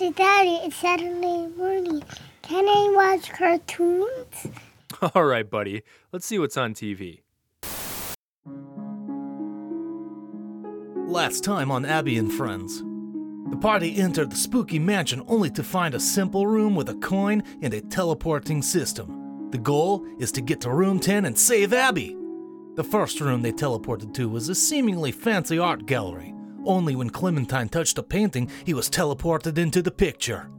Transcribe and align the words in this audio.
Daddy, 0.00 0.14
Daddy, 0.14 0.54
it's 0.64 0.76
Saturday 0.76 1.46
morning. 1.58 2.02
Can 2.40 2.66
I 2.66 2.90
watch 2.94 3.30
cartoons? 3.34 4.46
All 5.14 5.24
right, 5.24 5.48
buddy. 5.48 5.82
Let's 6.10 6.24
see 6.24 6.38
what's 6.38 6.56
on 6.56 6.72
TV. 6.72 7.20
Last 11.06 11.44
time 11.44 11.70
on 11.70 11.84
Abby 11.84 12.16
and 12.16 12.32
Friends. 12.32 12.82
The 13.50 13.58
party 13.60 14.00
entered 14.00 14.30
the 14.30 14.36
spooky 14.36 14.78
mansion 14.78 15.22
only 15.28 15.50
to 15.50 15.62
find 15.62 15.94
a 15.94 16.00
simple 16.00 16.46
room 16.46 16.74
with 16.74 16.88
a 16.88 16.94
coin 16.94 17.42
and 17.60 17.74
a 17.74 17.82
teleporting 17.82 18.62
system. 18.62 19.50
The 19.50 19.58
goal 19.58 20.06
is 20.18 20.32
to 20.32 20.40
get 20.40 20.62
to 20.62 20.72
room 20.72 20.98
10 20.98 21.26
and 21.26 21.38
save 21.38 21.74
Abby. 21.74 22.16
The 22.76 22.84
first 22.84 23.20
room 23.20 23.42
they 23.42 23.52
teleported 23.52 24.14
to 24.14 24.30
was 24.30 24.48
a 24.48 24.54
seemingly 24.54 25.12
fancy 25.12 25.58
art 25.58 25.84
gallery. 25.84 26.32
Only 26.64 26.94
when 26.94 27.10
Clementine 27.10 27.68
touched 27.68 27.98
a 27.98 28.02
painting, 28.02 28.50
he 28.64 28.74
was 28.74 28.90
teleported 28.90 29.58
into 29.58 29.82
the 29.82 29.90
picture. 29.90 30.50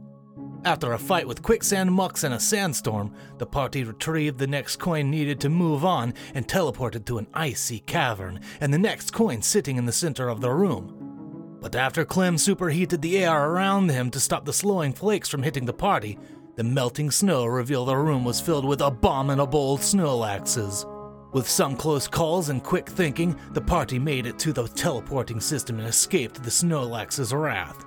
After 0.64 0.92
a 0.92 0.98
fight 0.98 1.26
with 1.26 1.42
quicksand 1.42 1.92
mucks 1.92 2.22
and 2.22 2.32
a 2.32 2.38
sandstorm, 2.40 3.12
the 3.38 3.46
party 3.46 3.82
retrieved 3.82 4.38
the 4.38 4.46
next 4.46 4.76
coin 4.76 5.10
needed 5.10 5.40
to 5.40 5.48
move 5.48 5.84
on 5.84 6.14
and 6.34 6.46
teleported 6.46 7.04
to 7.06 7.18
an 7.18 7.26
icy 7.34 7.80
cavern 7.80 8.40
and 8.60 8.72
the 8.72 8.78
next 8.78 9.12
coin 9.12 9.42
sitting 9.42 9.76
in 9.76 9.86
the 9.86 9.92
center 9.92 10.28
of 10.28 10.40
the 10.40 10.50
room. 10.52 11.58
But 11.60 11.74
after 11.74 12.04
Clem 12.04 12.38
superheated 12.38 13.02
the 13.02 13.18
air 13.18 13.50
around 13.50 13.90
him 13.90 14.10
to 14.10 14.20
stop 14.20 14.44
the 14.44 14.52
slowing 14.52 14.92
flakes 14.92 15.28
from 15.28 15.42
hitting 15.42 15.64
the 15.64 15.72
party, 15.72 16.18
the 16.54 16.64
melting 16.64 17.10
snow 17.10 17.46
revealed 17.46 17.88
the 17.88 17.96
room 17.96 18.24
was 18.24 18.40
filled 18.40 18.64
with 18.64 18.80
abominable 18.80 19.78
snorlaxes. 19.78 20.84
With 21.32 21.48
some 21.48 21.76
close 21.76 22.06
calls 22.06 22.50
and 22.50 22.62
quick 22.62 22.86
thinking, 22.86 23.38
the 23.52 23.60
party 23.62 23.98
made 23.98 24.26
it 24.26 24.38
to 24.40 24.52
the 24.52 24.68
teleporting 24.68 25.40
system 25.40 25.78
and 25.78 25.88
escaped 25.88 26.42
the 26.42 26.50
Snorlax's 26.50 27.32
wrath. 27.32 27.86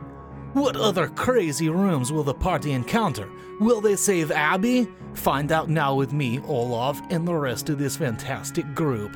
What 0.54 0.76
other 0.76 1.10
crazy 1.10 1.70
rooms 1.70 2.12
will 2.12 2.24
the 2.24 2.34
party 2.34 2.72
encounter? 2.72 3.30
Will 3.60 3.82
they 3.82 3.98
save 3.98 4.32
Abby? 4.32 4.88
Find 5.14 5.52
out 5.52 5.70
now 5.70 5.94
with 5.94 6.12
me, 6.12 6.40
Olaf, 6.48 7.00
and 7.12 7.28
the 7.28 7.36
rest 7.36 7.70
of 7.70 7.78
this 7.78 7.98
fantastic 7.98 8.74
group. 8.74 9.16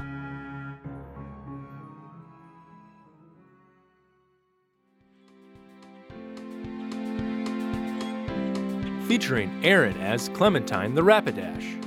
Featuring 9.08 9.60
Aaron 9.66 9.98
as 9.98 10.30
Clementine 10.30 10.94
the 10.94 11.02
Rapidash, 11.02 11.79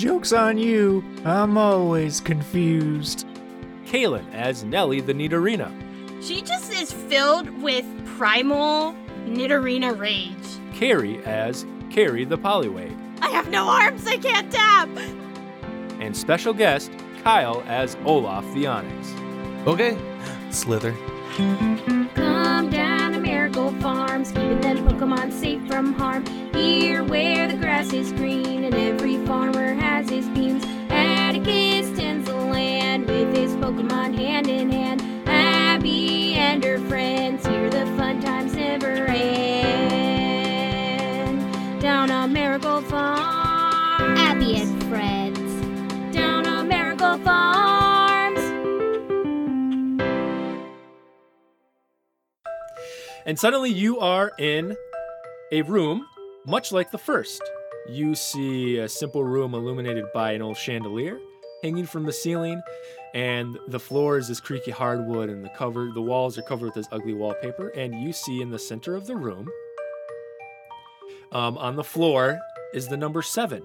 Joke's 0.00 0.32
on 0.32 0.56
you. 0.56 1.04
I'm 1.26 1.58
always 1.58 2.20
confused. 2.20 3.26
Kaylin 3.84 4.24
as 4.32 4.64
Nellie 4.64 5.02
the 5.02 5.12
Nidorina, 5.12 5.70
She 6.22 6.40
just 6.40 6.72
is 6.72 6.90
filled 6.90 7.50
with 7.60 7.84
primal 8.16 8.94
Nidorina 9.26 9.98
rage. 9.98 10.32
Carrie 10.72 11.22
as 11.26 11.66
Carrie 11.90 12.24
the 12.24 12.38
Poliwag, 12.38 12.96
I 13.20 13.28
have 13.28 13.50
no 13.50 13.68
arms, 13.68 14.06
I 14.06 14.16
can't 14.16 14.50
tap! 14.50 14.88
and 16.00 16.16
special 16.16 16.54
guest 16.54 16.90
Kyle 17.22 17.62
as 17.66 17.94
Olaf 18.06 18.44
the 18.54 18.64
Onix. 18.64 19.66
Okay, 19.66 19.98
Slither. 20.50 20.94
Come 21.36 22.70
down 22.70 23.12
to 23.12 23.20
Miracle 23.20 23.70
Farms, 23.82 24.28
keeping 24.28 24.62
them 24.62 24.78
Pokemon 24.78 25.30
safe 25.30 25.60
from 25.68 25.92
harm. 25.92 26.24
Here 26.60 27.02
where 27.02 27.48
the 27.48 27.56
grass 27.56 27.90
is 27.94 28.12
green 28.12 28.64
and 28.64 28.74
every 28.74 29.16
farmer 29.24 29.72
has 29.72 30.10
his 30.10 30.28
beams. 30.28 30.62
Atticus 30.90 31.90
tends 31.98 32.26
the 32.28 32.36
land 32.36 33.08
with 33.08 33.34
his 33.34 33.52
Pokemon 33.54 34.14
hand 34.14 34.46
in 34.46 34.68
hand. 34.70 35.02
Abby 35.26 36.34
and 36.34 36.62
her 36.62 36.78
friends, 36.80 37.46
here 37.46 37.70
the 37.70 37.86
fun 37.96 38.20
times 38.20 38.54
never 38.54 39.06
end. 39.06 39.40
Down 41.80 42.10
on 42.10 42.34
Miracle 42.34 42.82
Farms. 42.82 44.20
Abby 44.20 44.56
and 44.56 44.84
friends. 44.84 45.40
Down 46.14 46.46
on 46.46 46.68
Miracle 46.68 47.16
Farms. 47.20 48.40
And 53.24 53.38
suddenly 53.38 53.70
you 53.70 53.98
are 53.98 54.32
in 54.38 54.76
a 55.52 55.62
room 55.62 56.06
much 56.46 56.72
like 56.72 56.90
the 56.90 56.98
first. 56.98 57.42
You 57.88 58.14
see 58.14 58.78
a 58.78 58.88
simple 58.88 59.24
room 59.24 59.54
illuminated 59.54 60.04
by 60.12 60.32
an 60.32 60.42
old 60.42 60.56
chandelier 60.56 61.18
hanging 61.62 61.86
from 61.86 62.04
the 62.04 62.12
ceiling, 62.12 62.62
and 63.14 63.58
the 63.68 63.78
floor 63.80 64.16
is 64.16 64.28
this 64.28 64.40
creaky 64.40 64.70
hardwood, 64.70 65.28
and 65.28 65.44
the 65.44 65.50
cover, 65.50 65.90
the 65.92 66.00
walls 66.00 66.38
are 66.38 66.42
covered 66.42 66.66
with 66.66 66.74
this 66.74 66.88
ugly 66.92 67.12
wallpaper. 67.12 67.68
And 67.70 67.94
you 68.02 68.12
see 68.12 68.40
in 68.40 68.50
the 68.50 68.58
center 68.58 68.94
of 68.94 69.06
the 69.06 69.16
room, 69.16 69.48
um, 71.32 71.58
on 71.58 71.76
the 71.76 71.84
floor, 71.84 72.38
is 72.72 72.88
the 72.88 72.96
number 72.96 73.22
seven. 73.22 73.62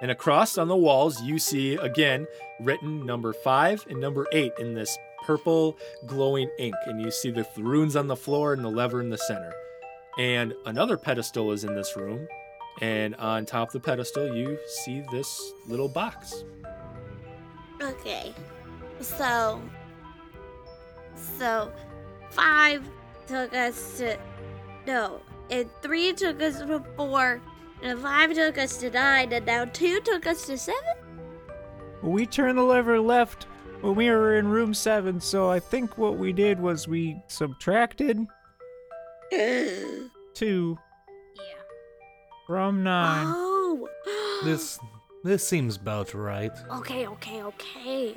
And 0.00 0.10
across 0.10 0.58
on 0.58 0.68
the 0.68 0.76
walls, 0.76 1.20
you 1.22 1.38
see 1.38 1.74
again 1.74 2.26
written 2.60 3.04
number 3.04 3.32
five 3.32 3.84
and 3.90 4.00
number 4.00 4.26
eight 4.32 4.52
in 4.58 4.74
this 4.74 4.96
purple 5.26 5.76
glowing 6.06 6.48
ink. 6.58 6.76
And 6.86 7.02
you 7.02 7.10
see 7.10 7.30
the 7.30 7.46
runes 7.56 7.96
on 7.96 8.06
the 8.06 8.16
floor 8.16 8.52
and 8.52 8.64
the 8.64 8.70
lever 8.70 9.00
in 9.00 9.10
the 9.10 9.18
center. 9.18 9.52
And 10.18 10.52
another 10.66 10.96
pedestal 10.96 11.52
is 11.52 11.64
in 11.64 11.74
this 11.74 11.96
room. 11.96 12.26
And 12.80 13.14
on 13.16 13.46
top 13.46 13.68
of 13.68 13.72
the 13.72 13.80
pedestal, 13.80 14.34
you 14.34 14.58
see 14.66 15.02
this 15.12 15.52
little 15.66 15.88
box. 15.88 16.44
Okay. 17.80 18.34
So. 19.00 19.62
So. 21.14 21.72
Five 22.30 22.84
took 23.26 23.54
us 23.54 23.98
to. 23.98 24.18
No. 24.86 25.20
And 25.50 25.70
three 25.82 26.12
took 26.12 26.42
us 26.42 26.58
to 26.58 26.84
four. 26.96 27.40
And 27.82 28.00
five 28.00 28.34
took 28.34 28.58
us 28.58 28.76
to 28.78 28.90
nine. 28.90 29.32
And 29.32 29.46
now 29.46 29.64
two 29.66 30.00
took 30.00 30.26
us 30.26 30.46
to 30.46 30.58
seven? 30.58 30.82
We 32.02 32.26
turned 32.26 32.58
the 32.58 32.62
lever 32.62 33.00
left 33.00 33.46
when 33.80 33.94
we 33.94 34.10
were 34.10 34.36
in 34.36 34.48
room 34.48 34.74
seven, 34.74 35.20
so 35.20 35.50
I 35.50 35.60
think 35.60 35.98
what 35.98 36.18
we 36.18 36.32
did 36.32 36.60
was 36.60 36.88
we 36.88 37.20
subtracted 37.28 38.26
two 40.34 40.78
Yeah. 41.36 41.42
from 42.46 42.82
nine. 42.82 43.26
Oh. 43.28 43.88
This 44.44 44.78
this 45.24 45.46
seems 45.46 45.76
about 45.76 46.14
right. 46.14 46.52
Okay, 46.70 47.06
okay, 47.08 47.42
okay. 47.42 48.14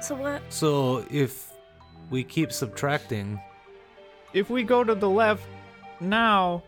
So 0.00 0.14
what? 0.14 0.42
So 0.48 1.04
if 1.10 1.50
we 2.10 2.24
keep 2.24 2.52
subtracting, 2.52 3.40
If 4.32 4.48
we 4.50 4.62
go 4.64 4.82
to 4.82 4.94
the 4.94 5.08
left 5.08 5.44
now, 6.00 6.62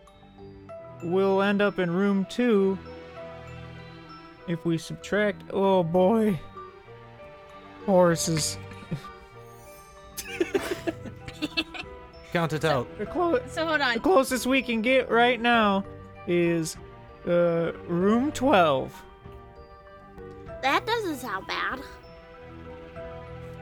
we'll 1.03 1.41
end 1.43 1.63
up 1.63 1.79
in 1.79 1.91
room 1.91 2.27
two. 2.29 2.79
If 4.47 4.67
we 4.67 4.77
subtract, 4.77 5.43
oh 5.51 5.83
boy, 5.83 6.39
horses. 7.87 8.59
count 12.35 12.53
it 12.53 12.65
out. 12.65 12.87
The, 12.99 13.07
clo- 13.07 13.41
So 13.47 13.65
hold 13.65 13.81
on. 13.81 13.95
the 13.95 14.01
closest 14.01 14.45
we 14.45 14.61
can 14.61 14.83
get 14.83 15.09
right 15.09 15.41
now 15.41 15.85
is 16.27 16.77
uh, 17.29 17.73
room 17.87 18.33
12. 18.33 18.93
That 20.61 20.85
doesn't 20.85 21.17
sound 21.19 21.47
bad. 21.47 21.81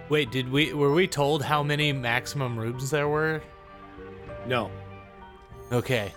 Wait, 0.08 0.30
did 0.30 0.50
we 0.50 0.72
were 0.72 0.92
we 0.92 1.06
told 1.06 1.42
how 1.42 1.62
many 1.62 1.92
maximum 1.92 2.58
rooms 2.58 2.90
there 2.90 3.08
were? 3.08 3.42
No. 4.46 4.70
Okay, 5.70 6.12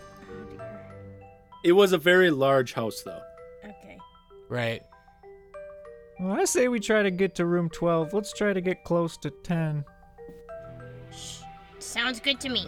It 1.64 1.72
was 1.74 1.94
a 1.94 1.98
very 1.98 2.30
large 2.30 2.74
house, 2.74 3.02
though. 3.04 3.22
Okay. 3.64 3.98
right. 4.50 4.82
Well, 6.20 6.34
I 6.40 6.44
say 6.46 6.68
we 6.68 6.80
try 6.82 7.04
to 7.04 7.12
get 7.12 7.36
to 7.36 7.46
room 7.46 7.70
12. 7.70 8.14
Let's 8.14 8.34
try 8.34 8.52
to 8.54 8.60
get 8.62 8.84
close 8.84 9.18
to 9.18 9.30
10. 9.30 9.86
Sounds 11.86 12.20
good 12.20 12.40
to 12.42 12.50
me. 12.50 12.68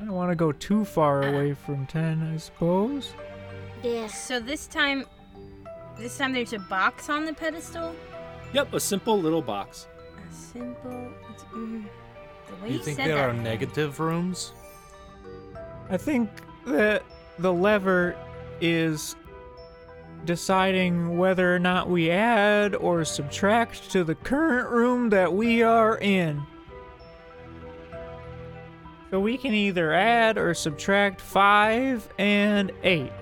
I 0.00 0.04
don't 0.04 0.14
want 0.14 0.30
to 0.30 0.34
go 0.34 0.50
too 0.50 0.84
far 0.84 1.22
away 1.22 1.54
from 1.54 1.86
10, 1.86 2.32
I 2.34 2.36
suppose. 2.38 3.12
Yeah. 3.82 4.06
So 4.08 4.40
this 4.40 4.66
time, 4.66 5.04
this 5.98 6.16
time 6.18 6.32
there's 6.32 6.52
a 6.54 6.58
box 6.58 7.08
on 7.08 7.24
the 7.24 7.34
pedestal. 7.34 7.94
Yep, 8.54 8.74
a 8.74 8.80
simple 8.80 9.20
little 9.20 9.42
box. 9.42 9.86
A 10.16 10.34
simple. 10.34 11.12
It's, 11.32 11.44
mm, 11.44 11.84
the 12.48 12.54
way 12.62 12.68
Do 12.68 12.74
you 12.74 12.80
think 12.80 12.96
said 12.96 13.08
there 13.08 13.16
that. 13.16 13.28
are 13.28 13.34
negative 13.34 14.00
rooms? 14.00 14.52
I 15.90 15.98
think 15.98 16.30
that 16.66 17.04
the 17.38 17.52
lever 17.52 18.16
is 18.60 19.14
deciding 20.24 21.18
whether 21.18 21.54
or 21.54 21.58
not 21.58 21.88
we 21.88 22.10
add 22.10 22.74
or 22.74 23.04
subtract 23.04 23.90
to 23.90 24.02
the 24.02 24.14
current 24.14 24.70
room 24.70 25.10
that 25.10 25.32
we 25.32 25.62
are 25.62 25.98
in. 25.98 26.42
So 29.12 29.20
we 29.20 29.36
can 29.36 29.52
either 29.52 29.92
add 29.92 30.38
or 30.38 30.54
subtract 30.54 31.20
5 31.20 32.08
and 32.18 32.72
8. 32.82 33.12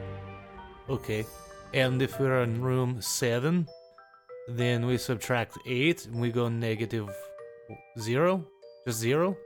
Okay. 0.89 1.27
And 1.75 2.01
if 2.01 2.21
we're 2.21 2.45
in 2.45 2.63
room 2.63 3.03
seven, 3.03 3.67
then 4.49 4.87
we 4.87 4.99
subtract 4.99 5.59
eight 5.67 6.07
and 6.07 6.21
we 6.21 6.31
go 6.31 6.49
negative 6.49 7.11
zero? 7.99 8.47
Just 8.87 9.01
zero? 9.01 9.37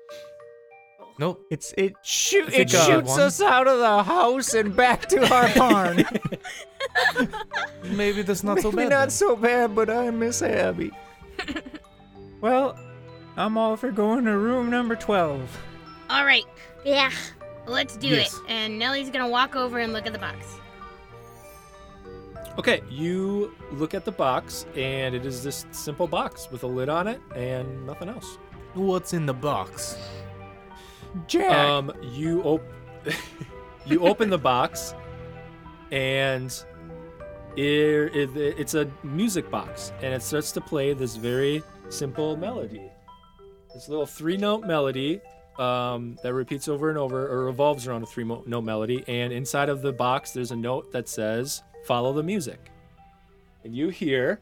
Nope. 1.19 1.41
It's 1.51 1.73
it 1.79 1.95
shoot 2.03 2.53
it 2.53 2.69
shoots 2.69 3.09
one. 3.09 3.21
us 3.21 3.41
out 3.41 3.67
of 3.67 3.79
the 3.79 4.03
house 4.03 4.53
and 4.53 4.77
back 4.77 5.09
to 5.09 5.27
our 5.33 5.49
barn. 5.57 6.05
Maybe 7.85 8.21
that's 8.21 8.45
not 8.45 8.61
so 8.61 8.71
bad. 8.71 8.77
Maybe 8.77 8.89
bad. 8.91 8.95
not 8.95 9.01
then. 9.01 9.11
so 9.11 9.37
bad, 9.37 9.75
but 9.75 9.89
I 9.89 10.11
miss 10.11 10.43
Abby. 10.43 10.91
well, 12.43 12.79
I'm 13.35 13.57
all 13.57 13.77
for 13.77 13.91
going 13.91 14.27
to 14.27 14.37
room 14.37 14.69
number 14.69 14.95
twelve. 14.95 15.49
All 16.15 16.25
right, 16.25 16.45
Yeah. 16.85 17.11
let's 17.67 17.97
do 17.97 18.07
Yes. 18.07 18.35
it. 18.35 18.41
And 18.49 18.79
Nellie's 18.79 19.11
gonna 19.11 19.27
walk 19.29 19.57
over 19.57 19.81
and 19.81 19.93
look 19.93 20.07
at 20.07 20.13
the 20.13 20.19
box. 20.21 20.61
Okay, 22.57 22.83
you 22.89 23.53
look 23.73 23.95
at 23.95 24.05
the 24.05 24.13
box, 24.13 24.65
and 24.77 25.13
it 25.17 25.27
is 25.27 25.43
this 25.43 25.67
simple 25.73 26.07
box 26.07 26.49
with 26.53 26.63
a 26.63 26.69
lid 26.69 26.89
on 26.89 27.09
it 27.09 27.21
and 27.35 27.85
nothing 27.85 28.09
else. 28.09 28.39
What's 28.75 29.13
in 29.13 29.27
the 29.27 29.35
box? 29.35 29.99
Jack. 31.27 31.51
Um, 31.51 31.93
you 32.01 32.43
op- 32.43 32.63
you 33.87 33.99
open 34.07 34.31
the 34.31 34.39
box, 34.39 34.95
and 35.91 36.53
it, 37.57 38.15
it, 38.15 38.37
it's 38.37 38.75
a 38.75 38.89
music 39.03 39.51
box, 39.51 39.93
and 40.01 40.15
it 40.15 40.23
starts 40.23 40.53
to 40.53 40.61
play 40.61 40.93
this 40.95 41.17
very 41.17 41.61
simple 41.89 42.37
melody. 42.37 42.89
This 43.75 43.89
little 43.89 44.07
three-note 44.07 44.65
melody 44.65 45.21
um, 45.59 46.19
that 46.23 46.35
repeats 46.35 46.69
over 46.69 46.89
and 46.89 46.99
over, 46.99 47.27
or 47.29 47.45
revolves 47.45 47.87
around 47.87 48.03
a 48.03 48.07
three-note 48.07 48.47
melody. 48.47 49.05
And 49.07 49.33
inside 49.33 49.69
of 49.69 49.83
the 49.83 49.93
box, 49.93 50.33
there's 50.33 50.51
a 50.51 50.57
note 50.57 50.93
that 50.93 51.09
says 51.09 51.63
"Follow 51.85 52.13
the 52.13 52.23
music," 52.23 52.71
and 53.65 53.75
you 53.75 53.89
hear. 53.89 54.41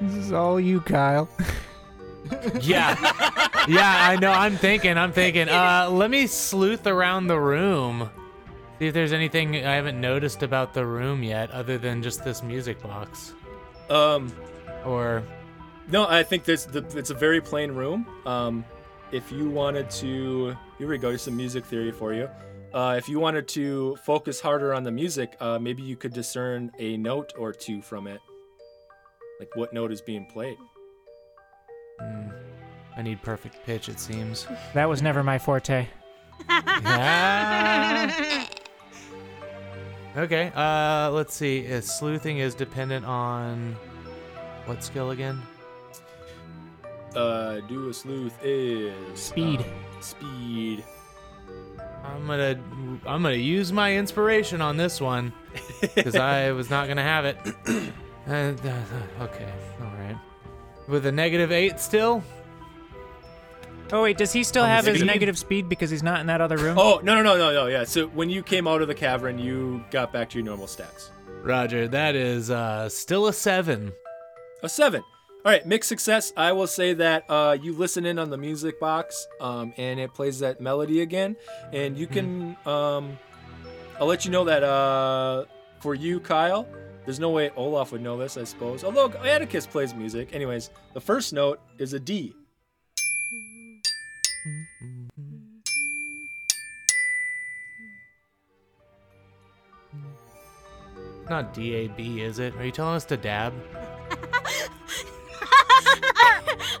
this 0.00 0.14
is 0.14 0.32
all 0.32 0.58
you, 0.58 0.80
Kyle. 0.80 1.28
Yeah. 2.60 2.96
yeah, 3.68 4.08
I 4.08 4.16
know. 4.20 4.30
I'm 4.30 4.56
thinking. 4.56 4.96
I'm 4.96 5.12
thinking. 5.12 5.48
Uh, 5.60 5.88
let 5.90 6.10
me 6.10 6.26
sleuth 6.26 6.86
around 6.86 7.26
the 7.26 7.38
room. 7.38 8.08
See 8.78 8.86
if 8.86 8.94
there's 8.94 9.12
anything 9.12 9.56
I 9.56 9.74
haven't 9.74 10.00
noticed 10.00 10.42
about 10.42 10.72
the 10.72 10.86
room 10.86 11.22
yet, 11.22 11.50
other 11.50 11.76
than 11.76 12.02
just 12.02 12.24
this 12.24 12.42
music 12.42 12.82
box. 12.82 13.34
Um, 13.90 14.32
Or 14.86 15.22
No, 15.90 16.06
I 16.08 16.22
think 16.22 16.44
this 16.44 16.64
the, 16.64 16.84
it's 16.96 17.10
a 17.10 17.14
very 17.14 17.40
plain 17.40 17.72
room. 17.72 18.06
Um, 18.24 18.64
if 19.12 19.30
you 19.32 19.50
wanted 19.50 19.90
to, 19.90 20.56
here 20.78 20.88
we 20.88 20.96
go. 20.98 21.08
Here's 21.08 21.22
some 21.22 21.36
music 21.36 21.64
theory 21.66 21.92
for 21.92 22.14
you. 22.14 22.28
Uh, 22.72 22.94
if 22.96 23.08
you 23.08 23.18
wanted 23.18 23.48
to 23.48 23.96
focus 24.04 24.40
harder 24.40 24.72
on 24.72 24.84
the 24.84 24.92
music, 24.92 25.36
uh, 25.40 25.58
maybe 25.58 25.82
you 25.82 25.96
could 25.96 26.12
discern 26.12 26.70
a 26.78 26.96
note 26.96 27.32
or 27.36 27.52
two 27.52 27.82
from 27.82 28.06
it, 28.06 28.20
like 29.40 29.54
what 29.56 29.72
note 29.72 29.90
is 29.90 30.00
being 30.00 30.24
played. 30.26 30.56
Hmm, 32.00 32.28
I 32.96 33.02
need 33.02 33.22
perfect 33.22 33.64
pitch. 33.64 33.88
It 33.88 34.00
seems. 34.00 34.46
That 34.74 34.88
was 34.88 35.02
never 35.02 35.22
my 35.22 35.38
forte. 35.38 35.86
Ah. 36.48 38.46
Okay. 40.16 40.50
Uh, 40.56 41.08
let's 41.12 41.32
see. 41.34 41.72
Uh, 41.72 41.80
sleuthing 41.80 42.38
is 42.38 42.56
dependent 42.56 43.06
on 43.06 43.76
what 44.66 44.82
skill 44.82 45.10
again? 45.12 45.40
Uh, 47.14 47.60
do 47.60 47.88
a 47.90 47.94
sleuth 47.94 48.36
is 48.42 48.92
Speed. 49.14 49.60
um, 49.60 49.66
speed. 50.00 50.84
I'm 52.04 52.26
gonna 52.26 52.58
I'm 53.06 53.22
gonna 53.22 53.34
use 53.34 53.72
my 53.72 53.94
inspiration 53.96 54.60
on 54.60 54.76
this 54.76 55.00
one 55.00 55.32
because 55.80 56.16
I 56.16 56.50
was 56.58 56.70
not 56.70 56.88
gonna 56.88 57.02
have 57.04 57.24
it. 57.24 57.36
Uh, 58.28 58.52
uh, 58.64 59.24
okay, 59.24 59.50
all 59.80 59.92
right. 59.98 60.16
With 60.90 61.06
a 61.06 61.12
negative 61.12 61.52
eight 61.52 61.78
still. 61.78 62.22
Oh 63.92 64.02
wait, 64.02 64.18
does 64.18 64.32
he 64.32 64.44
still 64.44 64.64
have 64.64 64.84
his 64.84 64.98
speed? 64.98 65.06
negative 65.06 65.38
speed 65.38 65.68
because 65.68 65.90
he's 65.90 66.02
not 66.02 66.20
in 66.20 66.26
that 66.26 66.40
other 66.40 66.56
room? 66.56 66.78
Oh 66.78 67.00
no 67.02 67.14
no 67.14 67.22
no 67.22 67.36
no 67.36 67.52
no 67.52 67.66
yeah. 67.66 67.84
So 67.84 68.08
when 68.08 68.28
you 68.28 68.42
came 68.42 68.66
out 68.66 68.82
of 68.82 68.88
the 68.88 68.94
cavern, 68.94 69.38
you 69.38 69.84
got 69.90 70.12
back 70.12 70.30
to 70.30 70.38
your 70.38 70.44
normal 70.44 70.66
stats. 70.66 71.10
Roger, 71.42 71.88
that 71.88 72.14
is 72.14 72.50
uh, 72.50 72.88
still 72.88 73.26
a 73.26 73.32
seven. 73.32 73.92
A 74.62 74.68
seven. 74.68 75.02
All 75.44 75.52
right, 75.52 75.64
mixed 75.64 75.88
success. 75.88 76.32
I 76.36 76.52
will 76.52 76.66
say 76.66 76.92
that 76.94 77.24
uh, 77.28 77.56
you 77.60 77.72
listen 77.72 78.04
in 78.04 78.18
on 78.18 78.28
the 78.28 78.36
music 78.36 78.78
box, 78.78 79.26
um, 79.40 79.72
and 79.78 79.98
it 79.98 80.12
plays 80.12 80.40
that 80.40 80.60
melody 80.60 81.00
again, 81.00 81.36
and 81.72 81.96
you 81.96 82.06
can. 82.06 82.56
Um, 82.66 83.18
I'll 83.98 84.06
let 84.06 84.24
you 84.24 84.30
know 84.30 84.44
that 84.44 84.62
uh, 84.62 85.44
for 85.80 85.94
you, 85.94 86.20
Kyle, 86.20 86.68
there's 87.04 87.18
no 87.20 87.30
way 87.30 87.50
Olaf 87.56 87.92
would 87.92 88.02
know 88.02 88.16
this, 88.18 88.36
I 88.36 88.44
suppose. 88.44 88.84
Although 88.84 89.10
Atticus 89.24 89.66
plays 89.66 89.94
music. 89.94 90.32
Anyways, 90.34 90.70
the 90.94 91.00
first 91.00 91.32
note 91.32 91.60
is 91.78 91.92
a 91.92 92.00
D. 92.00 92.34
Not 101.28 101.54
DAB, 101.54 101.98
is 102.00 102.38
it? 102.40 102.54
Are 102.56 102.64
you 102.64 102.72
telling 102.72 102.96
us 102.96 103.04
to 103.06 103.16
dab? 103.16 103.54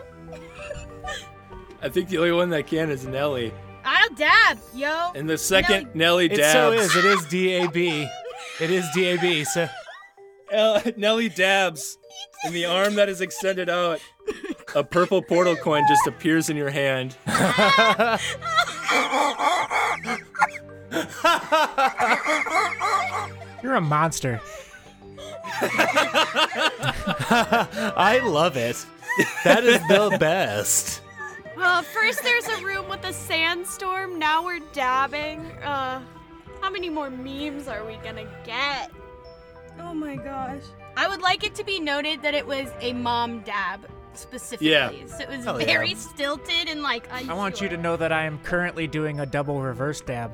I 1.81 1.89
think 1.89 2.09
the 2.09 2.17
only 2.17 2.31
one 2.31 2.49
that 2.49 2.67
can 2.67 2.89
is 2.89 3.05
Nelly. 3.05 3.53
I'll 3.85 4.09
dab, 4.15 4.57
yo. 4.75 5.11
And 5.15 5.29
the 5.29 5.37
second 5.37 5.89
Nelly 5.93 6.25
It 6.25 6.37
dabs. 6.37 6.53
so 6.53 6.71
is. 6.71 6.95
It 6.95 7.05
is 7.05 7.21
DAB. 7.25 7.77
It 8.59 8.71
is 8.71 8.85
DAB. 8.95 9.45
So 9.45 9.69
El- 10.51 10.81
Nelly 10.97 11.29
dabs, 11.29 11.97
and 12.43 12.53
the 12.53 12.65
arm 12.65 12.95
that 12.95 13.09
is 13.09 13.21
extended 13.21 13.69
out, 13.69 13.99
a 14.75 14.83
purple 14.83 15.21
portal 15.21 15.55
coin 15.55 15.83
just 15.87 16.07
appears 16.07 16.49
in 16.49 16.57
your 16.57 16.69
hand. 16.69 17.15
You're 23.63 23.75
a 23.75 23.81
monster. 23.81 24.39
I 27.99 28.21
love 28.23 28.57
it. 28.57 28.85
That 29.43 29.63
is 29.63 29.81
the 29.87 30.15
best. 30.19 31.01
Uh, 31.59 31.81
first 31.81 32.21
there's 32.23 32.47
a 32.47 32.63
room 32.63 32.87
with 32.89 33.03
a 33.03 33.13
sandstorm. 33.13 34.19
Now 34.19 34.43
we're 34.43 34.59
dabbing. 34.73 35.39
Uh, 35.63 36.01
how 36.61 36.69
many 36.69 36.89
more 36.89 37.09
memes 37.09 37.67
are 37.67 37.85
we 37.85 37.95
gonna 37.97 38.27
get? 38.45 38.91
Oh 39.79 39.93
my 39.93 40.15
gosh. 40.15 40.61
I 40.95 41.07
would 41.07 41.21
like 41.21 41.43
it 41.43 41.55
to 41.55 41.63
be 41.63 41.79
noted 41.79 42.21
that 42.23 42.33
it 42.33 42.45
was 42.45 42.67
a 42.81 42.93
mom 42.93 43.41
dab 43.41 43.87
specifically. 44.13 44.69
Yeah. 44.71 44.89
So 45.07 45.23
it 45.23 45.29
was 45.29 45.45
Hell 45.45 45.59
yeah. 45.59 45.65
very 45.67 45.93
stilted 45.95 46.67
and 46.69 46.81
like 46.81 47.11
I 47.11 47.33
want 47.33 47.61
you 47.61 47.69
to 47.69 47.77
know 47.77 47.95
that 47.97 48.11
I 48.11 48.25
am 48.25 48.39
currently 48.39 48.87
doing 48.87 49.19
a 49.19 49.25
double 49.25 49.61
reverse 49.61 50.01
dab, 50.01 50.31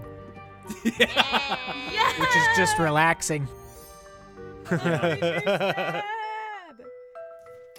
Yeah. 0.83 2.13
which 2.19 2.35
is 2.35 2.47
just 2.57 2.77
relaxing. 2.79 3.47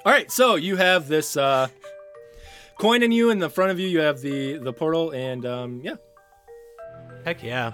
All 0.07 0.13
right, 0.13 0.31
so 0.31 0.57
you 0.57 0.77
have 0.77 1.09
this 1.09 1.35
uh, 1.35 1.69
coin 2.79 3.03
in 3.03 3.13
you. 3.13 3.31
In 3.31 3.39
the 3.39 3.51
front 3.51 3.71
of 3.71 3.79
you, 3.81 3.89
you 3.89 4.01
have 4.01 4.21
the 4.21 4.59
the 4.59 4.73
portal, 4.73 5.11
and 5.13 5.45
um, 5.47 5.81
yeah, 5.83 5.95
Heck 7.25 7.43
yeah. 7.43 7.73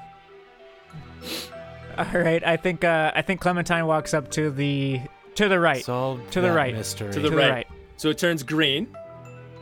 All 1.98 2.06
right, 2.20 2.42
I 2.46 2.56
think 2.56 2.84
uh, 2.84 3.12
I 3.14 3.22
think 3.22 3.40
Clementine 3.40 3.86
walks 3.86 4.14
up 4.14 4.30
to 4.32 4.50
the 4.50 5.00
to 5.34 5.48
the 5.48 5.58
right. 5.60 5.84
Solve 5.84 6.20
To 6.30 6.40
the 6.40 6.52
right. 6.52 6.74
mystery. 6.74 7.12
To 7.12 7.20
the 7.20 7.30
to 7.30 7.36
right. 7.36 7.44
the 7.46 7.52
right. 7.52 7.66
so 7.96 8.08
it 8.10 8.18
turns 8.18 8.42
green, 8.42 8.88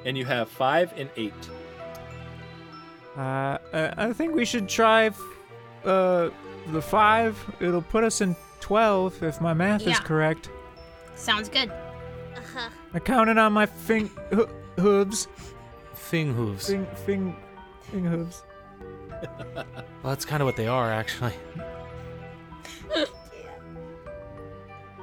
and 0.05 0.17
you 0.17 0.25
have 0.25 0.49
five 0.49 0.93
and 0.97 1.09
eight. 1.17 1.33
Uh, 3.17 3.59
uh, 3.73 3.95
I 3.97 4.13
think 4.13 4.35
we 4.35 4.45
should 4.45 4.69
try 4.69 5.07
f- 5.07 5.21
uh, 5.85 6.31
the 6.69 6.81
five. 6.83 7.37
It'll 7.61 7.83
put 7.83 8.05
us 8.05 8.21
in 8.21 8.37
twelve 8.61 9.21
if 9.25 9.41
my 9.41 9.55
math 9.55 9.81
is 9.83 9.89
Yeah. 9.89 9.99
correct. 10.01 10.51
Sounds 11.17 11.49
good. 11.49 11.71
Uh-huh. 11.71 12.69
I 12.95 13.01
counted 13.01 13.39
on 13.39 13.53
my 13.53 13.67
fing 13.67 14.09
ho- 14.33 14.49
hooves. 14.79 15.29
Fing 15.95 16.35
hooves. 16.35 16.67
Fing 16.69 16.87
fing 17.07 17.37
fing 17.83 18.05
hooves. 18.05 18.43
Well, 20.03 20.13
that's 20.15 20.25
kind 20.25 20.41
of 20.41 20.47
what 20.47 20.55
they 20.57 20.69
are, 20.69 20.93
actually. 20.93 21.33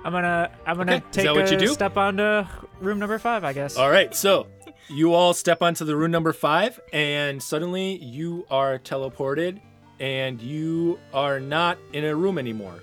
I'm 0.03 0.11
gonna 0.11 0.51
I'm 0.65 0.77
gonna 0.77 0.95
Okay, 0.95 1.05
is 1.09 1.15
take 1.15 1.25
that 1.25 1.35
what 1.35 1.47
a 1.49 1.51
you 1.53 1.57
do? 1.59 1.67
step 1.67 1.97
onto 1.97 2.43
room 2.79 2.99
number 2.99 3.17
five, 3.19 3.43
I 3.43 3.53
guess. 3.53 3.75
All 3.75 3.89
right, 3.89 4.13
so 4.13 4.47
you 4.87 5.13
all 5.13 5.33
step 5.33 5.61
onto 5.61 5.83
the 5.83 5.95
room 5.95 6.11
number 6.11 6.31
five, 6.31 6.79
and 6.93 7.41
suddenly 7.41 7.97
you 8.03 8.45
are 8.51 8.77
teleported, 8.77 9.59
and 9.99 10.39
you 10.41 10.99
are 11.13 11.39
not 11.39 11.77
in 11.91 12.05
a 12.05 12.15
room 12.15 12.37
anymore. 12.37 12.79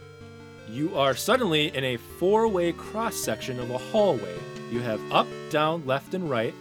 you 0.68 0.96
are 0.96 1.14
suddenly 1.14 1.74
in 1.76 1.84
a 1.84 1.96
four 1.96 2.48
way 2.48 2.72
cross 2.72 3.14
section 3.16 3.60
of 3.60 3.70
a 3.70 3.78
hallway. 3.78 4.36
You 4.72 4.80
have 4.80 5.00
up, 5.12 5.26
down, 5.50 5.86
left, 5.86 6.14
and 6.14 6.28
right, 6.28 6.54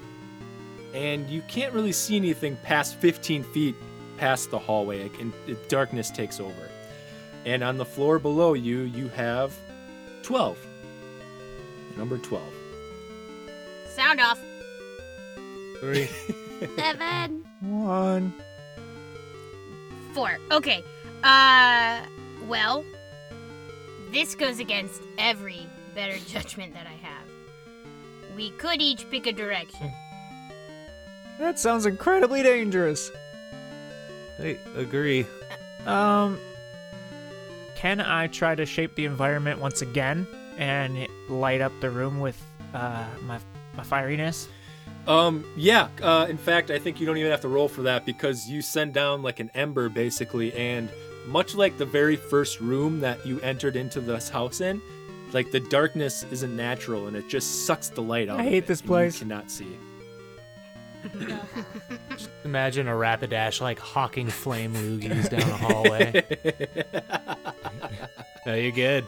and 0.93 1.29
you 1.29 1.41
can't 1.43 1.73
really 1.73 1.91
see 1.91 2.15
anything 2.15 2.57
past 2.63 2.95
15 2.95 3.43
feet 3.43 3.75
past 4.17 4.51
the 4.51 4.59
hallway, 4.59 5.09
and 5.19 5.33
darkness 5.67 6.11
takes 6.11 6.39
over. 6.39 6.69
And 7.45 7.63
on 7.63 7.77
the 7.77 7.85
floor 7.85 8.19
below 8.19 8.53
you, 8.53 8.81
you 8.81 9.07
have 9.09 9.57
12. 10.23 10.57
Number 11.97 12.17
12. 12.17 12.43
Sound 13.95 14.19
off. 14.19 14.39
Three. 15.79 16.07
Seven. 16.75 17.43
One. 17.61 18.33
Four. 20.13 20.37
Okay. 20.51 20.83
Uh, 21.23 22.01
well, 22.47 22.85
this 24.11 24.35
goes 24.35 24.59
against 24.59 25.01
every 25.17 25.65
better 25.95 26.17
judgment 26.27 26.73
that 26.73 26.85
I 26.85 27.05
have. 27.05 28.35
We 28.35 28.51
could 28.51 28.81
each 28.81 29.09
pick 29.09 29.25
a 29.25 29.33
direction. 29.33 29.91
That 31.41 31.57
sounds 31.57 31.87
incredibly 31.87 32.43
dangerous. 32.43 33.09
I 34.39 34.59
agree. 34.77 35.25
Um, 35.87 36.39
can 37.75 37.99
I 37.99 38.27
try 38.27 38.53
to 38.53 38.63
shape 38.63 38.93
the 38.93 39.05
environment 39.05 39.59
once 39.59 39.81
again 39.81 40.27
and 40.59 41.07
light 41.29 41.59
up 41.59 41.71
the 41.81 41.89
room 41.89 42.19
with 42.19 42.39
uh, 42.75 43.07
my 43.23 43.39
my 43.75 43.83
fieriness? 43.83 44.49
Um, 45.07 45.43
yeah, 45.57 45.87
uh, 46.03 46.27
in 46.29 46.37
fact, 46.37 46.69
I 46.69 46.77
think 46.77 46.99
you 46.99 47.07
don't 47.07 47.17
even 47.17 47.31
have 47.31 47.41
to 47.41 47.47
roll 47.47 47.67
for 47.67 47.81
that 47.81 48.05
because 48.05 48.47
you 48.47 48.61
send 48.61 48.93
down 48.93 49.23
like 49.23 49.39
an 49.39 49.49
ember 49.55 49.89
basically, 49.89 50.53
and 50.53 50.89
much 51.25 51.55
like 51.55 51.75
the 51.79 51.87
very 51.87 52.17
first 52.17 52.59
room 52.59 52.99
that 52.99 53.25
you 53.25 53.39
entered 53.41 53.75
into 53.75 53.99
this 53.99 54.29
house 54.29 54.61
in, 54.61 54.79
like 55.33 55.49
the 55.49 55.59
darkness 55.59 56.23
isn't 56.29 56.55
natural 56.55 57.07
and 57.07 57.17
it 57.17 57.27
just 57.27 57.65
sucks 57.65 57.89
the 57.89 58.01
light 58.03 58.29
out. 58.29 58.39
I 58.39 58.43
of 58.43 58.49
hate 58.49 58.57
it, 58.57 58.67
this 58.67 58.81
and 58.81 58.87
place. 58.87 59.15
You 59.15 59.25
cannot 59.25 59.49
see. 59.49 59.75
Imagine 62.45 62.87
a 62.87 62.91
Rapidash 62.91 63.61
like 63.61 63.79
hawking 63.79 64.27
flame 64.29 64.73
loogies 64.73 65.29
down 65.29 65.41
a 65.41 65.57
hallway. 65.57 66.23
oh, 68.45 68.53
you're 68.53 68.71
good. 68.71 69.05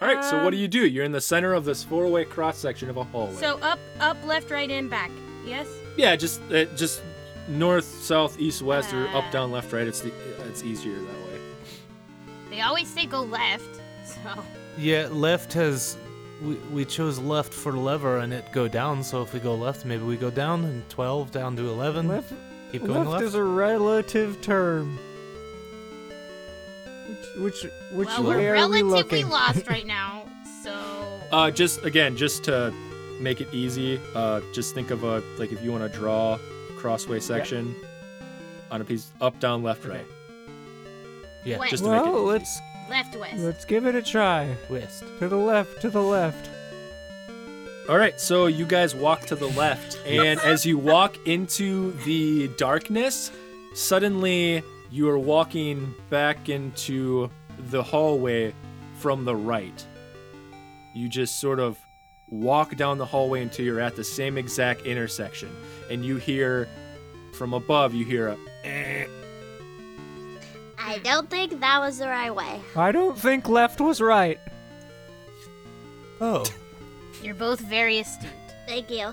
All 0.00 0.08
right, 0.08 0.22
so 0.24 0.44
what 0.44 0.50
do 0.50 0.56
Um, 0.56 0.60
you 0.62 0.68
do? 0.68 0.86
You're 0.86 1.04
in 1.04 1.12
the 1.12 1.20
center 1.20 1.54
of 1.54 1.64
this 1.64 1.82
four-way 1.82 2.24
cross 2.26 2.58
section 2.58 2.90
of 2.90 2.96
a 2.98 3.04
hallway. 3.04 3.34
So 3.36 3.58
up, 3.60 3.78
up, 3.98 4.16
left, 4.26 4.50
right, 4.50 4.70
and 4.70 4.90
back. 4.90 5.10
Yes. 5.46 5.66
yeah, 5.96 6.16
just 6.16 6.40
uh, 6.52 6.64
just 6.76 7.00
north, 7.48 7.84
south, 7.84 8.38
east, 8.38 8.60
west, 8.62 8.92
or 8.92 9.06
up, 9.08 9.24
Ah. 9.28 9.30
down, 9.30 9.50
left, 9.52 9.72
right. 9.72 9.86
It's 9.86 10.00
the 10.00 10.12
it's 10.48 10.62
easier 10.64 10.96
that 10.96 11.04
way. 11.04 11.40
They 12.50 12.60
always 12.60 12.88
say 12.88 13.06
go 13.06 13.22
left. 13.22 13.64
So 14.06 14.44
Yeah, 14.78 15.08
left 15.10 15.52
has. 15.54 15.96
We, 16.42 16.54
we 16.72 16.84
chose 16.84 17.18
left 17.18 17.52
for 17.54 17.72
lever 17.72 18.18
and 18.18 18.32
it 18.32 18.44
go 18.52 18.68
down, 18.68 19.02
so 19.02 19.22
if 19.22 19.32
we 19.32 19.40
go 19.40 19.54
left, 19.54 19.84
maybe 19.86 20.04
we 20.04 20.16
go 20.16 20.30
down 20.30 20.64
and 20.64 20.86
12 20.90 21.30
down 21.32 21.56
to 21.56 21.68
11. 21.68 22.08
Left, 22.08 22.32
Keep 22.72 22.84
going 22.84 22.98
left 23.00 23.10
left. 23.10 23.24
is 23.24 23.34
a 23.34 23.42
relative 23.42 24.40
term. 24.42 24.98
Which 27.38 27.62
which 27.62 27.72
which 27.92 28.08
well, 28.08 28.22
way 28.24 28.36
we're 28.36 28.56
are 28.56 28.68
we 28.68 28.82
relatively 28.82 29.22
looking? 29.22 29.28
lost 29.30 29.66
right 29.70 29.86
now. 29.86 30.24
So 30.62 30.74
Uh, 31.32 31.50
just 31.50 31.84
again, 31.84 32.16
just 32.16 32.44
to 32.44 32.72
make 33.20 33.40
it 33.40 33.48
easy, 33.52 34.00
uh, 34.14 34.40
just 34.52 34.74
think 34.74 34.90
of 34.90 35.04
a 35.04 35.22
like 35.38 35.52
if 35.52 35.62
you 35.62 35.70
want 35.72 35.90
to 35.90 35.98
draw 35.98 36.34
a 36.34 36.72
crossway 36.80 37.20
section 37.20 37.74
on 38.70 38.80
a 38.80 38.84
piece 38.84 39.10
up, 39.20 39.38
down, 39.40 39.62
left, 39.62 39.86
Okay. 39.86 39.98
right. 39.98 40.06
yeah, 41.44 41.58
West. 41.58 41.70
Just 41.70 41.84
to 41.84 41.90
make 41.90 42.02
it 42.02 42.08
easy. 42.08 42.18
let's 42.18 42.60
left, 42.88 43.16
west. 43.16 43.38
let's 43.38 43.64
give 43.64 43.86
it 43.86 43.94
a 43.94 44.02
try. 44.02 44.54
west. 44.68 45.04
To 45.18 45.28
the 45.28 45.36
left, 45.36 45.80
to 45.82 45.90
the 45.90 46.02
left. 46.02 46.50
All 47.88 47.98
right, 47.98 48.20
so 48.20 48.46
you 48.46 48.66
guys 48.66 48.94
walk 48.94 49.22
to 49.26 49.36
the 49.36 49.48
left, 49.50 49.98
and 50.06 50.40
as 50.40 50.66
you 50.66 50.76
walk 50.78 51.16
into 51.26 51.92
the 52.04 52.48
darkness, 52.56 53.30
suddenly 53.74 54.62
you 54.90 55.08
are 55.08 55.18
walking 55.18 55.94
back 56.10 56.48
into 56.48 57.30
the 57.70 57.82
hallway 57.82 58.54
from 58.98 59.24
the 59.24 59.36
right. 59.36 59.84
You 60.94 61.08
just 61.08 61.38
sort 61.40 61.60
of 61.60 61.78
walk 62.28 62.76
down 62.76 62.98
the 62.98 63.04
hallway 63.06 63.42
until 63.42 63.64
you're 63.64 63.80
at 63.80 63.94
the 63.94 64.04
same 64.04 64.36
exact 64.36 64.82
intersection, 64.82 65.54
and 65.90 66.04
you 66.04 66.16
hear 66.16 66.68
from 67.34 67.54
above, 67.54 67.94
you 67.94 68.04
hear 68.04 68.28
a 68.28 68.36
"Eh." 68.64 69.06
I 70.78 70.98
don't 70.98 71.28
think 71.28 71.60
that 71.60 71.80
was 71.80 71.98
the 71.98 72.06
right 72.06 72.34
way. 72.34 72.60
I 72.74 72.92
don't 72.92 73.18
think 73.18 73.48
left 73.48 73.80
was 73.80 74.00
right. 74.00 74.38
Oh. 76.20 76.44
You're 77.22 77.34
both 77.34 77.60
very 77.60 77.98
astute. 77.98 78.30
Thank 78.66 78.90
you. 78.90 79.12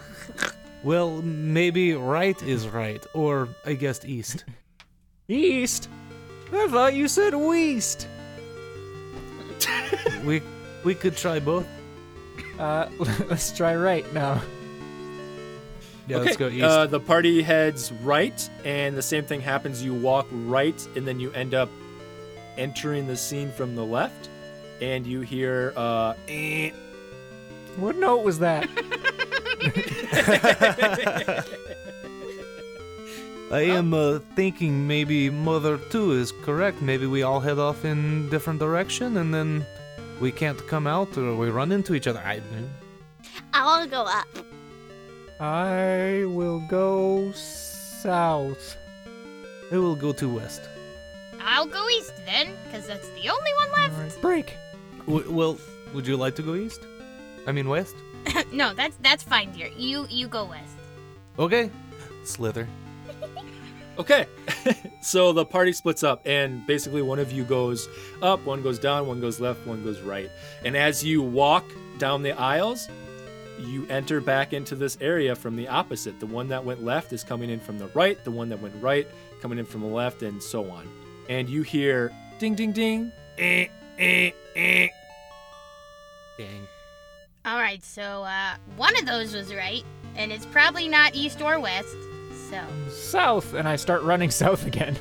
Well, 0.83 1.21
maybe 1.21 1.93
right 1.93 2.41
is 2.43 2.67
right, 2.67 3.03
or 3.13 3.47
I 3.65 3.73
guess 3.73 4.03
east. 4.03 4.43
East. 5.29 5.87
I 6.51 6.67
thought 6.67 6.93
you 6.93 7.07
said 7.07 7.33
west. 7.33 8.07
we 10.25 10.41
we 10.83 10.93
could 10.93 11.15
try 11.15 11.39
both. 11.39 11.65
Uh, 12.59 12.89
let's 13.29 13.51
try 13.55 13.75
right 13.75 14.11
now. 14.13 14.41
Yeah, 16.07 16.17
okay, 16.17 16.25
let's 16.25 16.37
go 16.37 16.49
east. 16.49 16.63
Uh, 16.63 16.85
the 16.85 16.99
party 16.99 17.41
heads 17.41 17.91
right, 18.03 18.49
and 18.65 18.97
the 18.97 19.01
same 19.01 19.23
thing 19.23 19.41
happens. 19.41 19.83
You 19.83 19.93
walk 19.93 20.27
right, 20.31 20.87
and 20.95 21.07
then 21.07 21.19
you 21.19 21.31
end 21.31 21.53
up 21.53 21.69
entering 22.57 23.07
the 23.07 23.15
scene 23.15 23.51
from 23.51 23.75
the 23.75 23.85
left, 23.85 24.29
and 24.81 25.07
you 25.07 25.21
hear 25.21 25.73
uh, 25.77 26.13
"Eh." 26.27 26.71
What 27.77 27.95
note 27.95 28.23
was 28.23 28.39
that? 28.39 28.69
I 33.51 33.61
am 33.61 33.93
uh, 33.93 34.19
thinking 34.35 34.87
maybe 34.87 35.29
Mother 35.29 35.77
2 35.77 36.13
is 36.13 36.31
correct. 36.43 36.81
Maybe 36.81 37.05
we 37.05 37.23
all 37.23 37.39
head 37.39 37.59
off 37.59 37.85
in 37.85 38.29
different 38.29 38.59
direction 38.59 39.17
and 39.17 39.33
then 39.33 39.65
we 40.19 40.31
can't 40.31 40.65
come 40.67 40.87
out 40.87 41.15
or 41.17 41.35
we 41.35 41.49
run 41.49 41.71
into 41.71 41.93
each 41.93 42.07
other. 42.07 42.19
I, 42.19 42.41
I 43.53 43.63
want 43.63 43.83
to 43.83 43.89
go 43.89 44.03
up. 44.03 44.27
I 45.39 46.25
will 46.27 46.59
go 46.61 47.31
south. 47.33 48.77
I 49.71 49.77
will 49.77 49.95
go 49.95 50.13
to 50.13 50.29
west. 50.29 50.61
I'll 51.41 51.65
go 51.65 51.87
east 51.89 52.13
then, 52.25 52.47
because 52.65 52.87
that's 52.87 53.07
the 53.09 53.29
only 53.29 53.51
one 53.59 53.71
left. 53.81 53.93
Alright, 53.95 54.21
break. 54.21 54.53
W- 55.05 55.29
well, 55.31 55.57
would 55.93 56.07
you 56.07 56.15
like 56.15 56.35
to 56.35 56.41
go 56.41 56.55
east? 56.55 56.81
I 57.47 57.51
mean 57.51 57.67
west? 57.67 57.95
no, 58.53 58.73
that's 58.73 58.95
that's 59.01 59.23
fine, 59.23 59.51
dear. 59.51 59.69
You 59.77 60.07
you 60.09 60.27
go 60.27 60.45
west. 60.45 60.75
Okay. 61.37 61.69
Slither. 62.23 62.67
Okay, 63.95 64.25
so 65.03 65.33
the 65.33 65.45
party 65.45 65.71
splits 65.71 66.01
up, 66.01 66.23
and 66.25 66.65
basically 66.65 67.03
one 67.03 67.19
of 67.19 67.31
you 67.31 67.43
goes 67.43 67.87
up, 68.23 68.43
one 68.43 68.63
goes 68.63 68.79
down, 68.79 69.05
one 69.05 69.21
goes 69.21 69.39
left, 69.39 69.67
one 69.67 69.83
goes 69.83 70.01
right. 70.01 70.31
And 70.65 70.75
as 70.75 71.03
you 71.03 71.21
walk 71.21 71.63
down 71.99 72.23
the 72.23 72.31
aisles, 72.31 72.89
you 73.65 73.85
enter 73.89 74.21
back 74.21 74.53
into 74.53 74.75
this 74.75 74.97
area 75.01 75.35
from 75.35 75.55
the 75.55 75.67
opposite. 75.67 76.19
The 76.19 76.25
one 76.25 76.47
that 76.49 76.63
went 76.63 76.83
left 76.83 77.13
is 77.13 77.23
coming 77.23 77.49
in 77.49 77.59
from 77.59 77.77
the 77.79 77.87
right, 77.89 78.21
the 78.23 78.31
one 78.31 78.49
that 78.49 78.61
went 78.61 78.75
right 78.81 79.07
coming 79.41 79.57
in 79.59 79.65
from 79.65 79.81
the 79.81 79.87
left, 79.87 80.21
and 80.23 80.41
so 80.41 80.69
on. 80.69 80.87
And 81.29 81.49
you 81.49 81.61
hear 81.63 82.11
ding, 82.39 82.55
ding, 82.55 82.71
ding, 82.71 83.11
eh, 83.37 83.67
eh, 83.97 84.31
eh. 84.55 84.87
Dang. 86.37 86.67
All 87.45 87.59
right, 87.59 87.83
so 87.83 88.23
uh, 88.23 88.55
one 88.77 88.97
of 88.97 89.05
those 89.05 89.35
was 89.35 89.53
right, 89.53 89.83
and 90.15 90.31
it's 90.31 90.45
probably 90.45 90.87
not 90.87 91.13
east 91.15 91.41
or 91.41 91.59
west. 91.59 91.95
So 92.49 92.61
South, 92.89 93.53
and 93.53 93.67
I 93.67 93.75
start 93.75 94.01
running 94.03 94.31
south 94.43 94.65
again. 94.65 94.95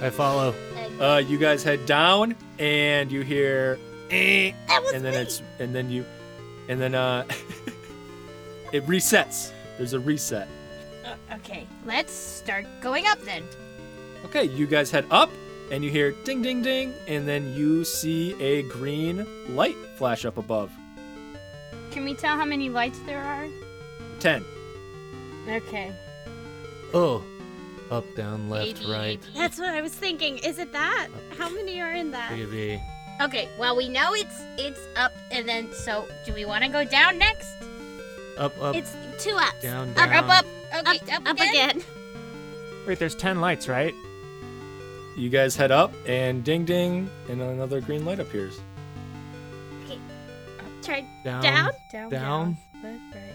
I 0.00 0.10
follow. 0.10 0.54
Uh, 1.00 1.18
you 1.26 1.38
guys 1.38 1.62
head 1.64 1.86
down, 1.86 2.36
and 2.58 3.10
you 3.10 3.22
hear 3.22 3.78
eh, 4.10 4.52
That 4.68 4.82
was 4.82 4.92
and 4.94 5.04
then 5.04 5.14
me. 5.14 5.18
it's 5.20 5.42
and 5.58 5.74
then 5.74 5.90
you 5.90 6.04
and 6.68 6.80
then 6.80 6.94
uh 6.94 7.24
it 8.72 8.84
resets 8.86 9.50
there's 9.78 9.92
a 9.92 10.00
reset 10.00 10.48
uh, 11.04 11.34
okay, 11.34 11.66
let's 11.84 12.12
start 12.12 12.64
going 12.80 13.06
up 13.06 13.20
then. 13.22 13.42
okay 14.24 14.44
you 14.44 14.66
guys 14.66 14.90
head 14.90 15.04
up 15.10 15.30
and 15.70 15.84
you 15.84 15.90
hear 15.90 16.12
ding 16.24 16.40
ding 16.42 16.62
ding 16.62 16.92
and 17.06 17.26
then 17.28 17.52
you 17.54 17.84
see 17.84 18.34
a 18.42 18.62
green 18.62 19.26
light 19.54 19.76
flash 19.96 20.24
up 20.24 20.38
above 20.38 20.70
Can 21.90 22.04
we 22.04 22.14
tell 22.14 22.36
how 22.36 22.44
many 22.44 22.68
lights 22.68 22.98
there 23.06 23.22
are? 23.22 23.46
10 24.20 24.44
Okay. 25.48 25.92
Oh. 26.94 27.22
Up, 27.90 28.04
down, 28.16 28.48
left, 28.48 28.80
Maybe. 28.80 28.90
right. 28.90 29.20
That's 29.36 29.58
what 29.58 29.68
I 29.68 29.82
was 29.82 29.92
thinking. 29.92 30.38
Is 30.38 30.58
it 30.58 30.72
that? 30.72 31.08
How 31.38 31.50
many 31.50 31.82
are 31.82 31.92
in 31.92 32.10
that? 32.12 32.32
Maybe. 32.32 32.80
Okay. 33.22 33.48
Well, 33.58 33.76
we 33.76 33.88
know 33.88 34.12
it's 34.14 34.42
it's 34.58 34.80
up, 34.96 35.12
and 35.30 35.48
then 35.48 35.72
so 35.72 36.06
do 36.26 36.34
we 36.34 36.44
want 36.44 36.64
to 36.64 36.70
go 36.70 36.84
down 36.84 37.18
next? 37.18 37.48
Up, 38.36 38.52
up, 38.60 38.74
It's 38.74 38.92
two 39.18 39.36
ups. 39.36 39.62
down, 39.62 39.90
Up, 39.90 39.94
down. 39.96 40.12
up, 40.12 40.28
up. 40.28 40.46
Okay, 40.88 40.98
Up, 41.12 41.20
up, 41.20 41.28
up 41.28 41.36
again. 41.36 41.70
again. 41.70 41.82
Wait, 42.86 42.98
there's 42.98 43.14
ten 43.14 43.40
lights, 43.40 43.68
right? 43.68 43.94
you 45.16 45.30
guys 45.30 45.54
head 45.54 45.70
up, 45.70 45.92
and 46.08 46.42
ding 46.42 46.64
ding, 46.64 47.08
and 47.28 47.40
another 47.40 47.80
green 47.80 48.04
light 48.04 48.18
appears. 48.18 48.58
Turn 50.82 51.06
Down. 51.24 51.42
down. 51.42 51.70
Down, 51.92 52.10
Down. 52.10 52.56
Left, 52.82 53.00
right. 53.14 53.34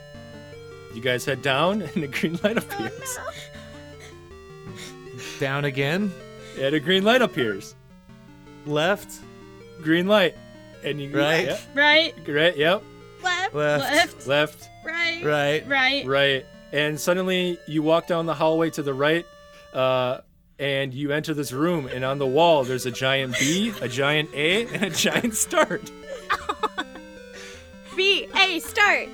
You 0.93 1.01
guys 1.01 1.25
head 1.25 1.41
down, 1.41 1.81
and 1.95 2.03
a 2.03 2.07
green 2.07 2.37
light 2.43 2.57
oh, 2.57 2.59
appears. 2.59 3.17
No. 3.17 3.23
Down 5.39 5.65
again. 5.65 6.11
And 6.59 6.75
a 6.75 6.79
green 6.79 7.03
light 7.03 7.21
appears. 7.21 7.75
Left. 8.65 9.19
Green 9.81 10.07
light. 10.07 10.35
And 10.83 11.01
you 11.01 11.15
Right. 11.15 11.45
Yep. 11.47 11.61
Right, 11.75 12.13
Right. 12.27 12.55
Yep. 12.57 12.83
Left. 13.23 13.53
Left. 13.53 13.83
left, 13.93 14.27
Left. 14.27 14.69
Right. 14.85 15.23
Right. 15.23 15.67
right. 15.67 16.05
Right. 16.05 16.45
And 16.71 16.99
suddenly 16.99 17.57
you 17.67 17.81
walk 17.83 18.07
down 18.07 18.25
the 18.27 18.33
hallway 18.33 18.69
to 18.71 18.81
the 18.83 18.93
right, 18.93 19.25
uh, 19.73 20.19
and 20.57 20.93
you 20.93 21.11
enter 21.11 21.33
this 21.33 21.51
room, 21.51 21.87
and 21.87 22.05
on 22.05 22.17
the 22.19 22.27
wall 22.27 22.63
there's 22.63 22.85
a 22.85 22.91
giant 22.91 23.35
B, 23.39 23.73
a 23.81 23.87
giant 23.87 24.29
A, 24.33 24.67
and 24.67 24.83
a 24.83 24.89
giant 24.89 25.33
start. 25.35 25.91
B 27.95 28.27
A 28.35 28.59
start. 28.59 29.09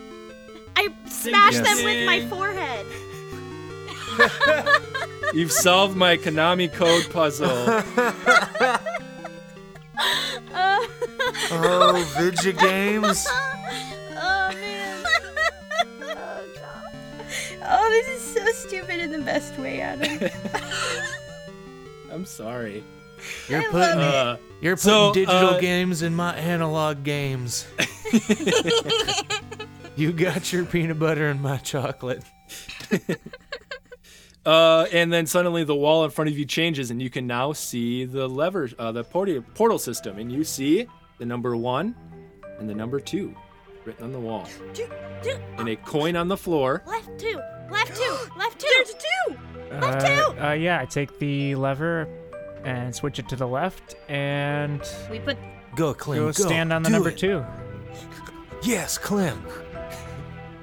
I 0.76 0.90
smash 1.10 1.54
Yes. 1.54 1.76
them 1.78 1.86
with 1.86 2.06
my 2.06 2.28
forehead. 2.28 2.86
You've 5.34 5.52
solved 5.52 5.96
my 5.98 6.18
Konami 6.18 6.72
code 6.72 7.10
puzzle. 7.10 7.48
Oh, 11.52 12.14
Vidya 12.18 12.54
Games. 12.54 13.28
oh 14.18 14.50
man. 14.54 15.04
oh 16.02 16.44
god. 16.56 16.96
Oh, 17.64 17.90
this 17.90 18.08
is 18.08 18.22
so 18.36 18.46
stupid 18.68 19.00
in 19.00 19.12
the 19.12 19.20
best 19.20 19.58
way, 19.60 19.82
Adam. 19.82 20.30
I'm 22.12 22.26
sorry. 22.26 22.84
You're 23.50 23.62
I 23.62 23.66
putting 23.66 23.98
love 24.00 24.38
Uh, 24.38 24.38
you're 24.62 24.76
putting 24.76 24.90
So, 24.92 25.14
digital 25.14 25.50
uh, 25.52 25.60
games 25.60 26.02
in 26.02 26.16
my 26.16 26.36
analog 26.36 27.04
games. 27.04 27.66
you 29.96 30.12
got 30.12 30.52
your 30.54 30.66
peanut 30.66 31.00
butter 31.00 31.30
and 31.30 31.42
my 31.42 31.58
chocolate. 31.58 32.24
uh, 34.46 34.86
and 34.94 35.12
then 35.12 35.26
suddenly 35.26 35.64
the 35.64 35.76
wall 35.76 36.06
in 36.06 36.12
front 36.12 36.30
of 36.30 36.38
you 36.38 36.46
changes, 36.46 36.92
and 36.92 37.02
you 37.02 37.10
can 37.10 37.26
now 37.26 37.52
see 37.54 38.06
the 38.06 38.28
lever, 38.28 38.70
uh, 38.78 38.92
the 38.92 39.04
porti- 39.04 39.44
portal 39.56 39.80
system, 39.80 40.20
and 40.20 40.32
you 40.32 40.44
see 40.44 40.88
the 41.18 41.26
number 41.26 41.56
one 41.56 41.96
and 42.60 42.70
the 42.70 42.76
number 42.76 43.00
two 43.00 43.34
written 43.86 44.04
on 44.06 44.12
the 44.12 44.20
wall, 44.20 44.48
Two, 44.74 44.88
two, 45.22 45.38
and 45.58 45.70
a 45.70 45.76
coin 45.76 46.16
on 46.16 46.28
the 46.28 46.38
floor. 46.38 46.82
left 46.88 47.20
two, 47.20 47.40
left 47.70 47.96
two, 47.96 48.16
left 48.38 48.60
two. 48.60 48.68
There's 48.76 48.94
two. 48.96 49.36
Left 49.80 50.04
Uh, 50.06 50.34
two. 50.34 50.40
uh, 50.42 50.52
yeah, 50.54 50.80
I 50.82 50.86
take 50.86 51.20
the 51.20 51.54
lever 51.56 52.08
and 52.64 52.96
switch 52.96 53.20
it 53.20 53.30
to 53.30 53.36
the 53.36 53.48
left 53.48 53.96
and 54.10 54.82
We 55.12 55.20
put 55.20 55.38
Go, 55.76 55.94
Clem. 55.94 56.18
go 56.20 56.32
stand 56.32 56.72
on 56.74 56.82
the 56.84 56.90
number 56.90 57.10
it. 57.10 57.18
two. 57.18 57.46
Yes, 58.64 58.98
Clem. 58.98 59.46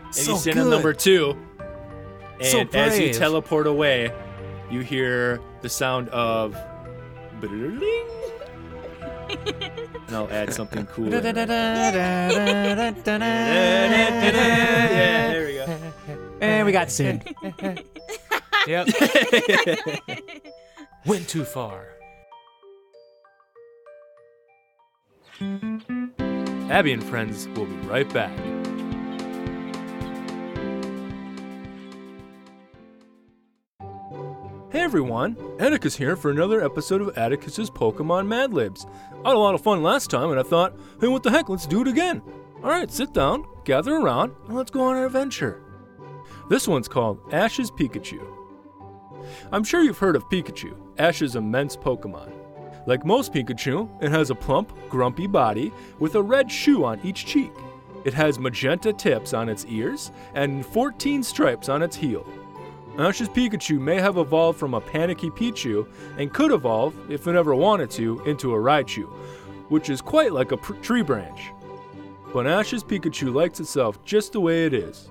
And 0.06 0.14
so 0.14 0.32
you 0.32 0.38
stand 0.38 0.56
good. 0.56 0.64
on 0.64 0.71
number 0.71 0.92
two. 0.94 1.37
And 2.40 2.47
So 2.47 2.61
as 2.78 2.99
you 2.99 3.12
teleport 3.12 3.66
away, 3.68 4.11
you 4.71 4.80
hear 4.80 5.38
the 5.61 5.68
sound 5.68 6.09
of. 6.09 6.56
And 10.12 10.19
I'll 10.21 10.31
add 10.31 10.52
something 10.52 10.85
cool. 10.92 11.09
there. 11.09 11.23
yeah, 11.25 12.28
there 15.33 15.47
we 15.47 15.54
go. 15.54 15.64
And 16.42 16.66
we 16.66 16.73
got 16.73 16.90
sued. 16.90 17.23
Yep. 18.69 18.87
Went 21.04 21.28
too 21.28 21.42
far. 21.45 21.85
Abby 26.71 26.92
and 26.92 27.02
friends 27.02 27.49
will 27.57 27.66
be 27.66 27.75
right 27.88 28.09
back. 28.12 28.31
Everyone, 34.92 35.38
Atticus 35.59 35.96
here 35.96 36.16
for 36.16 36.31
another 36.31 36.62
episode 36.62 37.00
of 37.00 37.16
Atticus's 37.16 37.70
Pokemon 37.70 38.26
Mad 38.26 38.52
Libs. 38.52 38.87
I 39.24 39.31
had 39.31 39.37
a 39.37 39.38
lot 39.38 39.55
of 39.55 39.62
fun 39.62 39.83
last 39.83 40.11
time 40.11 40.31
and 40.31 40.38
I 40.38 40.42
thought, 40.42 40.78
hey, 41.00 41.09
what 41.09 41.22
the 41.22 41.31
heck, 41.31 41.48
let's 41.48 41.66
do 41.66 41.81
it 41.81 41.88
again. 41.88 42.20
Alright, 42.62 42.90
sit 42.90 43.14
down, 43.14 43.46
gather 43.64 43.94
around, 43.94 44.35
and 44.46 44.55
let's 44.55 44.70
go 44.70 44.83
on 44.83 44.98
an 44.98 45.05
adventure. 45.05 45.62
This 46.50 46.68
one's 46.68 46.88
called 46.88 47.18
Ash's 47.33 47.70
Pikachu. 47.70 48.22
I'm 49.50 49.64
sure 49.64 49.83
you've 49.83 49.96
heard 49.96 50.14
of 50.14 50.28
Pikachu, 50.28 50.76
Ash's 50.98 51.37
immense 51.37 51.74
Pokemon. 51.74 52.31
Like 52.87 53.07
most 53.07 53.33
Pikachu, 53.33 53.88
it 54.02 54.11
has 54.11 54.28
a 54.28 54.35
plump, 54.35 54.74
grumpy 54.90 55.26
body 55.26 55.72
with 56.00 56.16
a 56.16 56.22
red 56.22 56.52
shoe 56.52 56.85
on 56.85 57.00
each 57.02 57.24
cheek. 57.24 57.52
It 58.05 58.12
has 58.12 58.38
magenta 58.38 58.92
tips 58.92 59.33
on 59.33 59.48
its 59.48 59.64
ears 59.70 60.12
and 60.35 60.66
14 60.66 61.22
stripes 61.22 61.70
on 61.70 61.81
its 61.81 61.96
heel. 61.96 62.26
Ash's 62.98 63.28
Pikachu 63.28 63.81
may 63.81 63.96
have 63.96 64.18
evolved 64.18 64.59
from 64.59 64.74
a 64.74 64.81
panicky 64.81 65.31
Pichu 65.31 65.87
and 66.18 66.33
could 66.33 66.52
evolve, 66.52 66.94
if 67.11 67.26
it 67.26 67.35
ever 67.35 67.55
wanted 67.55 67.90
to, 67.92 68.20
into 68.26 68.55
a 68.55 68.59
Raichu, 68.59 69.09
which 69.70 69.88
is 69.88 70.02
quite 70.02 70.33
like 70.33 70.52
a 70.52 70.59
pr- 70.59 70.74
tree 70.74 71.02
branch. 71.02 71.52
But 72.35 72.46
Ash's 72.46 72.85
Pikachu 72.85 73.33
likes 73.33 73.61
itself 73.61 74.05
just 74.05 74.33
the 74.33 74.40
way 74.40 74.66
it 74.66 74.74
is. 74.74 75.11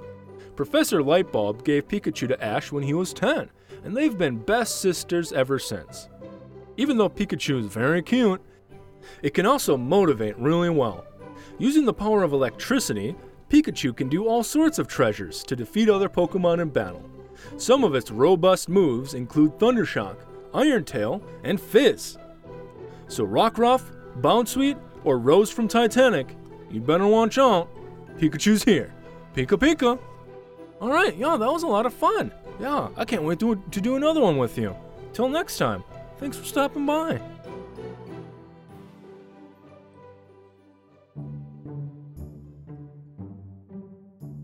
Professor 0.56 1.02
Lightbulb 1.02 1.64
gave 1.64 1.88
Pikachu 1.88 2.28
to 2.28 2.44
Ash 2.44 2.72
when 2.72 2.84
he 2.84 2.94
was 2.94 3.14
10, 3.14 3.50
and 3.84 3.98
they've 3.98 4.18
been 4.18 4.38
best 4.38 4.80
sisters 4.80 5.34
ever 5.34 5.58
since. 5.58 6.08
Even 6.78 6.98
though 6.98 7.10
Pikachu 7.10 7.60
is 7.60 7.66
very 7.66 8.04
cute, 8.04 8.42
it 9.24 9.34
can 9.34 9.48
also 9.48 9.76
motivate 9.76 10.38
really 10.38 10.70
well. 10.70 11.06
Using 11.58 11.86
the 11.86 11.94
power 11.94 12.22
of 12.22 12.32
electricity, 12.32 13.16
Pikachu 13.50 13.96
can 13.96 14.08
do 14.08 14.28
all 14.28 14.44
sorts 14.44 14.78
of 14.78 14.88
treasures 14.88 15.44
to 15.46 15.56
defeat 15.56 15.90
other 15.90 16.10
Pokemon 16.10 16.62
in 16.62 16.70
battle. 16.70 17.11
Some 17.58 17.84
of 17.84 17.96
its 17.96 18.12
robust 18.12 18.70
moves 18.70 19.14
include 19.14 19.58
Thundershock, 19.60 20.18
Iron 20.54 20.84
Tail, 20.84 21.22
and 21.44 21.60
Fizz. 21.60 22.18
So 23.08 23.26
Rockruff, 23.26 23.84
Bounsweet, 24.22 24.78
or 25.04 25.18
Rose 25.18 25.52
from 25.52 25.68
Titanic, 25.68 26.36
you'd 26.70 26.86
better 26.86 27.08
watch 27.08 27.38
out. 27.38 27.70
Pikachu's 28.18 28.64
here. 28.64 28.94
Pika 29.36 29.58
Pika. 29.58 30.00
Alright, 30.82 31.16
yeah, 31.18 31.38
that 31.38 31.52
was 31.52 31.64
a 31.64 31.68
lot 31.68 31.86
of 31.86 31.94
fun. 31.94 32.32
Yeah, 32.60 32.90
I 32.98 33.06
can't 33.06 33.24
wait 33.24 33.40
to, 33.40 33.62
to 33.72 33.82
do 33.82 33.96
another 33.96 34.22
one 34.22 34.38
with 34.38 34.58
you. 34.58 34.76
Till 35.14 35.30
next 35.30 35.58
time, 35.58 35.84
thanks 36.18 36.38
for 36.38 36.46
stopping 36.46 36.86
by. 36.86 37.20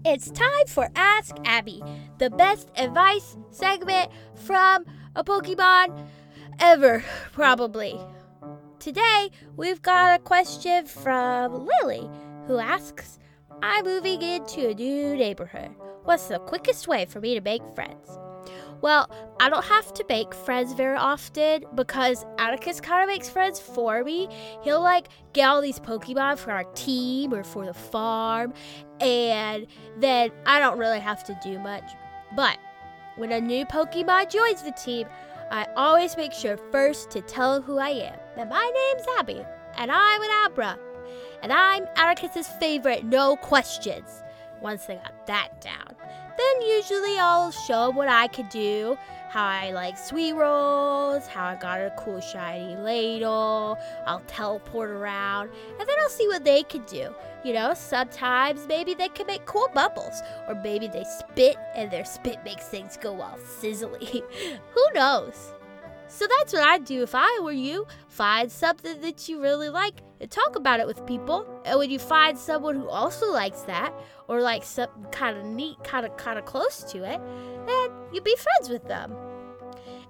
It's 0.09 0.31
time 0.31 0.67
for 0.67 0.87
Ask 0.95 1.35
Abby, 1.43 1.83
the 2.17 2.29
best 2.29 2.71
advice 2.77 3.35
segment 3.51 4.09
from 4.35 4.85
a 5.17 5.21
Pokemon 5.21 6.07
ever, 6.61 7.03
probably. 7.33 7.99
Today, 8.79 9.29
we've 9.57 9.81
got 9.81 10.17
a 10.17 10.23
question 10.23 10.85
from 10.85 11.67
Lily, 11.81 12.09
who 12.47 12.57
asks 12.57 13.19
I'm 13.61 13.83
moving 13.83 14.21
into 14.21 14.69
a 14.69 14.73
new 14.73 15.17
neighborhood. 15.17 15.75
What's 16.05 16.29
the 16.29 16.39
quickest 16.39 16.87
way 16.87 17.03
for 17.03 17.19
me 17.19 17.35
to 17.35 17.41
make 17.41 17.63
friends? 17.75 18.07
Well, 18.81 19.09
I 19.39 19.49
don't 19.49 19.65
have 19.65 19.93
to 19.95 20.05
make 20.07 20.33
friends 20.33 20.73
very 20.73 20.97
often 20.97 21.65
because 21.75 22.25
Atticus 22.37 22.79
kind 22.79 23.03
of 23.03 23.07
makes 23.07 23.27
friends 23.27 23.59
for 23.59 24.03
me. 24.03 24.29
He'll 24.63 24.81
like 24.81 25.07
get 25.33 25.49
all 25.49 25.61
these 25.61 25.79
Pokemon 25.79 26.37
for 26.37 26.51
our 26.51 26.63
team 26.75 27.33
or 27.33 27.43
for 27.43 27.65
the 27.65 27.73
farm, 27.73 28.53
and 28.99 29.67
then 29.97 30.31
I 30.45 30.59
don't 30.59 30.77
really 30.77 30.99
have 30.99 31.23
to 31.25 31.39
do 31.43 31.57
much. 31.59 31.89
But 32.35 32.57
when 33.15 33.31
a 33.31 33.41
new 33.41 33.65
Pokemon 33.65 34.31
joins 34.31 34.61
the 34.61 34.71
team, 34.71 35.07
I 35.49 35.65
always 35.75 36.15
make 36.17 36.33
sure 36.33 36.57
first 36.71 37.09
to 37.11 37.21
tell 37.21 37.61
who 37.61 37.77
I 37.79 37.89
am. 37.89 38.19
That 38.35 38.49
my 38.49 38.71
name's 38.93 39.07
Abby, 39.17 39.43
and 39.77 39.91
I'm 39.91 40.21
an 40.21 40.29
Abra, 40.45 40.77
and 41.41 41.51
I'm 41.51 41.87
Atticus's 41.95 42.47
favorite, 42.47 43.05
no 43.05 43.35
questions. 43.37 44.21
Once 44.61 44.85
they 44.85 44.95
got 44.95 45.25
that 45.27 45.61
down, 45.61 45.95
then 46.37 46.61
usually 46.61 47.17
I'll 47.19 47.51
show 47.51 47.89
what 47.89 48.07
I 48.07 48.27
could 48.27 48.49
do, 48.49 48.97
how 49.29 49.43
I 49.45 49.71
like 49.71 49.97
sweet 49.97 50.33
rolls, 50.33 51.27
how 51.27 51.45
I 51.45 51.55
got 51.55 51.79
a 51.79 51.93
cool 51.97 52.21
shiny 52.21 52.75
ladle, 52.75 53.77
I'll 54.05 54.21
teleport 54.27 54.89
around, 54.89 55.49
and 55.79 55.87
then 55.87 55.95
I'll 56.01 56.09
see 56.09 56.27
what 56.27 56.43
they 56.43 56.63
could 56.63 56.85
do. 56.85 57.13
You 57.43 57.53
know, 57.53 57.73
sometimes 57.73 58.67
maybe 58.67 58.93
they 58.93 59.09
can 59.09 59.27
make 59.27 59.45
cool 59.45 59.69
bubbles, 59.73 60.21
or 60.47 60.55
maybe 60.55 60.87
they 60.87 61.05
spit 61.19 61.57
and 61.75 61.91
their 61.91 62.05
spit 62.05 62.43
makes 62.43 62.65
things 62.67 62.97
go 62.97 63.21
all 63.21 63.37
sizzly. 63.59 64.23
Who 64.73 64.85
knows? 64.93 65.53
So 66.07 66.25
that's 66.37 66.53
what 66.53 66.63
I'd 66.63 66.85
do 66.85 67.03
if 67.03 67.13
I 67.13 67.39
were 67.43 67.51
you. 67.51 67.85
Find 68.07 68.51
something 68.51 69.01
that 69.01 69.27
you 69.27 69.41
really 69.41 69.69
like 69.69 70.01
and 70.19 70.31
talk 70.31 70.55
about 70.55 70.79
it 70.79 70.87
with 70.87 71.05
people. 71.05 71.45
And 71.65 71.77
when 71.77 71.89
you 71.89 71.99
find 71.99 72.37
someone 72.37 72.75
who 72.75 72.87
also 72.87 73.31
likes 73.31 73.61
that, 73.63 73.93
or 74.27 74.41
likes 74.41 74.67
something 74.67 75.05
kind 75.11 75.37
of 75.37 75.45
neat, 75.45 75.77
kind 75.83 76.05
of 76.05 76.15
kind 76.17 76.39
of 76.39 76.45
close 76.45 76.83
to 76.91 77.03
it, 77.03 77.21
then 77.65 77.89
you 78.13 78.21
be 78.21 78.35
friends 78.35 78.69
with 78.69 78.87
them. 78.87 79.13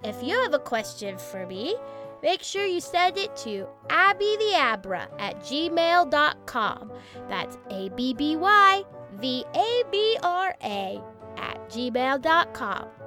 If 0.04 0.22
you 0.22 0.40
have 0.42 0.54
a 0.54 0.58
question 0.58 1.18
for 1.18 1.46
me, 1.46 1.76
make 2.22 2.42
sure 2.42 2.64
you 2.64 2.80
send 2.80 3.18
it 3.18 3.34
to 3.38 3.66
abbytheabra 3.88 5.08
at 5.18 5.40
gmail.com. 5.40 6.92
That's 7.28 7.58
A 7.70 7.88
B 7.90 8.14
B 8.14 8.36
Y 8.36 8.84
V 9.20 9.44
A 9.54 9.82
B 9.90 10.16
R 10.22 10.56
A 10.62 11.02
at 11.36 11.68
gmail.com. 11.70 12.97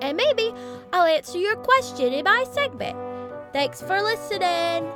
And 0.00 0.16
maybe 0.16 0.52
I'll 0.92 1.06
answer 1.06 1.38
your 1.38 1.56
question 1.56 2.12
in 2.12 2.24
my 2.24 2.44
segment. 2.52 2.96
Thanks 3.52 3.80
for 3.80 4.00
listening. 4.02 4.90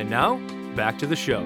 And 0.00 0.08
now, 0.08 0.36
back 0.76 0.98
to 0.98 1.06
the 1.06 1.16
show. 1.16 1.44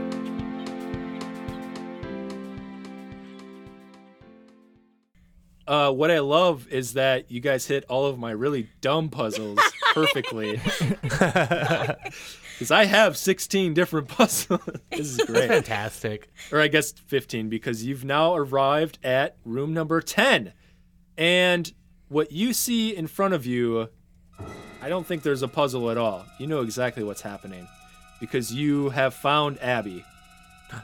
Uh, 5.66 5.90
what 5.90 6.10
I 6.10 6.18
love 6.18 6.68
is 6.68 6.92
that 6.92 7.30
you 7.30 7.40
guys 7.40 7.66
hit 7.66 7.84
all 7.88 8.04
of 8.04 8.18
my 8.18 8.30
really 8.32 8.68
dumb 8.82 9.08
puzzles 9.08 9.58
perfectly. 9.94 10.60
Because 12.64 12.70
I 12.70 12.86
have 12.86 13.18
16 13.18 13.74
different 13.74 14.08
puzzles. 14.16 14.62
this 14.90 15.00
is 15.00 15.18
great. 15.26 15.48
Fantastic. 15.48 16.30
or 16.50 16.62
I 16.62 16.68
guess 16.68 16.92
15, 16.92 17.50
because 17.50 17.84
you've 17.84 18.06
now 18.06 18.34
arrived 18.34 18.98
at 19.04 19.36
room 19.44 19.74
number 19.74 20.00
10. 20.00 20.54
And 21.18 21.70
what 22.08 22.32
you 22.32 22.54
see 22.54 22.96
in 22.96 23.06
front 23.06 23.34
of 23.34 23.44
you, 23.44 23.90
I 24.80 24.88
don't 24.88 25.06
think 25.06 25.22
there's 25.24 25.42
a 25.42 25.48
puzzle 25.48 25.90
at 25.90 25.98
all. 25.98 26.24
You 26.38 26.46
know 26.46 26.62
exactly 26.62 27.04
what's 27.04 27.20
happening 27.20 27.68
because 28.18 28.50
you 28.50 28.88
have 28.88 29.12
found 29.12 29.62
Abby. 29.62 30.02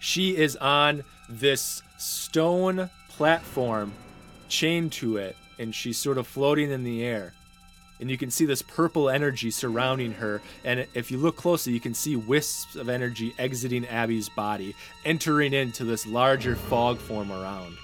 She 0.00 0.36
is 0.36 0.56
on 0.56 1.04
this 1.28 1.82
stone 1.96 2.90
platform 3.08 3.94
chained 4.50 4.92
to 4.92 5.16
it, 5.16 5.36
and 5.58 5.74
she's 5.74 5.96
sort 5.96 6.18
of 6.18 6.26
floating 6.26 6.70
in 6.70 6.84
the 6.84 7.02
air. 7.02 7.32
And 8.00 8.10
you 8.10 8.16
can 8.16 8.30
see 8.30 8.44
this 8.46 8.62
purple 8.62 9.10
energy 9.10 9.50
surrounding 9.50 10.12
her. 10.12 10.40
And 10.64 10.86
if 10.94 11.10
you 11.10 11.18
look 11.18 11.36
closely, 11.36 11.72
you 11.72 11.80
can 11.80 11.94
see 11.94 12.14
wisps 12.16 12.76
of 12.76 12.88
energy 12.88 13.34
exiting 13.38 13.86
Abby's 13.86 14.28
body, 14.28 14.74
entering 15.04 15.52
into 15.52 15.84
this 15.84 16.06
larger 16.06 16.54
fog 16.54 16.98
form 16.98 17.32
around. 17.32 17.76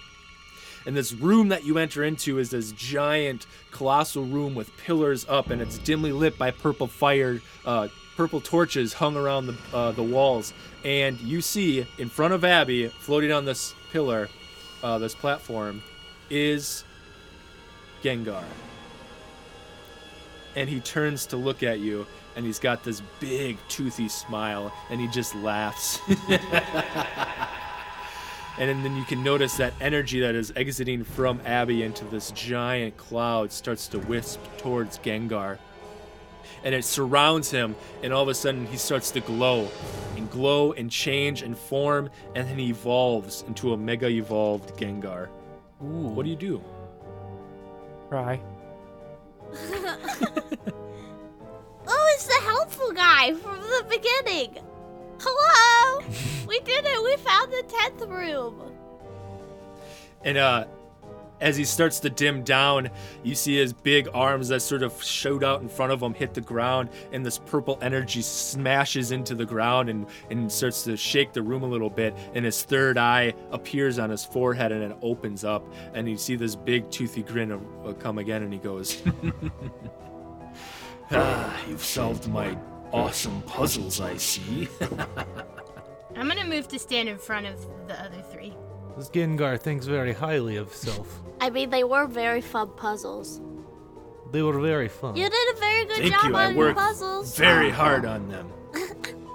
And 0.86 0.96
this 0.96 1.12
room 1.12 1.48
that 1.48 1.64
you 1.64 1.78
enter 1.78 2.04
into 2.04 2.38
is 2.38 2.50
this 2.50 2.72
giant, 2.72 3.46
colossal 3.70 4.24
room 4.24 4.54
with 4.54 4.76
pillars 4.76 5.24
up, 5.28 5.50
and 5.50 5.62
it's 5.62 5.78
dimly 5.78 6.12
lit 6.12 6.36
by 6.38 6.50
purple 6.50 6.86
fire, 6.86 7.40
uh, 7.64 7.88
purple 8.16 8.40
torches 8.40 8.92
hung 8.92 9.16
around 9.16 9.46
the 9.46 9.56
uh, 9.72 9.92
the 9.92 10.02
walls. 10.02 10.52
And 10.84 11.18
you 11.20 11.40
see 11.40 11.86
in 11.98 12.10
front 12.10 12.34
of 12.34 12.44
Abby, 12.44 12.88
floating 12.88 13.32
on 13.32 13.46
this 13.46 13.74
pillar, 13.92 14.28
uh, 14.82 14.98
this 14.98 15.14
platform, 15.14 15.82
is 16.28 16.84
Gengar. 18.02 18.44
And 20.56 20.68
he 20.68 20.80
turns 20.80 21.26
to 21.26 21.36
look 21.36 21.62
at 21.62 21.80
you, 21.80 22.06
and 22.36 22.46
he's 22.46 22.58
got 22.58 22.84
this 22.84 23.02
big, 23.20 23.58
toothy 23.68 24.08
smile, 24.08 24.72
and 24.90 25.00
he 25.00 25.08
just 25.08 25.34
laughs. 25.36 26.00
and 28.58 28.84
then 28.84 28.96
you 28.96 29.04
can 29.04 29.22
notice 29.24 29.56
that 29.56 29.74
energy 29.80 30.20
that 30.20 30.34
is 30.34 30.52
exiting 30.54 31.02
from 31.02 31.40
Abby 31.44 31.82
into 31.82 32.04
this 32.04 32.30
giant 32.30 32.96
cloud 32.96 33.50
starts 33.52 33.88
to 33.88 33.98
wisp 33.98 34.40
towards 34.58 34.98
Gengar. 34.98 35.58
And 36.62 36.74
it 36.74 36.84
surrounds 36.84 37.50
him, 37.50 37.74
and 38.02 38.12
all 38.12 38.22
of 38.22 38.28
a 38.28 38.34
sudden 38.34 38.66
he 38.66 38.76
starts 38.76 39.10
to 39.10 39.20
glow 39.20 39.68
and 40.16 40.30
glow 40.30 40.72
and 40.72 40.90
change 40.90 41.42
and 41.42 41.58
form, 41.58 42.10
and 42.34 42.48
then 42.48 42.58
he 42.58 42.70
evolves 42.70 43.42
into 43.48 43.72
a 43.72 43.76
mega 43.76 44.08
evolved 44.08 44.78
Gengar. 44.78 45.28
What 45.78 46.22
do 46.22 46.30
you 46.30 46.36
do? 46.36 46.62
Cry. 48.08 48.40
Oh, 51.86 52.14
it's 52.14 52.26
the 52.26 52.40
helpful 52.44 52.92
guy 52.92 53.34
from 53.34 53.60
the 53.60 53.84
beginning. 53.88 54.58
Hello! 55.20 56.02
we 56.48 56.60
did 56.60 56.84
it. 56.86 57.04
We 57.04 57.16
found 57.16 57.52
the 57.52 57.62
10th 57.66 58.08
room. 58.08 58.72
And 60.24 60.38
uh, 60.38 60.64
as 61.44 61.58
he 61.58 61.64
starts 61.64 62.00
to 62.00 62.08
dim 62.08 62.42
down, 62.42 62.88
you 63.22 63.34
see 63.34 63.56
his 63.56 63.74
big 63.74 64.08
arms 64.14 64.48
that 64.48 64.60
sort 64.60 64.82
of 64.82 65.00
shoot 65.02 65.44
out 65.44 65.60
in 65.60 65.68
front 65.68 65.92
of 65.92 66.02
him 66.02 66.14
hit 66.14 66.32
the 66.32 66.40
ground, 66.40 66.88
and 67.12 67.24
this 67.24 67.38
purple 67.38 67.78
energy 67.82 68.22
smashes 68.22 69.12
into 69.12 69.34
the 69.34 69.44
ground 69.44 69.90
and, 69.90 70.06
and 70.30 70.50
starts 70.50 70.84
to 70.84 70.96
shake 70.96 71.34
the 71.34 71.42
room 71.42 71.62
a 71.62 71.66
little 71.66 71.90
bit. 71.90 72.16
And 72.34 72.46
his 72.46 72.62
third 72.62 72.96
eye 72.96 73.34
appears 73.52 73.98
on 73.98 74.08
his 74.08 74.24
forehead 74.24 74.72
and 74.72 74.90
it 74.90 74.96
opens 75.02 75.44
up, 75.44 75.62
and 75.92 76.08
you 76.08 76.16
see 76.16 76.34
this 76.34 76.56
big 76.56 76.90
toothy 76.90 77.22
grin 77.22 77.52
uh, 77.52 77.92
come 77.92 78.16
again, 78.16 78.42
and 78.42 78.50
he 78.50 78.58
goes, 78.58 79.02
Ah, 81.10 81.62
you've 81.68 81.84
solved 81.84 82.26
my 82.26 82.56
awesome 82.90 83.42
puzzles, 83.42 84.00
I 84.00 84.16
see. 84.16 84.66
I'm 86.16 86.26
gonna 86.26 86.46
move 86.46 86.68
to 86.68 86.78
stand 86.78 87.10
in 87.10 87.18
front 87.18 87.44
of 87.44 87.60
the 87.86 88.02
other 88.02 88.22
three. 88.32 88.56
This 88.96 89.10
Gengar 89.10 89.58
thinks 89.58 89.86
very 89.86 90.12
highly 90.12 90.56
of 90.56 90.72
self. 90.72 91.20
I 91.40 91.50
mean, 91.50 91.70
they 91.70 91.84
were 91.84 92.06
very 92.06 92.40
fun 92.40 92.70
puzzles. 92.76 93.40
They 94.30 94.42
were 94.42 94.60
very 94.60 94.88
fun. 94.88 95.16
You 95.16 95.28
did 95.28 95.56
a 95.56 95.58
very 95.58 95.84
good 95.86 95.96
Thank 95.96 96.12
job 96.14 96.24
you. 96.24 96.36
I 96.36 96.44
on 96.46 96.54
your 96.54 96.66
worked 96.66 96.78
puzzles. 96.78 97.36
very 97.36 97.70
hard 97.70 98.04
on 98.04 98.28
them. 98.28 98.50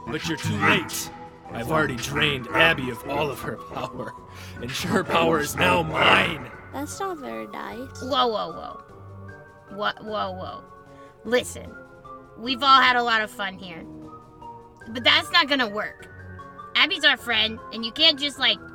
But 0.08 0.28
you're 0.28 0.38
too 0.38 0.56
late. 0.58 1.12
I've 1.52 1.72
already 1.72 1.96
drained 1.96 2.48
Abby 2.48 2.90
of 2.90 3.08
all 3.10 3.30
of 3.30 3.40
her 3.42 3.58
power, 3.58 4.14
and 4.62 4.70
her 4.72 5.04
power 5.04 5.40
is 5.40 5.56
now 5.56 5.80
oh, 5.80 5.84
mine. 5.84 6.50
That's 6.74 7.00
not 7.00 7.18
very 7.18 7.48
nice. 7.48 8.02
Whoa, 8.02 8.28
whoa, 8.28 8.52
whoa. 8.52 8.84
What? 9.76 10.04
Whoa, 10.04 10.32
whoa. 10.32 10.64
Listen, 11.26 11.74
we've 12.38 12.62
all 12.62 12.82
had 12.82 12.96
a 12.96 13.04
lot 13.04 13.22
of 13.22 13.32
fun 13.32 13.56
here, 13.56 13.84
but 14.90 15.04
that's 15.04 15.32
not 15.32 15.48
gonna 15.48 15.68
work. 15.68 16.08
Abby's 16.76 17.04
our 17.04 17.18
friend, 17.18 17.60
and 17.74 17.86
you 17.86 17.92
can't 17.92 18.20
just 18.20 18.38
like 18.40 18.58
s- 18.58 18.72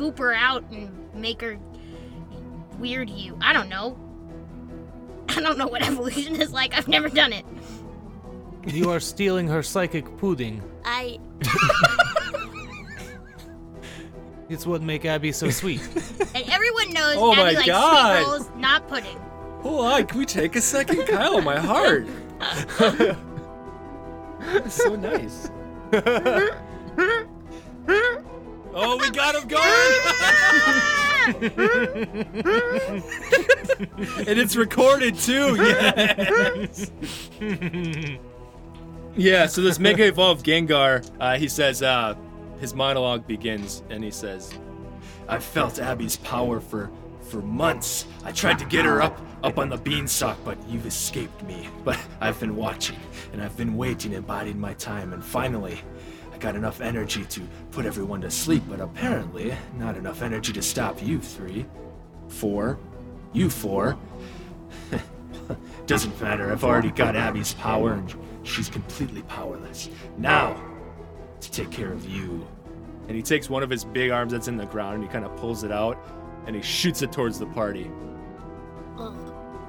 scoop 0.00 0.16
her 0.18 0.32
out 0.32 0.64
and 0.70 0.90
make 1.12 1.42
her 1.42 1.58
weird 2.78 3.10
you. 3.10 3.36
I 3.42 3.52
don't 3.52 3.68
know. 3.68 3.98
I 5.28 5.42
don't 5.42 5.58
know 5.58 5.66
what 5.68 5.82
evolution 5.86 6.40
is 6.40 6.52
like. 6.52 6.72
I've 6.74 6.88
never 6.88 7.10
done 7.10 7.34
it. 7.34 7.44
You 8.66 8.88
are 8.90 8.98
stealing 9.00 9.46
her 9.48 9.62
psychic 9.62 10.16
pudding. 10.16 10.62
I. 10.84 11.18
It's 14.48 14.66
what 14.66 14.82
make 14.82 15.04
Abby 15.04 15.30
so 15.30 15.48
sweet. 15.48 15.80
And 16.34 16.44
everyone 16.50 16.92
knows 16.92 17.14
Oh 17.16 17.32
Abby 17.32 17.40
my 17.42 17.52
likes 17.52 17.66
God. 17.66 18.16
sweet 18.16 18.26
rolls, 18.32 18.50
not 18.56 18.88
pudding. 18.88 19.16
Hold 19.62 19.84
on, 19.86 20.06
can 20.08 20.18
we 20.18 20.26
take 20.26 20.56
a 20.56 20.60
second, 20.60 21.06
Kyle? 21.06 21.40
My 21.40 21.56
heart. 21.60 22.08
So 24.68 24.96
nice. 24.96 25.50
Oh, 28.74 28.96
we 28.98 29.10
got 29.10 29.34
him 29.34 29.48
going! 29.48 29.60
and 34.26 34.38
it's 34.38 34.56
recorded 34.56 35.16
too. 35.16 35.56
Yes. 35.56 36.90
yeah. 39.16 39.46
So 39.46 39.60
this 39.62 39.78
mega 39.78 40.06
evolved 40.06 40.44
Gengar, 40.44 41.08
uh, 41.20 41.36
he 41.36 41.46
says, 41.48 41.82
uh, 41.82 42.14
his 42.58 42.74
monologue 42.74 43.26
begins, 43.26 43.82
and 43.90 44.02
he 44.02 44.10
says, 44.10 44.52
I've 45.28 45.44
felt 45.44 45.78
Abby's 45.78 46.16
power 46.16 46.60
for 46.60 46.90
for 47.22 47.42
months. 47.42 48.06
I 48.24 48.32
tried 48.32 48.58
to 48.58 48.64
get 48.64 48.84
her 48.84 49.00
up 49.00 49.20
up 49.42 49.58
on 49.58 49.68
the 49.68 49.76
beanstalk, 49.76 50.38
but 50.44 50.58
you've 50.68 50.86
escaped 50.86 51.42
me. 51.44 51.68
But 51.84 51.98
I've 52.20 52.40
been 52.40 52.56
watching 52.56 52.98
and 53.32 53.42
I've 53.42 53.56
been 53.56 53.76
waiting 53.76 54.14
and 54.14 54.26
biding 54.26 54.58
my 54.58 54.74
time, 54.74 55.12
and 55.12 55.24
finally 55.24 55.78
I 55.78 56.19
got 56.40 56.56
enough 56.56 56.80
energy 56.80 57.24
to 57.26 57.42
put 57.70 57.86
everyone 57.86 58.20
to 58.22 58.30
sleep, 58.30 58.62
but 58.68 58.80
apparently 58.80 59.54
not 59.78 59.96
enough 59.96 60.22
energy 60.22 60.52
to 60.54 60.62
stop 60.62 61.02
you 61.02 61.20
three. 61.20 61.66
Four. 62.28 62.78
You 63.32 63.50
four. 63.50 63.98
Doesn't 65.86 66.20
matter, 66.20 66.50
I've 66.50 66.64
already 66.64 66.90
got 66.90 67.16
Abby's 67.16 67.54
power 67.54 67.92
and 67.92 68.14
she's 68.42 68.68
completely 68.68 69.22
powerless. 69.22 69.90
Now, 70.18 70.60
to 71.40 71.50
take 71.50 71.70
care 71.70 71.92
of 71.92 72.08
you. 72.08 72.46
And 73.08 73.16
he 73.16 73.22
takes 73.22 73.50
one 73.50 73.62
of 73.62 73.70
his 73.70 73.84
big 73.84 74.10
arms 74.10 74.32
that's 74.32 74.48
in 74.48 74.56
the 74.56 74.66
ground 74.66 74.96
and 74.96 75.04
he 75.04 75.10
kind 75.10 75.24
of 75.24 75.36
pulls 75.36 75.64
it 75.64 75.72
out 75.72 75.98
and 76.46 76.54
he 76.54 76.62
shoots 76.62 77.02
it 77.02 77.12
towards 77.12 77.38
the 77.38 77.46
party. 77.46 77.90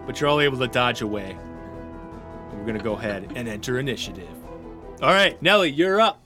But 0.06 0.20
you're 0.20 0.30
all 0.30 0.42
able 0.42 0.58
to 0.60 0.68
dodge 0.68 1.02
away. 1.02 1.32
And 1.32 2.60
we're 2.60 2.66
gonna 2.66 2.84
go 2.84 2.94
ahead 2.94 3.32
and 3.36 3.48
enter 3.48 3.80
initiative. 3.80 4.30
All 5.02 5.14
right, 5.14 5.42
Nelly, 5.42 5.72
you're 5.72 6.00
up. 6.00 6.21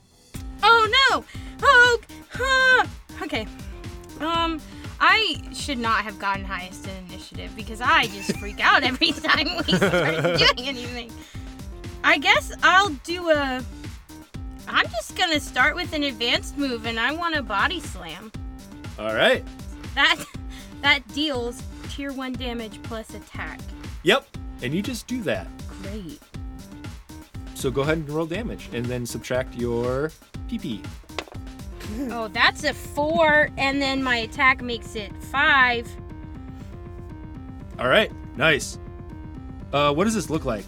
Oh 0.67 1.10
no! 1.12 1.25
Oh, 1.62 1.99
huh. 2.32 2.88
okay. 3.21 3.47
Um, 4.19 4.60
I 4.99 5.39
should 5.54 5.78
not 5.78 6.04
have 6.04 6.17
gotten 6.17 6.43
highest 6.43 6.88
in 6.88 7.06
initiative 7.08 7.56
because 7.56 7.82
I 7.82 8.08
just 8.08 8.36
freak 8.38 8.60
out 8.60 8.84
every 8.84 9.12
time 9.12 9.47
we 9.67 9.73
start 9.75 10.38
doing 10.58 10.67
anything. 10.67 11.12
I 12.04 12.17
guess 12.17 12.51
I'll 12.63 12.89
do 13.04 13.30
a 13.30 13.63
I'm 14.67 14.88
just 14.89 15.15
gonna 15.15 15.39
start 15.39 15.75
with 15.75 15.93
an 15.93 16.04
advanced 16.04 16.58
move, 16.58 16.86
and 16.86 16.99
I 16.99 17.12
want 17.12 17.36
a 17.36 17.43
body 17.43 17.80
slam. 17.80 18.32
All 18.97 19.13
right. 19.13 19.45
That 19.93 20.17
that 20.82 21.08
deals 21.10 21.62
tier 21.89 22.12
one 22.12 22.34
damage 22.34 22.82
plus 22.84 23.13
attack. 23.13 23.60
Yep. 24.04 24.25
And 24.63 24.73
you 24.73 24.82
just 24.82 25.06
do 25.06 25.21
that. 25.23 25.47
Great. 25.82 26.19
So 27.65 27.71
go 27.71 27.82
ahead 27.82 27.97
and 27.97 28.08
roll 28.12 28.28
damage 28.28 28.69
and 28.73 28.86
then 28.86 29.08
subtract 29.08 29.56
your 29.56 30.12
PP. 30.47 30.86
Oh, 32.12 32.28
that's 32.28 32.63
a 32.63 32.75
four, 32.75 33.49
and 33.58 33.82
then 33.82 34.04
my 34.04 34.17
attack 34.17 34.62
makes 34.62 34.95
it 34.95 35.12
five. 35.32 35.89
All 37.80 37.88
right. 37.88 38.12
Nice. 38.38 38.78
Uh, 39.73 39.91
what 39.91 40.04
does 40.04 40.13
this 40.13 40.30
look 40.30 40.45
like? 40.45 40.63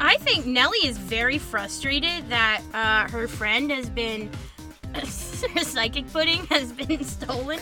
I 0.00 0.16
think 0.16 0.46
Nellie 0.46 0.84
is 0.84 0.98
very 0.98 1.38
frustrated 1.38 2.28
that 2.28 2.62
uh, 2.72 3.08
her 3.12 3.28
friend 3.28 3.70
has 3.70 3.88
been 3.88 4.28
her 4.94 5.62
psychic 5.62 6.12
pudding 6.12 6.44
has 6.46 6.72
been 6.72 7.04
stolen. 7.04 7.60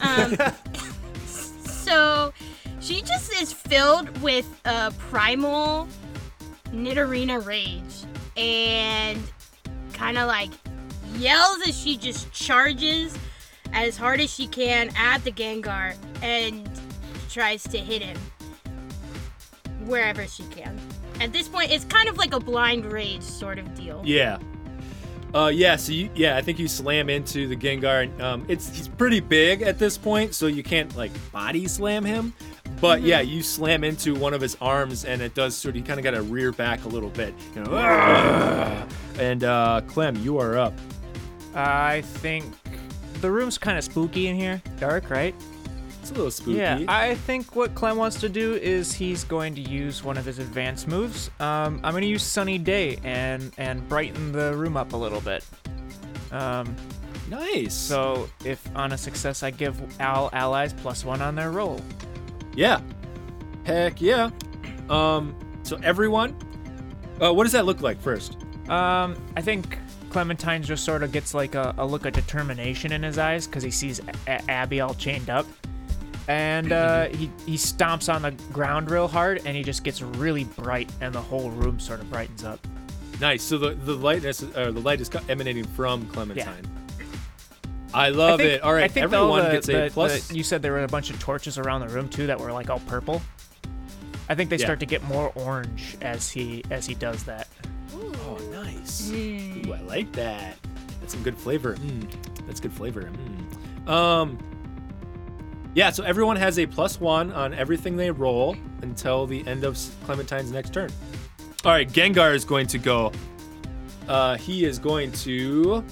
Um, 0.00 0.34
so 1.26 2.32
she 2.80 3.02
just 3.02 3.34
is 3.34 3.52
filled 3.52 4.16
with 4.22 4.46
uh, 4.64 4.92
primal 5.10 5.88
Nidorina 6.76 7.44
rage 7.44 8.04
and 8.36 9.22
kind 9.92 10.18
of 10.18 10.28
like 10.28 10.50
yells 11.14 11.58
as 11.66 11.78
she 11.78 11.96
just 11.96 12.30
charges 12.32 13.16
as 13.72 13.96
hard 13.96 14.20
as 14.20 14.32
she 14.32 14.46
can 14.46 14.90
at 14.96 15.24
the 15.24 15.32
Gengar 15.32 15.94
and 16.22 16.68
tries 17.30 17.62
to 17.64 17.78
hit 17.78 18.02
him 18.02 18.16
wherever 19.86 20.26
she 20.26 20.42
can. 20.44 20.78
At 21.20 21.32
this 21.32 21.48
point, 21.48 21.70
it's 21.70 21.84
kind 21.84 22.08
of 22.08 22.18
like 22.18 22.34
a 22.34 22.40
blind 22.40 22.84
rage 22.84 23.22
sort 23.22 23.58
of 23.58 23.74
deal. 23.74 24.02
Yeah. 24.04 24.38
Uh, 25.34 25.48
yeah. 25.48 25.76
So 25.76 25.92
you, 25.92 26.10
yeah, 26.14 26.36
I 26.36 26.42
think 26.42 26.58
you 26.58 26.68
slam 26.68 27.08
into 27.08 27.48
the 27.48 27.56
Gengar. 27.56 28.04
And, 28.04 28.22
um, 28.22 28.46
it's 28.48 28.68
he's 28.68 28.88
pretty 28.88 29.20
big 29.20 29.62
at 29.62 29.78
this 29.78 29.96
point, 29.96 30.34
so 30.34 30.46
you 30.46 30.62
can't 30.62 30.94
like 30.96 31.12
body 31.32 31.66
slam 31.66 32.04
him. 32.04 32.34
But 32.80 33.02
yeah, 33.02 33.20
you 33.20 33.42
slam 33.42 33.84
into 33.84 34.14
one 34.14 34.34
of 34.34 34.40
his 34.40 34.56
arms, 34.60 35.04
and 35.04 35.22
it 35.22 35.34
does 35.34 35.56
sort 35.56 35.74
of. 35.74 35.76
You 35.76 35.82
kind 35.82 35.98
of 35.98 36.04
got 36.04 36.12
to 36.12 36.22
rear 36.22 36.52
back 36.52 36.84
a 36.84 36.88
little 36.88 37.10
bit. 37.10 37.34
You 37.54 37.64
know, 37.64 38.86
and 39.18 39.44
uh, 39.44 39.80
Clem, 39.86 40.16
you 40.16 40.38
are 40.38 40.56
up. 40.56 40.74
I 41.54 42.02
think 42.02 42.44
the 43.20 43.30
room's 43.30 43.56
kind 43.58 43.78
of 43.78 43.84
spooky 43.84 44.28
in 44.28 44.36
here. 44.36 44.60
Dark, 44.78 45.08
right? 45.08 45.34
It's 46.00 46.10
a 46.10 46.14
little 46.14 46.30
spooky. 46.30 46.58
Yeah, 46.58 46.84
I 46.86 47.14
think 47.14 47.56
what 47.56 47.74
Clem 47.74 47.96
wants 47.96 48.20
to 48.20 48.28
do 48.28 48.54
is 48.54 48.92
he's 48.92 49.24
going 49.24 49.54
to 49.56 49.60
use 49.60 50.04
one 50.04 50.16
of 50.16 50.24
his 50.24 50.38
advanced 50.38 50.86
moves. 50.86 51.30
Um, 51.40 51.80
I'm 51.82 51.92
going 51.92 52.02
to 52.02 52.08
use 52.08 52.22
Sunny 52.22 52.58
Day 52.58 52.98
and 53.02 53.52
and 53.58 53.88
brighten 53.88 54.32
the 54.32 54.54
room 54.54 54.76
up 54.76 54.92
a 54.92 54.96
little 54.96 55.20
bit. 55.20 55.44
Um, 56.30 56.76
nice. 57.28 57.74
so 57.74 58.28
if 58.44 58.64
on 58.76 58.92
a 58.92 58.98
success, 58.98 59.42
I 59.42 59.50
give 59.50 59.80
all 60.00 60.30
allies 60.32 60.74
plus 60.74 61.04
one 61.04 61.22
on 61.22 61.34
their 61.34 61.50
roll. 61.50 61.80
Yeah. 62.56 62.80
Heck 63.64 64.00
yeah. 64.00 64.30
Um. 64.90 65.34
So 65.62 65.78
everyone, 65.82 66.36
uh, 67.20 67.32
what 67.32 67.42
does 67.44 67.52
that 67.52 67.66
look 67.66 67.80
like 67.82 68.00
first? 68.00 68.36
Um, 68.68 69.16
I 69.36 69.40
think 69.42 69.78
Clementine 70.10 70.62
just 70.62 70.84
sort 70.84 71.02
of 71.02 71.10
gets 71.12 71.34
like 71.34 71.54
a, 71.54 71.74
a 71.78 71.84
look 71.86 72.06
of 72.06 72.12
determination 72.12 72.92
in 72.92 73.02
his 73.02 73.18
eyes 73.18 73.46
because 73.46 73.62
he 73.62 73.70
sees 73.70 74.00
a- 74.26 74.50
Abby 74.50 74.80
all 74.80 74.94
chained 74.94 75.28
up. 75.30 75.46
And 76.28 76.72
uh, 76.72 77.06
he, 77.08 77.30
he 77.46 77.54
stomps 77.54 78.12
on 78.12 78.22
the 78.22 78.32
ground 78.52 78.90
real 78.90 79.06
hard 79.06 79.42
and 79.44 79.56
he 79.56 79.62
just 79.62 79.84
gets 79.84 80.02
really 80.02 80.42
bright 80.44 80.90
and 81.00 81.14
the 81.14 81.20
whole 81.20 81.50
room 81.50 81.78
sort 81.78 82.00
of 82.00 82.10
brightens 82.10 82.42
up. 82.42 82.58
Nice. 83.20 83.42
So 83.42 83.58
the 83.58 83.70
the 83.74 83.94
lightness, 83.94 84.42
uh, 84.42 84.70
the 84.72 84.80
light 84.80 85.00
is 85.00 85.08
co- 85.08 85.20
emanating 85.28 85.64
from 85.64 86.06
Clementine. 86.08 86.64
I 87.94 88.08
love 88.10 88.40
I 88.40 88.42
think- 88.44 88.52
it. 88.54 88.62
All 88.62 88.72
right, 88.74 88.84
I 88.84 88.88
think 88.88 89.04
everyone 89.04 89.44
the- 89.44 89.50
gets 89.50 89.68
a 89.68 89.72
the- 89.84 89.90
plus. 89.92 90.28
the- 90.28 90.36
you 90.36 90.42
said 90.42 90.62
there 90.62 90.72
were 90.72 90.82
a 90.84 90.88
bunch 90.88 91.10
of 91.10 91.18
torches 91.20 91.56
around 91.58 91.80
the 91.80 91.88
room 91.88 92.08
too 92.08 92.26
that 92.26 92.38
were 92.40 92.52
like 92.52 92.68
all 92.70 92.80
purple. 92.80 93.22
I 94.28 94.34
think 94.34 94.50
they 94.50 94.56
Yeah. 94.56 94.66
start 94.66 94.80
to 94.80 94.86
get 94.86 95.02
more 95.04 95.30
orange 95.36 95.96
as 96.02 96.28
he 96.30 96.64
as 96.70 96.86
he 96.86 96.94
does 96.94 97.22
that. 97.24 97.48
Oh, 97.94 98.38
nice. 98.52 99.10
Ooh, 99.12 99.72
I 99.72 99.80
like 99.82 100.12
that. 100.12 100.56
That's 101.00 101.14
some 101.14 101.22
good 101.22 101.38
flavor. 101.38 101.76
Mm, 101.76 102.08
that's 102.46 102.58
good 102.60 102.72
flavor. 102.72 103.08
Mm. 103.86 103.88
Um, 103.88 104.38
yeah. 105.74 105.90
So 105.90 106.02
everyone 106.02 106.36
has 106.36 106.58
a 106.58 106.66
plus 106.66 107.00
one 107.00 107.32
on 107.32 107.54
everything 107.54 107.96
they 107.96 108.10
roll 108.10 108.56
until 108.82 109.26
the 109.26 109.46
end 109.46 109.62
of 109.64 109.78
Clementine's 110.04 110.50
next 110.50 110.72
turn. 110.72 110.90
All 111.64 111.72
right, 111.72 111.88
Gengar 111.90 112.34
is 112.34 112.44
going 112.44 112.66
to 112.68 112.78
go. 112.78 113.12
Uh, 114.08 114.36
he 114.36 114.64
is 114.64 114.78
going 114.80 115.12
to. 115.12 115.84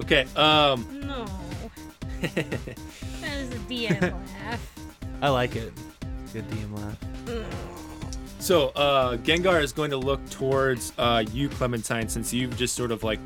Okay. 0.00 0.26
Um. 0.36 0.86
No. 1.06 1.26
that 2.20 3.36
is 3.36 3.50
a 3.50 3.58
DM 3.68 4.00
laugh. 4.00 4.70
I 5.20 5.28
like 5.28 5.56
it. 5.56 5.72
Good 6.32 6.48
DM 6.50 6.76
laugh. 6.78 6.98
So 8.38 8.68
uh, 8.70 9.16
Gengar 9.18 9.62
is 9.62 9.72
going 9.72 9.90
to 9.90 9.96
look 9.96 10.28
towards 10.28 10.92
uh, 10.98 11.24
you, 11.32 11.48
Clementine, 11.48 12.08
since 12.08 12.32
you've 12.32 12.56
just 12.58 12.74
sort 12.74 12.90
of 12.90 13.02
like 13.02 13.20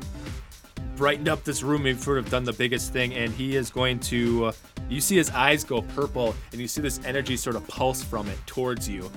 brightened 0.95 1.27
up 1.27 1.43
this 1.43 1.63
room. 1.63 1.85
You've 1.85 2.01
sort 2.01 2.19
of 2.19 2.29
done 2.29 2.43
the 2.43 2.53
biggest 2.53 2.93
thing, 2.93 3.13
and 3.13 3.31
he 3.33 3.55
is 3.55 3.69
going 3.69 3.99
to. 4.01 4.45
Uh, 4.45 4.51
you 4.89 5.01
see 5.01 5.17
his 5.17 5.29
eyes 5.31 5.63
go 5.63 5.81
purple, 5.81 6.35
and 6.51 6.61
you 6.61 6.67
see 6.67 6.81
this 6.81 6.99
energy 7.05 7.37
sort 7.37 7.55
of 7.55 7.67
pulse 7.67 8.03
from 8.03 8.27
it 8.27 8.37
towards 8.45 8.87
you. 8.87 9.11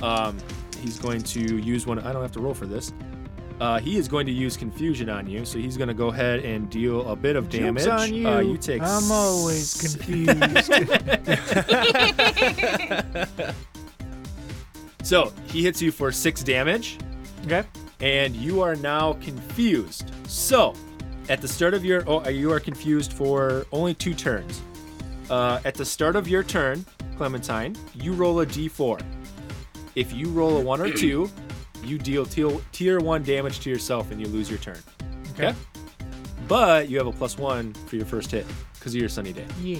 Um, 0.00 0.36
he's 0.80 0.98
going 0.98 1.22
to 1.22 1.58
use 1.58 1.86
one. 1.86 1.98
I 2.00 2.12
don't 2.12 2.22
have 2.22 2.32
to 2.32 2.40
roll 2.40 2.54
for 2.54 2.66
this. 2.66 2.92
Uh, 3.62 3.78
he 3.78 3.96
is 3.96 4.08
going 4.08 4.26
to 4.26 4.32
use 4.32 4.56
confusion 4.56 5.08
on 5.08 5.28
you, 5.28 5.44
so 5.44 5.56
he's 5.56 5.76
going 5.76 5.86
to 5.86 5.94
go 5.94 6.08
ahead 6.08 6.40
and 6.40 6.68
deal 6.68 7.08
a 7.08 7.14
bit 7.14 7.36
of 7.36 7.48
damage. 7.48 7.84
Joke's 7.84 8.02
on 8.02 8.12
you. 8.12 8.28
Uh, 8.28 8.40
you 8.40 8.56
take. 8.56 8.82
I'm 8.82 9.12
always 9.12 9.74
confused. 9.80 10.72
So 15.02 15.32
he 15.46 15.62
hits 15.62 15.82
you 15.82 15.90
for 15.90 16.12
six 16.12 16.42
damage. 16.42 16.98
okay. 17.44 17.64
and 18.00 18.34
you 18.34 18.62
are 18.62 18.76
now 18.76 19.14
confused. 19.14 20.10
So, 20.28 20.74
at 21.28 21.40
the 21.40 21.48
start 21.48 21.74
of 21.74 21.84
your, 21.84 22.04
oh, 22.06 22.28
you 22.28 22.52
are 22.52 22.60
confused 22.60 23.12
for 23.12 23.66
only 23.72 23.94
two 23.94 24.14
turns. 24.14 24.62
Uh, 25.28 25.60
at 25.64 25.74
the 25.74 25.84
start 25.84 26.14
of 26.14 26.28
your 26.28 26.42
turn, 26.42 26.84
Clementine, 27.16 27.76
you 27.94 28.12
roll 28.12 28.40
a 28.40 28.46
d4. 28.46 29.02
If 29.94 30.12
you 30.12 30.28
roll 30.28 30.56
a 30.56 30.60
one 30.60 30.80
or 30.80 30.90
two, 30.90 31.28
you 31.84 31.98
deal 31.98 32.24
tier, 32.24 32.50
tier 32.72 33.00
one 33.00 33.22
damage 33.22 33.60
to 33.60 33.70
yourself 33.70 34.10
and 34.10 34.20
you 34.20 34.26
lose 34.26 34.48
your 34.48 34.58
turn. 34.58 34.78
Okay. 35.32 35.54
But 36.48 36.88
you 36.88 36.98
have 36.98 37.06
a 37.06 37.12
plus 37.12 37.38
one 37.38 37.72
for 37.86 37.96
your 37.96 38.06
first 38.06 38.30
hit 38.30 38.46
because 38.74 38.94
of 38.94 39.00
your 39.00 39.08
sunny 39.08 39.32
day. 39.32 39.46
Yeah. 39.60 39.78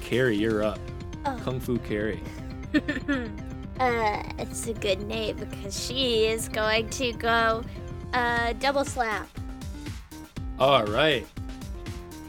Carrie, 0.00 0.36
you're 0.36 0.62
up. 0.62 0.78
Oh. 1.24 1.38
Kung 1.44 1.60
Fu 1.60 1.78
Carrie. 1.78 2.22
Uh, 3.80 4.22
it's 4.36 4.66
a 4.66 4.74
good 4.74 5.00
name 5.08 5.34
because 5.38 5.86
she 5.86 6.26
is 6.26 6.50
going 6.50 6.86
to 6.90 7.14
go 7.14 7.64
uh, 8.12 8.52
double 8.58 8.84
slap. 8.84 9.26
All 10.58 10.84
right. 10.84 11.26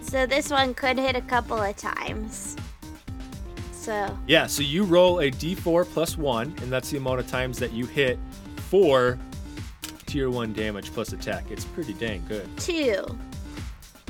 So 0.01 0.25
this 0.25 0.49
one 0.49 0.73
could 0.73 0.97
hit 0.97 1.17
a 1.17 1.21
couple 1.21 1.61
of 1.61 1.75
times. 1.75 2.55
So 3.73 4.17
Yeah, 4.27 4.47
so 4.47 4.61
you 4.61 4.85
roll 4.85 5.19
a 5.19 5.29
d4 5.29 5.85
plus 5.91 6.17
one, 6.17 6.55
and 6.61 6.71
that's 6.71 6.89
the 6.89 6.97
amount 6.97 7.19
of 7.19 7.27
times 7.27 7.59
that 7.59 7.73
you 7.73 7.85
hit 7.85 8.17
for 8.71 9.19
tier 10.05 10.29
one 10.29 10.53
damage 10.53 10.93
plus 10.93 11.11
attack. 11.11 11.43
It's 11.51 11.65
pretty 11.65 11.91
dang 11.93 12.23
good. 12.29 12.47
two. 12.57 13.03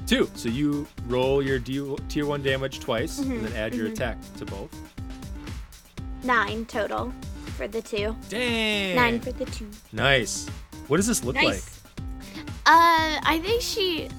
Two. 0.06 0.30
So 0.36 0.50
you 0.50 0.88
roll 1.08 1.42
your 1.42 1.58
D- 1.58 1.96
tier 2.10 2.28
one 2.28 2.44
damage 2.44 2.80
twice, 2.80 3.18
and 3.20 3.32
Mm-hmm, 3.32 3.44
then 3.46 3.54
add 3.54 3.74
your 3.74 3.88
attack 3.88 4.18
to 4.38 4.46
both. 4.46 4.70
Nine 6.24 6.66
total 6.66 7.12
for 7.58 7.68
the 7.68 7.82
two. 7.82 8.16
Dang. 8.30 8.96
Nine 8.96 9.20
for 9.20 9.32
the 9.32 9.46
two. 9.46 9.68
Nice. 9.92 10.48
What 10.88 10.98
does 10.98 11.08
this 11.08 11.24
look 11.24 11.36
like? 11.36 11.46
Nice. 11.46 11.82
Uh, 12.68 13.20
I 13.24 13.40
think 13.44 13.62
she 13.64 14.10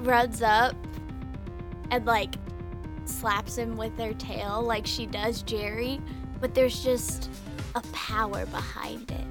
runs 0.00 0.42
up 0.42 0.74
and 1.90 2.04
like 2.04 2.34
slaps 3.06 3.56
him 3.56 3.76
with 3.76 3.96
her 3.98 4.12
tail 4.14 4.60
like 4.62 4.86
she 4.86 5.06
does 5.06 5.42
Jerry, 5.42 5.98
but 6.40 6.54
there's 6.54 6.84
just 6.84 7.30
a 7.74 7.80
power 7.92 8.44
behind 8.46 9.10
it 9.10 9.24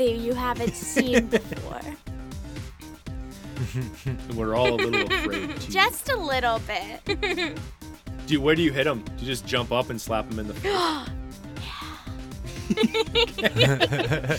that 0.00 0.16
you 0.16 0.34
haven't 0.34 0.74
seen 0.74 1.26
before. 1.26 1.80
We're 4.34 4.54
all 4.54 4.74
a 4.74 4.76
little 4.76 5.12
afraid. 5.12 5.50
Jeez. 5.56 5.70
just 5.70 6.08
a 6.10 6.16
little 6.16 6.60
bit. 6.60 7.58
Do 8.26 8.34
you, 8.34 8.40
where 8.40 8.54
do 8.54 8.62
you 8.62 8.72
hit 8.72 8.86
him? 8.86 9.00
Do 9.02 9.12
you 9.18 9.26
just 9.26 9.46
jump 9.46 9.72
up 9.72 9.90
and 9.90 10.00
slap 10.00 10.30
him 10.30 10.38
in 10.38 10.46
the 10.48 10.54
face? 10.54 10.72
yeah, 13.38 14.36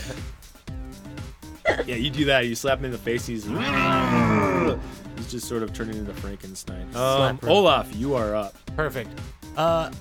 Yeah, 1.86 1.96
you 1.96 2.10
do 2.10 2.26
that. 2.26 2.48
You 2.48 2.56
slap 2.56 2.80
him 2.80 2.86
in 2.86 2.92
the 2.92 2.98
face. 2.98 3.28
He's 3.28 3.46
he's 3.46 5.32
just 5.32 5.48
sort 5.48 5.62
of 5.62 5.72
turning 5.74 5.98
into 5.98 6.14
Frankenstein. 6.16 6.88
Um, 6.96 7.38
Slap. 7.40 7.44
Olaf, 7.44 7.96
you 7.96 8.16
are 8.16 8.34
up. 8.36 8.56
Perfect. 8.76 9.10
Uh, 9.56 9.92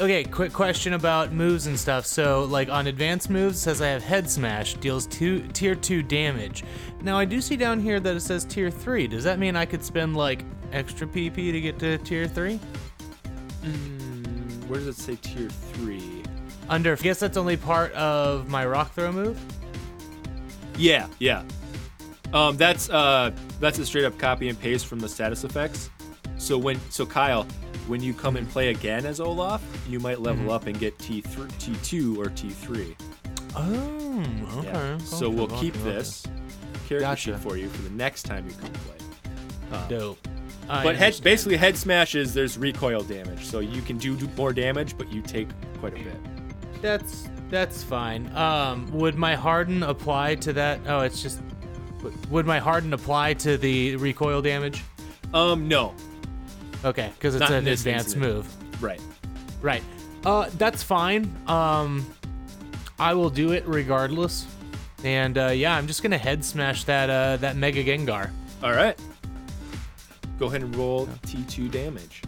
okay, 0.00 0.24
quick 0.24 0.52
question 0.52 0.92
about 0.92 1.32
moves 1.32 1.66
and 1.66 1.78
stuff. 1.78 2.06
So, 2.06 2.44
like 2.44 2.68
on 2.68 2.86
advanced 2.86 3.30
moves, 3.30 3.56
it 3.56 3.60
says 3.60 3.82
I 3.82 3.88
have 3.88 4.02
head 4.02 4.28
smash, 4.30 4.74
deals 4.74 5.06
two 5.06 5.40
tier 5.48 5.74
two 5.74 6.02
damage. 6.02 6.64
Now 7.02 7.18
I 7.18 7.24
do 7.24 7.40
see 7.40 7.56
down 7.56 7.80
here 7.80 8.00
that 8.00 8.16
it 8.16 8.20
says 8.20 8.44
tier 8.44 8.70
three. 8.70 9.06
Does 9.06 9.24
that 9.24 9.38
mean 9.38 9.56
I 9.56 9.64
could 9.66 9.84
spend 9.84 10.16
like 10.16 10.44
extra 10.72 11.06
PP 11.06 11.52
to 11.52 11.60
get 11.60 11.78
to 11.80 11.98
tier 11.98 12.26
three? 12.26 12.60
Mm, 13.62 14.68
where 14.68 14.78
does 14.78 14.88
it 14.88 14.96
say 14.96 15.16
tier 15.16 15.48
three? 15.48 16.22
Under, 16.68 16.92
I 16.92 16.96
guess 16.96 17.18
that's 17.18 17.36
only 17.36 17.56
part 17.56 17.92
of 17.92 18.48
my 18.48 18.66
rock 18.66 18.92
throw 18.92 19.10
move. 19.10 19.40
Yeah, 20.76 21.06
yeah. 21.18 21.42
Um, 22.32 22.56
that's 22.56 22.90
uh, 22.90 23.30
that's 23.58 23.78
a 23.78 23.86
straight 23.86 24.04
up 24.04 24.18
copy 24.18 24.48
and 24.48 24.60
paste 24.60 24.86
from 24.86 25.00
the 25.00 25.08
status 25.08 25.44
effects. 25.44 25.90
So 26.36 26.58
when 26.58 26.78
so 26.90 27.06
Kyle, 27.06 27.46
when 27.88 28.02
you 28.02 28.14
come 28.14 28.36
and 28.36 28.48
play 28.48 28.68
again 28.68 29.04
as 29.06 29.20
Olaf, 29.20 29.62
you 29.88 29.98
might 29.98 30.20
level 30.20 30.46
Mhm. 30.46 30.54
up 30.54 30.66
and 30.66 30.78
get 30.78 30.98
T 30.98 31.20
three, 31.20 31.48
T 31.58 31.74
two 31.82 32.20
or 32.20 32.26
T 32.30 32.50
three. 32.50 32.94
Oh, 33.56 34.22
okay. 34.58 34.68
Yeah. 34.68 34.98
So 34.98 35.28
we'll 35.28 35.46
keep 35.48 35.74
this 35.82 36.22
character 36.88 37.00
Gotcha. 37.00 37.32
sheet 37.32 37.40
for 37.40 37.56
you 37.56 37.68
for 37.68 37.82
the 37.82 37.90
next 37.90 38.22
time 38.24 38.46
you 38.46 38.54
come 38.54 38.70
play. 38.70 38.96
Uh, 39.72 39.88
Dope. 39.88 40.28
I 40.70 40.82
but 40.84 40.96
head, 40.96 41.18
basically 41.22 41.56
head 41.56 41.76
smashes, 41.78 42.34
there's 42.34 42.58
recoil 42.58 43.00
damage, 43.02 43.46
so 43.46 43.60
you 43.60 43.80
can 43.82 43.96
do 43.96 44.14
do 44.16 44.28
more 44.36 44.52
damage, 44.52 44.96
but 44.98 45.10
you 45.10 45.22
take 45.22 45.48
quite 45.80 45.94
a 45.94 46.04
bit. 46.04 46.16
That's 46.82 47.28
that's 47.50 47.82
fine. 47.82 48.30
Um, 48.36 48.90
would 48.92 49.14
my 49.16 49.34
harden 49.34 49.82
apply 49.82 50.34
to 50.36 50.52
that? 50.52 50.80
Oh, 50.86 51.00
it's 51.00 51.22
just. 51.22 51.40
Would 52.30 52.46
my 52.46 52.58
harden 52.58 52.92
apply 52.92 53.34
to 53.34 53.56
the 53.58 53.96
recoil 53.96 54.40
damage? 54.42 54.84
Um, 55.34 55.66
no, 55.66 55.94
Okay, 56.84 57.10
because 57.14 57.34
it's 57.34 57.40
Not 57.40 57.50
in 57.50 57.56
an 57.58 57.64
this 57.64 57.80
advanced 57.80 58.16
incident. 58.16 58.34
move. 58.34 58.82
right. 58.82 59.00
Right. 59.60 59.82
Uh, 60.24 60.48
that's 60.58 60.82
fine. 60.82 61.34
Um, 61.46 62.06
I 62.98 63.14
will 63.14 63.30
do 63.30 63.52
it 63.52 63.64
regardless. 63.66 64.46
And 65.04 65.36
uh, 65.38 65.46
yeah, 65.48 65.76
I'm 65.76 65.86
just 65.86 66.02
gonna 66.02 66.18
head 66.18 66.44
smash 66.44 66.84
that 66.84 67.08
uh, 67.10 67.36
that 67.38 67.56
Mega 67.56 67.82
Gengar. 67.84 68.30
All 68.62 68.72
right. 68.72 68.98
Go 70.38 70.46
ahead 70.46 70.62
and 70.62 70.74
roll 70.76 71.06
T2 71.26 71.70
damage. 71.70 72.22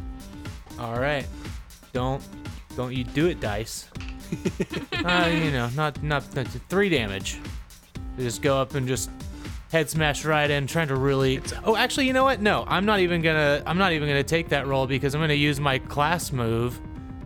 All 0.78 0.98
right. 0.98 1.26
Don't 1.92 2.22
don't 2.76 2.94
you 2.94 3.04
do 3.04 3.26
it, 3.26 3.40
dice. 3.40 3.88
uh, 5.04 5.28
you 5.32 5.50
know, 5.50 5.68
not 5.74 6.00
not 6.02 6.34
not- 6.36 6.46
three 6.68 6.88
damage. 6.88 7.38
Just 8.18 8.42
go 8.42 8.56
up 8.60 8.74
and 8.74 8.86
just 8.86 9.10
head 9.70 9.88
smash 9.88 10.24
right 10.24 10.50
in, 10.50 10.66
trying 10.66 10.88
to 10.88 10.96
really. 10.96 11.40
Oh, 11.64 11.76
actually, 11.76 12.06
you 12.06 12.12
know 12.12 12.24
what? 12.24 12.40
No, 12.40 12.64
I'm 12.66 12.84
not 12.84 13.00
even 13.00 13.22
gonna. 13.22 13.62
I'm 13.66 13.78
not 13.78 13.92
even 13.92 14.08
gonna 14.08 14.22
take 14.22 14.48
that 14.50 14.66
roll 14.66 14.86
because 14.86 15.14
I'm 15.14 15.20
gonna 15.20 15.34
use 15.34 15.60
my 15.60 15.78
class 15.78 16.32
move, 16.32 16.78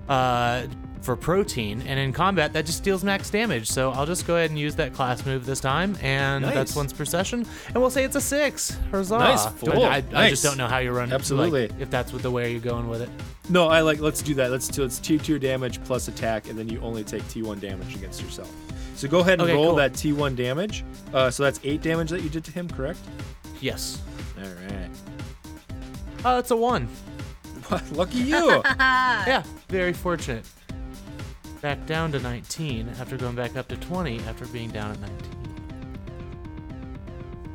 uh, 0.08 0.66
for 1.02 1.16
protein, 1.16 1.82
and 1.86 1.98
in 2.00 2.14
combat 2.14 2.54
that 2.54 2.64
just 2.64 2.82
deals 2.82 3.04
max 3.04 3.28
damage. 3.28 3.68
So 3.68 3.90
I'll 3.90 4.06
just 4.06 4.26
go 4.26 4.36
ahead 4.36 4.48
and 4.50 4.58
use 4.58 4.74
that 4.76 4.94
class 4.94 5.26
move 5.26 5.44
this 5.44 5.60
time, 5.60 5.98
and 6.00 6.42
Nice. 6.44 6.54
that's 6.54 6.76
once 6.76 6.92
per 6.94 7.04
session, 7.04 7.44
and 7.68 7.76
we'll 7.76 7.90
say 7.90 8.04
it's 8.04 8.16
a 8.16 8.20
six. 8.22 8.78
Huzzah! 8.90 9.18
Nice, 9.18 9.44
Do 9.46 9.72
I-. 9.72 9.96
I, 9.96 10.04
I 10.14 10.30
just 10.30 10.42
don't 10.42 10.56
know 10.56 10.66
how 10.66 10.78
you 10.78 10.92
run. 10.92 11.10
like, 11.10 11.14
Absolutely. 11.14 11.70
if 11.78 11.90
that's 11.90 12.10
what 12.12 12.22
the 12.22 12.30
way 12.30 12.52
you're 12.52 12.60
going 12.60 12.88
with 12.88 13.02
it. 13.02 13.10
No, 13.50 13.68
I 13.68 13.82
like. 13.82 14.00
Let's 14.00 14.22
do 14.22 14.32
that. 14.36 14.50
Let's 14.50 14.66
do 14.68 14.82
it's 14.84 14.98
T2 14.98 15.38
damage 15.40 15.82
plus 15.84 16.08
attack, 16.08 16.48
and 16.48 16.58
then 16.58 16.68
you 16.70 16.80
only 16.80 17.04
take 17.04 17.22
T1 17.24 17.60
damage 17.60 17.94
against 17.94 18.22
yourself. 18.22 18.50
So 18.94 19.08
go 19.08 19.20
ahead 19.20 19.34
and 19.34 19.42
Okay, 19.42 19.52
roll 19.54 19.66
cool. 19.68 19.74
that 19.76 19.92
T1 19.92 20.36
damage. 20.36 20.84
Uh, 21.12 21.30
so 21.30 21.42
that's 21.42 21.60
eight 21.64 21.82
damage 21.82 22.10
that 22.10 22.22
you 22.22 22.28
did 22.28 22.44
to 22.44 22.52
him, 22.52 22.68
correct? 22.68 23.00
Yes. 23.60 24.00
All 24.38 24.44
right. 24.44 24.90
Oh, 26.24 26.38
it's 26.38 26.50
a 26.50 26.56
one. 26.56 26.88
What? 27.68 27.92
Lucky 27.92 28.18
you. 28.18 28.36
Yeah, 28.76 29.42
very 29.68 29.94
fortunate. 29.94 30.44
Back 31.62 31.86
down 31.86 32.12
to 32.12 32.18
19 32.20 32.90
after 33.00 33.16
going 33.16 33.34
back 33.34 33.56
up 33.56 33.68
to 33.68 33.76
20 33.78 34.20
after 34.24 34.44
being 34.48 34.68
down 34.70 34.90
at 34.90 35.00
19. 35.00 35.18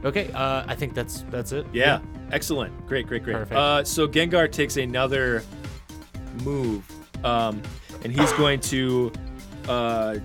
Okay, 0.06 0.32
uh, 0.34 0.64
I 0.68 0.76
think 0.76 0.94
that's 0.96 1.22
that's 1.30 1.52
it. 1.52 1.68
Yeah, 1.74 2.00
excellent. 2.32 2.88
Great, 2.88 3.06
great, 3.06 3.22
great. 3.24 3.36
Perfect. 3.36 3.56
Uh, 3.56 3.84
so 3.84 4.08
Gengar 4.08 4.50
takes 4.52 4.78
another 4.78 5.44
move, 6.44 6.90
um, 7.26 7.62
and 8.04 8.12
he's 8.12 8.32
going 8.34 8.62
to 8.62 9.12
uh, 9.68 10.16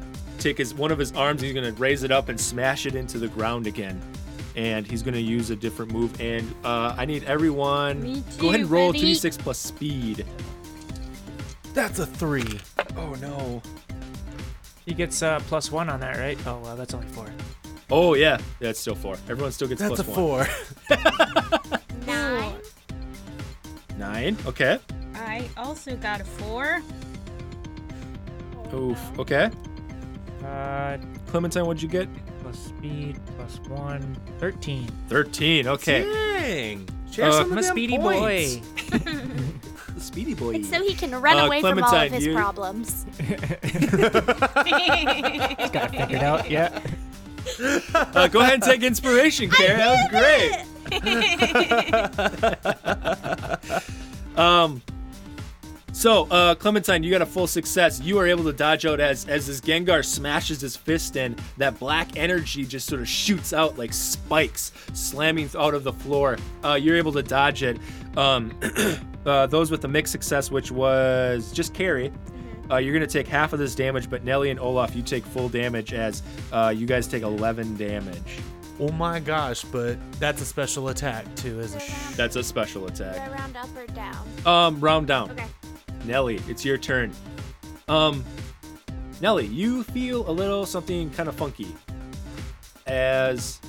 take 0.45 0.59
his 0.59 0.75
one 0.75 0.93
of 0.93 0.99
his 0.99 1.11
arms. 1.13 1.41
He's 1.41 1.55
going 1.55 1.75
to 1.75 1.81
raise 1.81 2.03
it 2.03 2.13
up 2.13 2.29
and 2.29 2.39
smash 2.39 2.87
it 2.87 2.95
into 2.95 3.19
the 3.19 3.29
ground 3.29 3.67
again. 3.67 4.01
And 4.55 4.87
he's 4.87 5.03
going 5.03 5.15
to 5.15 5.21
use 5.21 5.51
a 5.51 5.57
different 5.57 5.91
move. 5.91 6.21
And 6.21 6.55
uh, 6.65 6.95
I 6.97 7.07
need 7.07 7.25
everyone 7.25 8.03
Me 8.03 8.23
go 8.39 8.51
ahead 8.51 8.61
and 8.61 8.71
roll 8.71 8.93
buddy. 8.93 9.15
2d6 9.15 9.39
plus 9.39 9.59
speed. 9.59 10.25
That's 11.73 11.99
a 11.99 12.07
three. 12.07 12.61
Oh 12.97 13.15
no. 13.21 13.61
He 14.87 14.95
gets 14.95 15.23
uh, 15.23 15.41
plus 15.49 15.73
one 15.73 15.89
on 15.89 15.99
that, 16.01 16.19
right? 16.19 16.39
Oh, 16.47 16.61
well, 16.63 16.77
that's 16.77 16.95
only 16.95 17.09
four. 17.09 17.27
Oh 17.91 18.15
yeah, 18.15 18.39
yeah, 18.61 18.69
it's 18.69 18.79
still 18.79 18.95
four. 18.95 19.17
Everyone 19.29 19.51
still 19.51 19.67
gets 19.67 19.81
That's 19.81 19.99
a 19.99 20.05
plus 20.05 20.17
one. 20.17 20.47
four. 20.47 21.79
Nine. 22.07 22.55
Nine. 23.99 24.37
Okay. 24.47 24.79
I 25.15 25.49
also 25.57 25.97
got 25.97 26.21
a 26.21 26.25
four. 26.25 26.83
Oof. 28.73 29.19
Okay. 29.19 29.51
Uh, 30.45 30.99
Clementine, 31.27 31.65
what'd 31.67 31.83
you 31.83 31.89
get? 31.89 32.09
plus 32.43 32.59
speed, 32.59 33.19
plus 33.37 33.59
one, 33.71 34.17
13. 34.39 34.87
Thirteen. 35.09 35.67
Okay. 35.67 36.03
Dang. 36.03 36.87
Share 37.11 37.29
Uh, 37.29 37.33
some 37.33 37.41
of 37.47 37.53
I'm 37.53 37.59
a 37.59 37.63
them 37.63 37.71
speedy 37.73 37.99
points. 37.99 38.57
boy. 38.57 38.99
The 39.95 40.01
speedy 40.01 40.35
boy. 40.35 40.57
It's 40.57 40.69
so 40.69 40.83
he 40.83 40.93
can 40.95 41.13
run 41.13 41.39
Uh, 41.39 41.47
away 41.47 41.61
from 41.61 41.81
all 41.81 41.89
Clementine, 41.89 42.07
of 42.09 42.13
his 42.15 42.27
you- 42.27 42.35
problems. 42.35 43.05
Got 43.17 43.29
to 43.29 44.65
figure 44.65 44.95
it 45.73 45.91
figured 45.93 46.23
out, 46.23 46.51
yeah. 46.51 46.81
Uh, 47.95 48.27
go 48.27 48.41
ahead 48.41 48.55
and 48.55 48.63
take 48.65 48.83
inspiration, 48.83 49.49
Karen. 49.51 49.79
That 49.79 50.67
was 50.91 51.01
great. 54.11 54.39
um, 54.39 54.83
so 56.05 56.25
uh, 56.25 56.55
Clementine, 56.55 57.03
you 57.03 57.11
got 57.11 57.23
a 57.23 57.27
full 57.27 57.47
success. 57.47 57.99
You 57.99 58.19
are 58.19 58.27
able 58.27 58.45
to 58.45 58.53
dodge 58.53 58.85
out 58.85 59.01
as 59.01 59.27
as 59.27 59.47
this 59.47 59.63
Gengar 59.63 60.05
smashes 60.05 60.61
his 60.61 60.77
fist 60.77 61.17
in. 61.17 61.35
That 61.57 61.79
black 61.79 62.19
energy 62.19 62.67
just 62.67 62.87
sort 62.87 63.01
of 63.01 63.09
shoots 63.09 63.55
out 63.55 63.79
like 63.79 63.95
spikes, 63.95 64.73
slamming 64.93 65.49
out 65.57 65.73
of 65.73 65.83
the 65.83 65.95
floor. 65.95 66.37
Uh, 66.63 66.75
you're 66.75 66.99
able 66.99 67.13
to 67.13 67.23
dodge 67.23 67.63
it. 67.63 67.79
Um, 68.19 68.53
uh, 69.25 69.47
those 69.47 69.71
with 69.71 69.81
the 69.81 69.89
mixed 69.89 70.13
success, 70.13 70.51
which 70.51 70.71
was 70.71 71.51
just 71.55 71.73
Carrie. 71.73 72.13
Uh, 72.71 72.77
you're 72.77 72.93
going 72.93 73.01
to 73.01 73.11
take 73.11 73.27
half 73.27 73.55
of 73.55 73.59
this 73.59 73.75
damage, 73.75 74.11
but 74.11 74.25
Nelly 74.25 74.51
and 74.51 74.61
Olaf, 74.61 74.95
you 74.95 75.01
take 75.01 75.25
full 75.25 75.49
damage 75.49 75.95
as 75.95 76.23
uh, 76.53 76.71
you 76.77 76.87
guys 76.87 77.07
take 77.07 77.23
11 77.23 77.79
damage. 77.79 78.41
Oh 78.79 78.91
my 78.91 79.21
gosh, 79.21 79.65
but 79.65 79.97
that's 80.21 80.43
a 80.43 80.45
special 80.45 80.91
attack 80.91 81.35
too, 81.35 81.61
isn't 81.61 81.81
it? 81.81 81.91
That's 82.15 82.37
a 82.37 82.45
special 82.45 82.87
attack. 82.89 83.31
round 83.33 83.57
up 83.57 83.75
or 83.75 83.87
down? 83.87 84.27
Um, 84.45 84.81
round 84.81 85.07
down. 85.07 85.31
Okay. 85.31 85.47
Nelly, 86.05 86.41
it's 86.49 86.65
your 86.65 86.79
turn. 86.79 87.13
Um, 87.89 88.25
Nelly, 89.21 89.47
you 89.47 89.83
feel 89.83 90.29
a 90.29 90.33
little 90.33 90.67
something 90.67 91.11
kind 91.11 91.29
of 91.29 91.35
funky. 91.35 91.75
As 92.87 93.61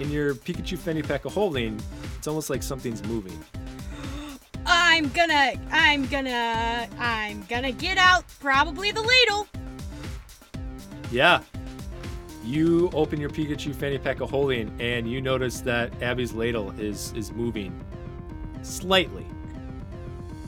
in 0.00 0.10
your 0.10 0.34
Pikachu 0.34 0.76
fanny 0.76 1.02
pack 1.02 1.24
of 1.24 1.34
holding, 1.34 1.80
it's 2.18 2.26
almost 2.26 2.50
like 2.50 2.62
something's 2.62 3.02
moving. 3.04 3.38
I'm 4.66 5.08
gonna, 5.10 5.52
I'm 5.70 6.06
gonna, 6.06 6.88
I'm 6.98 7.44
gonna 7.48 7.72
get 7.72 7.98
out 7.98 8.24
probably 8.40 8.90
the 8.90 9.02
ladle. 9.02 9.46
Yeah. 11.10 11.42
You 12.44 12.90
open 12.94 13.20
your 13.20 13.30
Pikachu 13.30 13.74
fanny 13.74 13.98
pack 13.98 14.20
of 14.20 14.30
holding, 14.30 14.74
and 14.80 15.10
you 15.10 15.20
notice 15.20 15.60
that 15.60 16.02
Abby's 16.02 16.32
ladle 16.32 16.70
is 16.80 17.12
is 17.14 17.32
moving 17.32 17.78
slightly. 18.62 19.26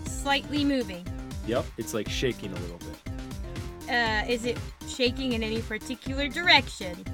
Slightly 0.05 0.65
moving. 0.65 1.07
Yep, 1.47 1.65
it's 1.79 1.95
like 1.95 2.09
shaking 2.09 2.53
a 2.53 2.57
little 2.57 2.79
bit. 2.79 3.93
Uh, 3.93 4.25
is 4.29 4.45
it 4.45 4.59
shaking 4.87 5.33
in 5.33 5.43
any 5.43 5.61
particular 5.61 6.29
direction? 6.29 7.05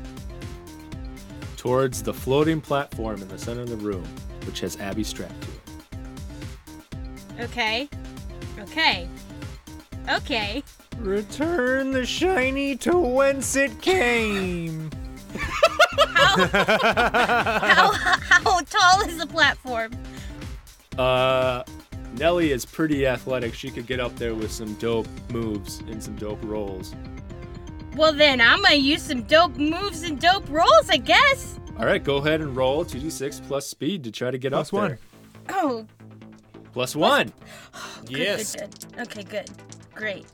towards 1.59 2.03
the 2.03 2.15
floating 2.15 2.61
platform 2.63 3.21
in 3.21 3.29
the 3.29 3.37
center 3.37 3.63
of 3.63 3.69
the 3.69 3.77
room, 3.77 4.07
which 4.47 4.61
has 4.61 4.79
Abby 4.79 5.05
strapped 5.05 5.43
to 5.43 5.49
it. 7.37 7.45
Okay. 7.45 7.89
Okay. 8.59 9.09
Okay. 10.09 10.63
Return 10.99 11.91
the 11.91 12.07
shiny 12.07 12.77
to 12.77 12.97
whence 12.97 13.55
it 13.57 13.83
came. 13.83 14.91
How, 15.99 16.47
how, 16.47 17.93
how 17.93 18.61
tall 18.61 19.03
is 19.03 19.19
the 19.19 19.27
platform? 19.27 19.93
Uh, 20.97 21.65
Nelly 22.19 22.51
is 22.53 22.65
pretty 22.65 23.07
athletic. 23.07 23.55
She 23.55 23.71
could 23.71 23.87
get 23.87 24.01
up 24.01 24.15
there 24.17 24.35
with 24.35 24.51
some 24.51 24.75
dope 24.75 25.07
moves 25.31 25.81
and 25.81 26.03
some 26.03 26.17
dope 26.17 26.43
rolls. 26.43 26.95
Well, 27.97 28.13
then 28.13 28.41
I'm 28.41 28.63
gonna 28.63 28.75
use 28.77 29.03
some 29.03 29.23
dope 29.23 29.57
moves 29.57 30.03
and 30.03 30.21
dope 30.21 30.49
rolls, 30.49 30.89
I 30.91 30.97
guess. 30.99 31.59
All 31.79 31.87
right, 31.87 32.03
go 32.03 32.17
ahead 32.17 32.41
and 32.41 32.57
roll 32.57 32.85
2d6 32.85 33.47
plus 33.47 33.67
speed 33.67 34.03
to 34.05 34.11
try 34.11 34.31
to 34.31 34.39
get 34.39 34.53
Plus 34.53 34.69
up 34.73 34.81
there. 34.81 34.81
one. 34.83 34.99
Oh, 35.51 35.87
Plus 36.73 36.95
one. 36.97 37.33
good, 38.07 38.19
Yes. 38.19 38.55
good, 38.57 38.71
good. 38.97 39.01
Okay, 39.07 39.23
good. 39.23 39.51
Great. 39.95 40.27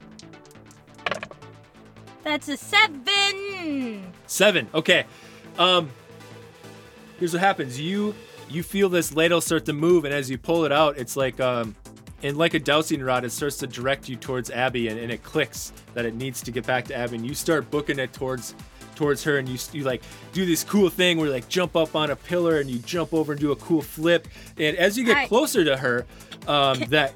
That's 2.23 2.49
a 2.49 2.57
seven. 2.57 4.11
Seven. 4.27 4.69
Okay. 4.75 5.05
Um. 5.59 5.91
Here's 7.19 7.33
what 7.35 7.41
happens. 7.41 7.79
You 7.81 8.15
you 8.49 8.63
feel 8.63 8.89
this 8.89 9.15
ladle 9.15 9.41
start 9.41 9.65
to 9.67 9.73
move, 9.73 10.05
and 10.05 10.15
as 10.15 10.31
you 10.31 10.39
pull 10.39 10.65
it 10.65 10.73
out, 10.73 10.99
it's 10.99 11.17
like 11.17 11.41
um, 11.41 11.75
and 12.23 12.37
like 12.37 12.55
a 12.55 12.59
dowsing 12.59 13.03
rod, 13.03 13.25
it 13.25 13.31
starts 13.31 13.59
to 13.59 13.67
direct 13.67 14.09
you 14.09 14.17
towards 14.17 14.51
Abby, 14.51 14.89
and, 14.89 14.99
and 14.99 15.13
it 15.13 15.23
clicks 15.23 15.73
that 15.95 16.05
it 16.05 16.15
needs 16.15 16.43
to 16.43 16.51
get 16.51 16.67
back 16.67 16.85
to 16.87 16.97
Abby, 16.97 17.17
and 17.17 17.27
you 17.27 17.35
start 17.35 17.71
booking 17.71 17.99
it 17.99 18.13
towards 18.13 18.55
towards 18.95 19.25
her, 19.25 19.39
and 19.39 19.49
you 19.49 19.59
you 19.73 19.85
like 19.85 20.03
do 20.33 20.47
this 20.47 20.65
cool 20.65 20.89
thing 20.89 21.19
where 21.19 21.27
you 21.27 21.33
like 21.33 21.49
jump 21.49 21.77
up 21.77 21.95
on 21.97 22.11
a 22.11 22.17
pillar 22.17 22.61
and 22.61 22.71
you 22.71 22.79
jump 22.81 23.13
over 23.13 23.33
and 23.33 23.41
do 23.41 23.53
a 23.53 23.57
cool 23.57 23.83
flip, 23.83 24.29
and 24.57 24.77
as 24.77 24.97
you 24.97 25.05
get 25.05 25.17
I- 25.17 25.27
closer 25.27 25.65
to 25.65 25.77
her, 25.77 26.07
um, 26.47 26.79
that 26.89 27.15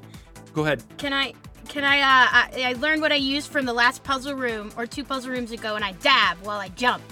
go 0.53 0.63
ahead. 0.63 0.83
Can 0.97 1.13
I? 1.13 1.33
Can 1.67 1.83
I? 1.83 1.99
Uh, 1.99 2.01
I, 2.01 2.63
I 2.69 2.73
learned 2.79 3.01
what 3.01 3.11
I 3.11 3.15
used 3.15 3.51
from 3.51 3.65
the 3.65 3.73
last 3.73 4.03
puzzle 4.03 4.33
room 4.33 4.71
or 4.75 4.87
two 4.87 5.03
puzzle 5.03 5.31
rooms 5.31 5.51
ago, 5.51 5.75
and 5.75 5.85
I 5.85 5.91
dab 5.93 6.37
while 6.41 6.59
I 6.59 6.69
jump. 6.69 7.03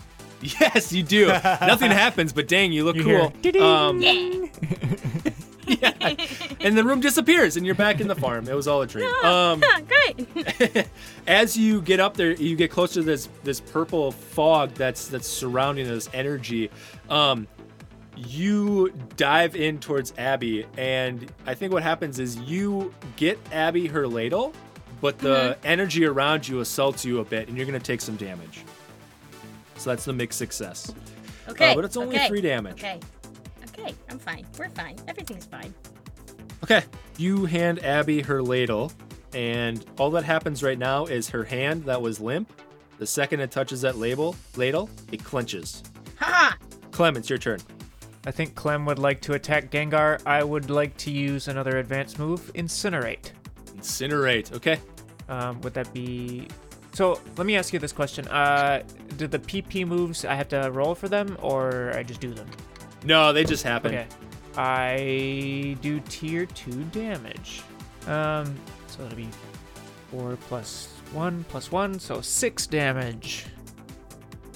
Yes, 0.41 0.93
you 0.93 1.03
do. 1.03 1.27
Nothing 1.27 1.91
happens, 2.05 2.31
but 2.33 2.47
dang, 2.47 2.71
you 2.71 2.83
look 2.85 2.95
You 2.95 3.03
cool. 3.03 3.29
hear, 3.41 3.51
"Ding." 3.51 3.61
Um, 3.61 4.01
Yeah. 4.01 4.47
yeah. 5.67 6.15
And 6.61 6.77
the 6.77 6.83
room 6.83 7.01
disappears 7.01 7.57
and 7.57 7.65
you're 7.65 7.75
back 7.75 7.99
in 7.99 8.07
the 8.07 8.15
farm. 8.15 8.47
It 8.47 8.53
was 8.55 8.67
all 8.67 8.81
a 8.81 8.88
dream. 8.88 9.09
Um, 9.23 9.61
Great. 9.88 10.88
as 11.27 11.57
you 11.57 11.81
get 11.81 11.99
up 11.99 12.15
there, 12.15 12.31
you 12.31 12.55
get 12.55 12.71
closer 12.71 13.01
to 13.01 13.03
this 13.03 13.27
this 13.43 13.59
purple 13.59 14.11
fog 14.11 14.73
that's 14.75 15.07
that's 15.07 15.27
surrounding 15.27 15.88
this 15.88 16.09
energy. 16.13 16.69
Um, 17.09 17.47
you 18.15 18.93
dive 19.15 19.55
in 19.55 19.79
towards 19.79 20.13
Abby, 20.17 20.65
and 20.77 21.31
I 21.45 21.53
think 21.53 21.71
what 21.73 21.83
happens 21.83 22.17
is 22.19 22.38
you 22.38 22.93
get 23.15 23.38
Abby 23.51 23.88
her 23.88 24.07
ladle, 24.07 24.53
but 25.01 25.19
the 25.19 25.57
energy 25.63 26.05
around 26.05 26.47
you 26.47 26.61
assaults 26.61 27.03
you 27.05 27.19
a 27.19 27.25
bit, 27.25 27.47
and 27.47 27.57
you're 27.57 27.65
gonna 27.67 27.79
take 27.79 28.01
some 28.01 28.15
damage. 28.15 28.61
So 29.78 29.91
that's 29.91 30.05
the 30.05 30.13
mixed 30.13 30.39
success. 30.39 30.93
Okay. 31.49 31.71
Uh, 31.71 31.75
but 31.75 31.86
it's 31.86 31.97
only 31.97 32.15
okay, 32.15 32.28
three 32.28 32.41
damage. 32.41 32.84
Okay. 32.84 32.99
Okay. 33.69 33.95
I'm 34.09 34.19
fine. 34.19 34.45
We're 34.57 34.69
fine. 34.69 34.97
Everything's 35.07 35.45
fine. 35.45 35.73
Okay. 36.63 36.84
You 37.17 37.45
hand 37.45 37.84
Abby 37.84 38.21
her 38.21 38.41
ladle, 38.41 38.91
and 39.34 39.86
all 39.97 40.09
that 40.11 40.23
happens 40.23 40.63
right 40.63 40.78
now 40.78 41.05
is 41.05 41.30
her 41.30 41.43
hand 41.43 41.86
that 41.86 42.01
was 42.01 42.19
limp. 42.19 42.51
The 42.97 43.07
second 43.07 43.39
it 43.41 43.51
touches 43.51 43.82
that 43.82 43.97
label 43.97 44.36
ladle, 44.55 44.89
it 45.11 45.23
clenches. 45.23 45.84
Ha 46.19 46.57
Clem, 46.91 47.15
it's 47.15 47.30
your 47.30 47.38
turn. 47.38 47.59
I 48.25 48.32
think 48.32 48.55
Clem 48.55 48.86
would 48.88 48.99
like 48.99 49.21
to 49.21 49.34
attack 49.34 49.69
Gengar. 49.69 50.21
I 50.25 50.43
would 50.43 50.69
like 50.69 50.97
to 50.97 51.11
use 51.11 51.47
another 51.47 51.78
advanced 51.78 52.17
move, 52.19 52.51
Incinerate. 52.55 53.32
Incinerate. 53.78 54.51
Okay. 54.53 54.80
Um, 55.30 55.61
would 55.61 55.73
that 55.75 55.93
be? 55.93 56.47
So 56.97 57.21
let 57.37 57.45
me 57.45 57.55
ask 57.55 57.73
you 57.73 57.77
this 57.77 57.93
question. 57.93 58.27
Uh, 58.27 58.81
do 59.17 59.27
the 59.27 59.37
PP 59.37 59.85
moves 59.85 60.25
I 60.25 60.33
have 60.33 60.47
to 60.47 60.71
roll 60.73 60.95
for 60.95 61.07
them, 61.07 61.37
or 61.43 61.91
I 61.93 62.01
just 62.01 62.19
do 62.19 62.33
them? 62.33 62.49
No, 63.05 63.31
they 63.31 63.43
just 63.43 63.63
happen. 63.63 63.93
Okay. 63.93 64.07
I 64.55 65.77
do 65.83 65.99
tier 65.99 66.47
two 66.47 66.81
damage. 66.85 67.61
Um, 68.07 68.55
so 68.87 69.03
that'll 69.03 69.15
be 69.15 69.29
four 70.09 70.39
plus 70.47 70.87
one 71.13 71.45
plus 71.49 71.71
one, 71.71 71.99
so 71.99 72.19
six 72.19 72.65
damage. 72.65 73.45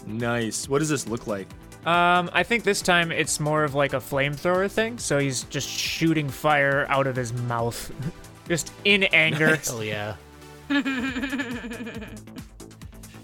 Nice. 0.07 0.67
What 0.67 0.79
does 0.79 0.89
this 0.89 1.07
look 1.07 1.27
like? 1.27 1.47
Um, 1.85 2.27
I 2.33 2.41
think 2.41 2.63
this 2.63 2.81
time 2.81 3.11
it's 3.11 3.39
more 3.39 3.63
of 3.63 3.75
like 3.75 3.93
a 3.93 3.97
flamethrower 3.97 4.67
thing, 4.67 4.97
so 4.97 5.19
he's 5.19 5.43
just 5.43 5.69
shooting 5.69 6.27
fire 6.27 6.87
out 6.89 7.05
of 7.05 7.15
his 7.15 7.33
mouth, 7.33 7.91
just 8.47 8.73
in 8.83 9.03
anger. 9.03 9.55
Hell 9.63 9.83
yeah. 9.83 10.15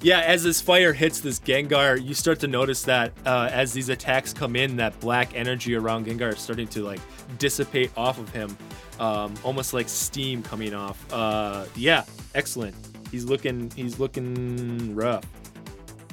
Yeah, 0.01 0.19
as 0.19 0.43
this 0.43 0.61
fire 0.61 0.93
hits 0.93 1.21
this 1.21 1.39
Gengar, 1.39 2.01
you 2.03 2.13
start 2.13 2.39
to 2.41 2.47
notice 2.47 2.83
that 2.83 3.13
uh, 3.25 3.49
as 3.51 3.73
these 3.73 3.89
attacks 3.89 4.31
come 4.31 4.55
in, 4.55 4.77
that 4.77 4.99
black 4.99 5.35
energy 5.35 5.73
around 5.75 6.05
Gengar 6.05 6.33
is 6.33 6.39
starting 6.39 6.67
to 6.69 6.83
like 6.83 6.99
dissipate 7.39 7.91
off 7.97 8.19
of 8.19 8.29
him, 8.29 8.55
um, 8.99 9.33
almost 9.43 9.73
like 9.73 9.89
steam 9.89 10.43
coming 10.43 10.75
off. 10.75 11.03
Uh, 11.11 11.65
yeah, 11.75 12.05
excellent. 12.35 12.75
He's 13.11 13.25
looking, 13.25 13.71
he's 13.75 13.99
looking 13.99 14.95
rough. 14.95 15.25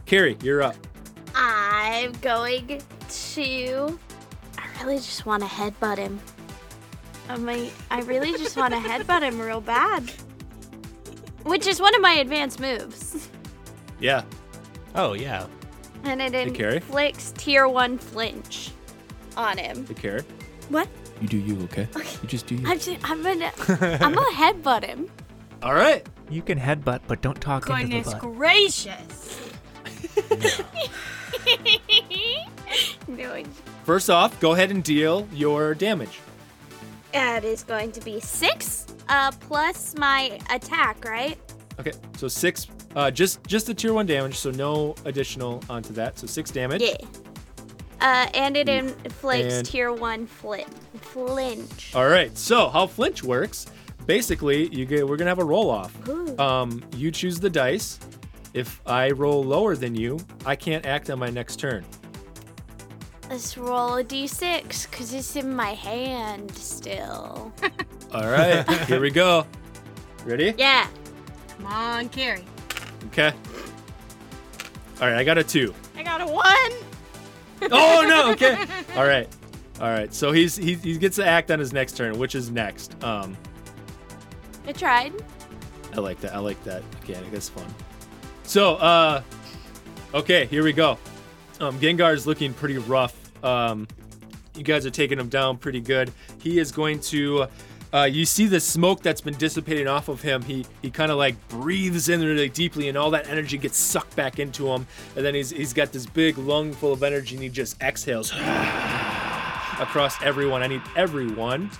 Carrie, 0.06 0.38
you're 0.42 0.62
up. 0.62 0.76
I'm 1.34 2.12
going 2.20 2.80
to. 3.08 3.98
I 4.56 4.82
really 4.82 4.96
just 4.96 5.26
want 5.26 5.42
to 5.42 5.48
headbutt 5.48 5.98
him. 5.98 6.20
I 7.28 7.36
mean, 7.36 7.70
I 7.90 8.00
really 8.00 8.32
just 8.32 8.56
want 8.56 8.72
to 8.72 8.80
headbutt 8.80 9.22
him 9.22 9.38
real 9.38 9.60
bad. 9.60 10.10
Which 11.44 11.66
is 11.66 11.80
one 11.80 11.94
of 11.94 12.00
my 12.02 12.12
advanced 12.14 12.58
moves. 12.60 13.28
Yeah, 14.00 14.22
Oh 14.94 15.12
yeah. 15.14 15.46
And 16.04 16.20
it 16.20 16.54
Carrie? 16.54 16.76
inflicts 16.76 17.32
tier 17.32 17.66
one 17.68 17.96
flinch 17.98 18.70
on 19.36 19.56
him. 19.58 19.84
the 19.86 19.94
Carrie. 19.94 20.22
What? 20.68 20.88
You 21.20 21.28
do 21.28 21.36
you, 21.38 21.60
okay? 21.64 21.88
You 22.22 22.28
just 22.28 22.46
do 22.46 22.54
you. 22.56 22.66
I'm, 22.66 22.78
just, 22.78 22.98
I'm 23.10 23.22
gonna 23.22 23.50
I'm 24.00 24.12
gonna 24.14 24.30
headbutt 24.36 24.84
him. 24.84 25.08
All 25.62 25.74
right. 25.74 26.06
You 26.30 26.42
can 26.42 26.58
headbutt, 26.58 27.00
but 27.06 27.20
don't 27.22 27.40
talk 27.40 27.68
into 27.68 27.82
Goodness 27.82 28.06
the 28.06 28.12
butt. 28.14 28.20
gracious. 28.20 29.50
no, 33.08 33.32
it- 33.32 33.46
First 33.84 34.08
off, 34.10 34.38
go 34.40 34.52
ahead 34.52 34.70
and 34.70 34.82
deal 34.82 35.28
your 35.32 35.74
damage. 35.74 36.20
That 37.14 37.44
is 37.44 37.62
going 37.62 37.92
to 37.92 38.00
be 38.00 38.20
six 38.20 38.86
uh, 39.08 39.30
plus 39.32 39.94
my 39.96 40.38
attack, 40.50 41.04
right? 41.04 41.38
Okay, 41.80 41.92
so 42.16 42.28
six, 42.28 42.66
uh, 42.96 43.10
just 43.10 43.42
just 43.46 43.66
the 43.66 43.74
tier 43.74 43.92
one 43.94 44.06
damage, 44.06 44.36
so 44.36 44.50
no 44.50 44.94
additional 45.04 45.62
onto 45.70 45.92
that. 45.94 46.18
So 46.18 46.26
six 46.26 46.50
damage. 46.50 46.82
Yeah. 46.82 46.96
Uh, 48.00 48.28
and 48.34 48.56
it 48.56 48.68
inflicts 48.68 49.54
And- 49.54 49.66
tier 49.66 49.92
one 49.92 50.26
flin- 50.26 50.66
flinch. 51.00 51.94
All 51.94 52.08
right. 52.08 52.36
So 52.36 52.68
how 52.68 52.86
flinch 52.86 53.22
works? 53.22 53.66
Basically, 54.06 54.68
you 54.74 54.84
get 54.84 55.06
we're 55.08 55.16
gonna 55.16 55.30
have 55.30 55.38
a 55.38 55.44
roll 55.44 55.70
off. 55.70 55.96
Ooh. 56.08 56.36
Um, 56.38 56.82
you 56.96 57.10
choose 57.10 57.40
the 57.40 57.48
dice. 57.50 57.98
If 58.52 58.80
I 58.86 59.10
roll 59.10 59.42
lower 59.42 59.74
than 59.74 59.94
you, 59.94 60.18
I 60.44 60.54
can't 60.54 60.84
act 60.86 61.10
on 61.10 61.18
my 61.18 61.30
next 61.30 61.56
turn. 61.56 61.84
Let's 63.30 63.56
roll 63.56 63.96
a 63.96 64.04
d6 64.04 64.90
because 64.90 65.12
it's 65.14 65.34
in 65.36 65.54
my 65.54 65.72
hand 65.72 66.54
still. 66.56 67.52
All 68.12 68.28
right. 68.28 68.68
here 68.86 69.00
we 69.00 69.10
go. 69.10 69.46
Ready? 70.24 70.54
yeah. 70.56 70.86
Come 71.56 71.66
on, 71.66 72.08
Carrie. 72.10 72.44
Okay. 73.06 73.32
All 75.00 75.08
right. 75.08 75.16
I 75.16 75.24
got 75.24 75.38
a 75.38 75.44
two. 75.44 75.74
I 75.96 76.02
got 76.02 76.20
a 76.20 76.26
one. 76.26 76.44
Oh 77.72 78.04
no. 78.06 78.30
Okay. 78.32 78.58
All 78.96 79.06
right. 79.06 79.26
All 79.80 79.88
right. 79.88 80.12
So 80.12 80.32
he's 80.32 80.54
he, 80.54 80.74
he 80.74 80.98
gets 80.98 81.16
to 81.16 81.24
act 81.26 81.50
on 81.50 81.58
his 81.58 81.72
next 81.72 81.96
turn, 81.96 82.18
which 82.18 82.34
is 82.34 82.50
next. 82.50 83.02
Um, 83.02 83.38
I 84.66 84.72
tried. 84.72 85.14
I 85.94 86.00
like 86.00 86.20
that. 86.20 86.34
I 86.34 86.40
like 86.40 86.62
that. 86.64 86.82
Okay, 87.02 87.18
that's 87.32 87.48
fun. 87.48 87.64
So, 88.42 88.74
uh, 88.76 89.22
okay, 90.12 90.44
here 90.46 90.62
we 90.62 90.72
go. 90.74 90.98
Um, 91.64 91.78
Gengar 91.80 92.12
is 92.12 92.26
looking 92.26 92.52
pretty 92.52 92.76
rough. 92.76 93.14
Um, 93.42 93.88
you 94.54 94.62
guys 94.62 94.84
are 94.84 94.90
taking 94.90 95.18
him 95.18 95.28
down 95.28 95.56
pretty 95.56 95.80
good. 95.80 96.12
He 96.40 96.58
is 96.58 96.70
going 96.70 97.00
to. 97.00 97.46
Uh, 97.92 98.04
you 98.04 98.24
see 98.24 98.46
the 98.46 98.58
smoke 98.58 99.02
that's 99.02 99.20
been 99.20 99.36
dissipating 99.36 99.86
off 99.86 100.08
of 100.08 100.20
him. 100.20 100.42
He 100.42 100.66
he 100.82 100.90
kind 100.90 101.10
of 101.10 101.16
like 101.16 101.36
breathes 101.48 102.08
in 102.08 102.20
really 102.20 102.48
deeply, 102.48 102.88
and 102.88 102.98
all 102.98 103.10
that 103.12 103.28
energy 103.28 103.56
gets 103.56 103.78
sucked 103.78 104.14
back 104.14 104.38
into 104.38 104.66
him. 104.68 104.86
And 105.16 105.24
then 105.24 105.34
he's 105.34 105.50
he's 105.50 105.72
got 105.72 105.92
this 105.92 106.04
big 106.04 106.36
lung 106.36 106.72
full 106.72 106.92
of 106.92 107.02
energy, 107.02 107.36
and 107.36 107.42
he 107.42 107.48
just 107.48 107.80
exhales 107.80 108.32
across 109.80 110.20
everyone. 110.22 110.62
I 110.62 110.66
need 110.66 110.82
everyone 110.96 111.70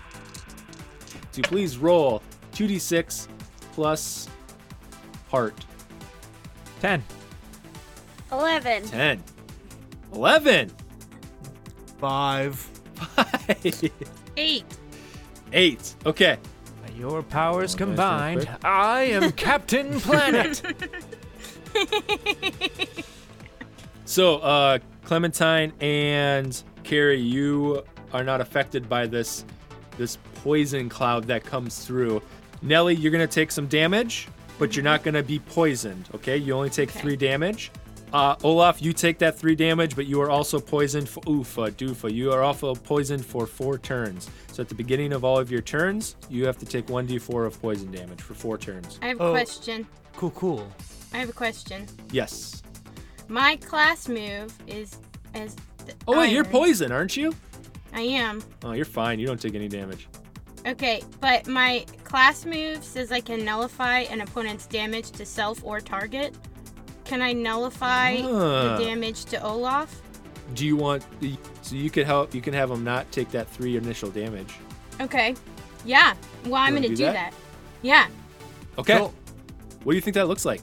to 1.33 1.43
please 1.43 1.77
roll 1.77 2.23
2d6 2.53 3.29
plus 3.73 4.29
heart. 5.29 5.65
Ten. 6.81 7.03
11. 8.31 8.85
10. 8.85 9.23
11. 10.15 10.71
Five. 11.99 12.69
Eight. 14.37 14.65
8. 15.53 15.95
Okay. 16.07 16.39
By 16.87 16.93
your 16.95 17.23
powers 17.23 17.75
Oh, 17.75 17.79
combined. 17.79 18.49
I 18.65 19.03
am 19.03 19.33
Captain 19.49 20.01
Planet. 20.01 20.63
So, 24.07 24.37
uh, 24.41 24.79
Clementine 25.05 25.73
and 25.81 26.63
Carrie, 26.83 27.19
you 27.21 27.83
are 28.13 28.23
not 28.23 28.41
affected 28.43 28.87
by 28.89 29.07
this 29.07 29.45
this 29.97 30.19
poison 30.43 30.89
cloud 30.91 31.25
that 31.25 31.43
comes 31.45 31.85
through. 31.87 32.21
Nelly, 32.61 32.95
you're 32.95 33.11
gonna 33.13 33.27
take 33.27 33.51
some 33.51 33.67
damage, 33.67 34.29
but 34.59 34.77
you're 34.77 34.85
not 34.85 35.03
gonna 35.05 35.23
be 35.23 35.39
poisoned. 35.39 36.09
Okay, 36.15 36.37
you 36.37 36.53
only 36.53 36.69
take 36.69 36.91
three 36.91 37.17
damage. 37.17 37.71
Uh, 38.15 38.37
Olaf, 38.45 38.81
you 38.81 38.93
take 38.93 39.19
that 39.19 39.37
three 39.37 39.57
damage, 39.57 39.97
but 39.97 40.07
you 40.07 40.21
are 40.21 40.31
also 40.31 40.61
poisoned 40.61 41.09
for 41.09 41.21
oofa 41.25 41.73
doofa. 41.73 42.13
You 42.15 42.31
are 42.31 42.43
also 42.45 42.73
poisoned 42.73 43.27
for 43.27 43.45
four 43.45 43.77
turns. 43.77 44.31
So 44.53 44.63
at 44.63 44.69
the 44.69 44.75
beginning 44.77 45.13
of 45.13 45.25
all 45.25 45.37
of 45.37 45.51
your 45.51 45.61
turns, 45.63 46.15
you 46.31 46.47
have 46.47 46.57
to 46.59 46.65
take 46.65 46.89
one 46.89 47.09
d4 47.09 47.45
of 47.45 47.61
poison 47.61 47.91
damage 47.91 48.23
for 48.23 48.35
four 48.35 48.57
turns. 48.57 49.01
I 49.03 49.09
have 49.09 49.21
a 49.21 49.25
Oh. 49.25 49.31
question. 49.33 49.85
Cool, 50.17 50.31
cool. 50.31 50.73
I 51.13 51.17
have 51.19 51.29
a 51.29 51.33
question. 51.33 51.89
Yes. 52.13 52.63
My 53.27 53.57
class 53.57 54.09
move 54.09 54.55
is 54.69 54.97
as. 55.35 55.57
th- 55.85 55.97
Oh 56.07 56.17
wait, 56.17 56.31
you're 56.31 56.45
iron. 56.45 56.53
poison, 56.53 56.93
aren't 56.93 57.17
you? 57.17 57.35
I 57.93 58.03
am. 58.03 58.45
Oh, 58.63 58.73
you're 58.73 58.85
fine. 58.85 59.19
You 59.19 59.27
don't 59.27 59.41
take 59.41 59.57
any 59.57 59.67
damage. 59.69 60.07
Okay, 60.69 61.03
but 61.21 61.49
my 61.49 61.85
class 62.05 62.47
move 62.47 62.85
says 62.85 63.11
I 63.11 63.21
can 63.21 63.45
nullify 63.45 64.01
an 64.03 64.21
opponent's 64.21 64.67
damage 64.67 65.11
to 65.13 65.27
self 65.27 65.65
or 65.65 65.81
target. 65.81 66.33
Can 67.15 67.23
I 67.23 67.33
nullify 67.33 68.17
Ah. 68.25 68.77
the 68.77 68.85
damage 68.87 69.27
to 69.27 69.41
Olaf? 69.41 70.03
Do 70.55 70.67
you 70.67 70.75
want? 70.75 71.05
So 71.63 71.77
you 71.77 71.89
could 71.89 72.07
help. 72.07 72.35
You 72.35 72.41
can 72.41 72.53
have 72.55 72.73
him 72.73 72.83
not 72.83 73.09
take 73.13 73.31
that 73.31 73.49
three 73.49 73.77
initial 73.77 74.11
damage. 74.11 74.53
Okay. 75.01 75.37
Yeah. 75.85 76.15
Well, 76.45 76.57
I'm 76.57 76.75
gonna 76.75 76.89
do 76.89 76.97
do 76.97 77.05
that? 77.05 77.13
that. 77.13 77.35
Yeah. 77.83 78.09
Okay. 78.79 78.99
Cool. 78.99 79.15
What 79.85 79.93
do 79.93 79.95
you 79.95 80.01
think 80.01 80.15
that 80.15 80.27
looks 80.27 80.45
like? 80.45 80.61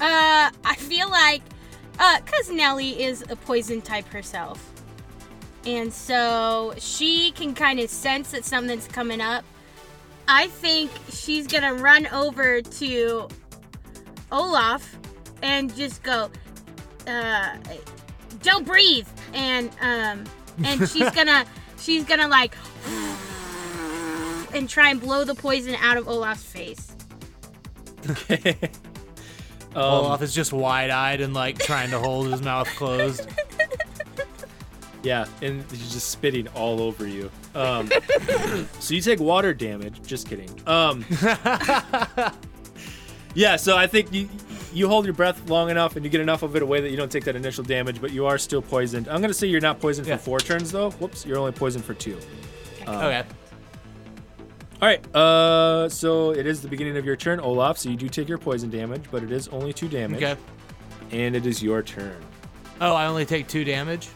Uh, 0.00 0.48
I 0.64 0.74
feel 0.78 1.10
like, 1.10 1.42
uh, 1.98 2.20
cause 2.24 2.48
Nellie 2.50 3.02
is 3.02 3.22
a 3.28 3.36
poison 3.36 3.82
type 3.82 4.08
herself, 4.08 4.72
and 5.66 5.92
so 5.92 6.72
she 6.78 7.30
can 7.32 7.54
kind 7.54 7.78
of 7.78 7.90
sense 7.90 8.30
that 8.30 8.46
something's 8.46 8.88
coming 8.88 9.20
up. 9.20 9.44
I 10.28 10.46
think 10.46 10.90
she's 11.10 11.46
gonna 11.46 11.74
run 11.74 12.06
over 12.06 12.62
to 12.62 13.28
Olaf 14.32 14.96
and 15.42 15.74
just 15.76 16.02
go, 16.02 16.30
uh, 17.06 17.56
don't 18.42 18.66
breathe, 18.66 19.08
and 19.32 19.70
um, 19.80 20.24
and 20.64 20.88
she's 20.88 21.10
gonna, 21.10 21.44
she's 21.78 22.04
gonna 22.04 22.28
like, 22.28 22.54
and 24.54 24.68
try 24.68 24.90
and 24.90 25.00
blow 25.00 25.24
the 25.24 25.34
poison 25.34 25.74
out 25.76 25.96
of 25.96 26.08
Olaf's 26.08 26.44
face. 26.44 26.94
Okay. 28.08 28.56
um, 29.74 29.82
Olaf 29.82 30.22
is 30.22 30.34
just 30.34 30.52
wide-eyed 30.52 31.20
and 31.20 31.34
like 31.34 31.58
trying 31.58 31.90
to 31.90 31.98
hold 31.98 32.30
his 32.30 32.42
mouth 32.42 32.68
closed. 32.76 33.28
Yeah, 35.02 35.26
and 35.42 35.64
he's 35.70 35.92
just 35.92 36.08
spitting 36.08 36.48
all 36.48 36.82
over 36.82 37.06
you. 37.06 37.30
Um, 37.54 37.88
so 38.80 38.94
you 38.94 39.00
take 39.00 39.20
water 39.20 39.54
damage. 39.54 40.02
Just 40.02 40.28
kidding. 40.28 40.50
Um, 40.66 41.04
yeah, 43.34 43.56
so 43.56 43.76
I 43.76 43.86
think 43.86 44.12
you 44.12 44.28
you 44.72 44.88
hold 44.88 45.04
your 45.04 45.14
breath 45.14 45.48
long 45.48 45.70
enough 45.70 45.96
and 45.96 46.04
you 46.04 46.10
get 46.10 46.20
enough 46.20 46.42
of 46.42 46.54
it 46.56 46.62
away 46.62 46.80
that 46.80 46.90
you 46.90 46.96
don't 46.96 47.10
take 47.10 47.24
that 47.24 47.36
initial 47.36 47.64
damage, 47.64 48.00
but 48.00 48.12
you 48.12 48.26
are 48.26 48.38
still 48.38 48.62
poisoned. 48.62 49.08
I'm 49.08 49.20
gonna 49.20 49.34
say 49.34 49.46
you're 49.46 49.60
not 49.60 49.80
poisoned 49.80 50.06
Yeah. 50.06 50.16
for 50.16 50.22
four 50.24 50.40
turns 50.40 50.70
though. 50.72 50.90
Whoops, 50.92 51.24
you're 51.26 51.38
only 51.38 51.52
poisoned 51.52 51.84
for 51.84 51.94
two. 51.94 52.18
Um, 52.86 52.96
okay. 52.96 53.22
All 54.80 54.88
right. 54.88 55.14
Uh, 55.16 55.88
so 55.88 56.30
it 56.30 56.46
is 56.46 56.60
the 56.62 56.68
beginning 56.68 56.96
of 56.96 57.04
your 57.04 57.16
turn, 57.16 57.40
Olaf. 57.40 57.78
So 57.78 57.88
you 57.90 57.96
do 57.96 58.08
take 58.08 58.28
your 58.28 58.38
poison 58.38 58.70
damage, 58.70 59.04
but 59.10 59.22
it 59.22 59.32
is 59.32 59.48
only 59.48 59.72
two 59.72 59.88
damage, 59.88 60.22
Okay. 60.22 60.40
and 61.10 61.34
it 61.34 61.46
is 61.46 61.62
your 61.62 61.82
turn. 61.82 62.16
Oh, 62.80 62.94
I 62.94 63.06
only 63.06 63.24
take 63.26 63.48
two 63.48 63.64
damage. 63.64 64.08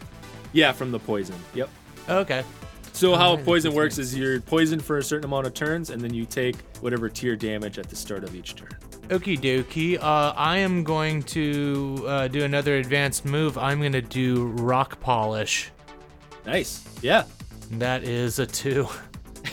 Yeah, 0.52 0.70
from 0.72 0.92
the 0.92 0.98
poison. 1.00 1.34
Yep. 1.54 1.68
Okay. 2.08 2.44
So 2.92 3.16
how 3.16 3.36
poison 3.38 3.72
works 3.74 3.98
is 3.98 4.14
you're 4.16 4.40
poisoned 4.40 4.84
for 4.84 4.98
a 4.98 5.02
certain 5.02 5.24
amount 5.24 5.46
of 5.46 5.54
turns, 5.54 5.90
and 5.90 6.00
then 6.00 6.12
you 6.14 6.26
take 6.26 6.56
whatever 6.80 7.08
tier 7.08 7.34
damage 7.34 7.78
at 7.78 7.88
the 7.88 7.96
start 7.96 8.22
of 8.22 8.34
each 8.36 8.54
turn. 8.54 8.68
Okie 9.12 9.38
dokie. 9.38 9.98
Uh, 9.98 10.32
I 10.34 10.56
am 10.56 10.84
going 10.84 11.22
to 11.24 12.02
uh, 12.06 12.28
do 12.28 12.44
another 12.44 12.76
advanced 12.76 13.26
move. 13.26 13.58
I'm 13.58 13.78
going 13.78 13.92
to 13.92 14.00
do 14.00 14.46
rock 14.46 15.00
polish. 15.00 15.70
Nice. 16.46 16.82
Yeah. 17.02 17.24
That 17.72 18.04
is 18.04 18.38
a 18.38 18.46
two. 18.46 18.88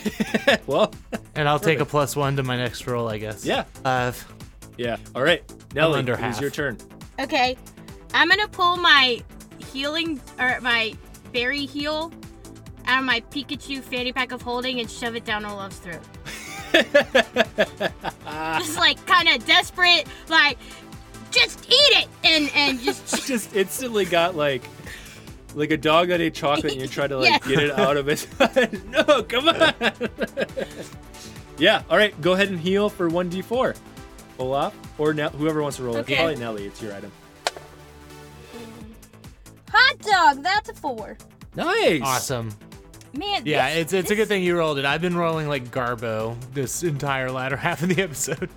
well. 0.66 0.94
And 1.34 1.46
I'll 1.46 1.58
take 1.58 1.80
a 1.80 1.84
plus 1.84 2.16
one 2.16 2.36
to 2.36 2.42
my 2.42 2.56
next 2.56 2.86
roll, 2.86 3.08
I 3.08 3.18
guess. 3.18 3.44
Yeah. 3.44 3.64
Five. 3.84 4.32
Yeah. 4.78 4.96
All 5.14 5.22
right. 5.22 5.42
Nelly, 5.74 5.98
under 5.98 6.14
it 6.14 6.16
is 6.16 6.20
half. 6.20 6.40
your 6.40 6.50
turn. 6.50 6.78
Okay, 7.18 7.56
I'm 8.14 8.28
gonna 8.30 8.48
pull 8.48 8.76
my 8.78 9.22
healing 9.72 10.20
or 10.38 10.58
my 10.62 10.94
berry 11.32 11.66
heal 11.66 12.10
out 12.86 13.00
of 13.00 13.04
my 13.04 13.20
Pikachu 13.30 13.82
fanny 13.82 14.12
pack 14.12 14.32
of 14.32 14.40
holding 14.40 14.80
and 14.80 14.90
shove 14.90 15.16
it 15.16 15.24
down 15.26 15.44
Olaf's 15.44 15.76
throat. 15.76 16.00
just 18.58 18.76
like 18.76 19.04
kind 19.06 19.28
of 19.28 19.44
desperate, 19.46 20.06
like 20.28 20.58
just 21.30 21.64
eat 21.70 21.72
it 22.02 22.08
and 22.24 22.50
and 22.54 22.80
just 22.80 23.26
Just 23.28 23.54
instantly 23.54 24.04
got 24.04 24.36
like. 24.36 24.62
Like 25.52 25.72
a 25.72 25.76
dog 25.76 26.08
that 26.08 26.20
ate 26.20 26.34
chocolate 26.34 26.70
and 26.74 26.80
you're 26.80 26.86
trying 26.88 27.08
to 27.08 27.16
like 27.16 27.28
Yes. 27.28 27.44
get 27.48 27.58
it 27.64 27.70
out 27.72 27.96
of 27.96 28.08
it. 28.08 28.24
no, 28.88 29.20
come 29.24 29.48
on. 29.48 29.74
yeah, 31.58 31.82
all 31.90 31.96
right, 31.96 32.18
go 32.20 32.34
ahead 32.34 32.50
and 32.50 32.60
heal 32.60 32.88
for 32.88 33.10
1d4. 33.10 33.76
Olaf, 34.38 34.72
or 34.96 35.12
Nell 35.12 35.30
whoever 35.30 35.60
wants 35.60 35.76
to 35.78 35.82
roll 35.82 35.96
Okay. 35.96 36.12
it. 36.14 36.16
Probably 36.18 36.36
Nelly, 36.36 36.66
it's 36.66 36.80
your 36.80 36.94
item. 36.94 37.10
hot 39.72 39.98
dog. 39.98 40.44
That's 40.44 40.68
a 40.70 40.74
four. 40.74 41.18
Nice. 41.56 42.00
Awesome. 42.02 42.50
Man, 43.16 43.42
Yeah, 43.44 43.68
this- 43.70 43.78
it's 43.78 43.92
it's 43.92 44.10
a 44.10 44.14
good 44.14 44.28
thing 44.28 44.42
you 44.42 44.56
rolled 44.56 44.78
it. 44.78 44.84
I've 44.84 45.00
been 45.02 45.16
rolling 45.16 45.48
like 45.48 45.70
Garbo 45.70 46.36
this 46.54 46.82
entire 46.82 47.30
latter 47.30 47.56
half 47.66 47.82
of 47.82 47.88
the 47.88 48.02
episode. 48.02 48.48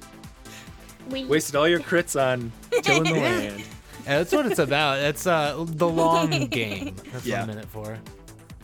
We, 1.10 1.26
Wasted 1.26 1.56
all 1.56 1.68
your 1.68 1.80
crits 1.82 2.20
on 2.20 2.52
tilling 2.82 3.04
the 3.04 3.12
land. 3.20 3.60
Yeah, 4.06 4.18
that's 4.20 4.32
what 4.34 4.46
it's 4.46 4.60
about. 4.60 5.00
It's 5.00 5.26
uh 5.28 5.64
the 5.68 5.88
long 5.88 6.30
game. 6.48 6.96
That's 7.12 7.26
Yeah. 7.26 7.40
what 7.42 7.44
I'm 7.44 7.50
in 7.52 7.58
it 7.60 7.66
for. 7.70 7.98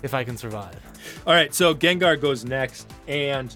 If 0.03 0.13
I 0.13 0.23
can 0.23 0.37
survive. 0.37 0.77
All 1.27 1.33
right, 1.33 1.53
so 1.53 1.73
Gengar 1.75 2.19
goes 2.21 2.45
next, 2.45 2.89
and 3.07 3.53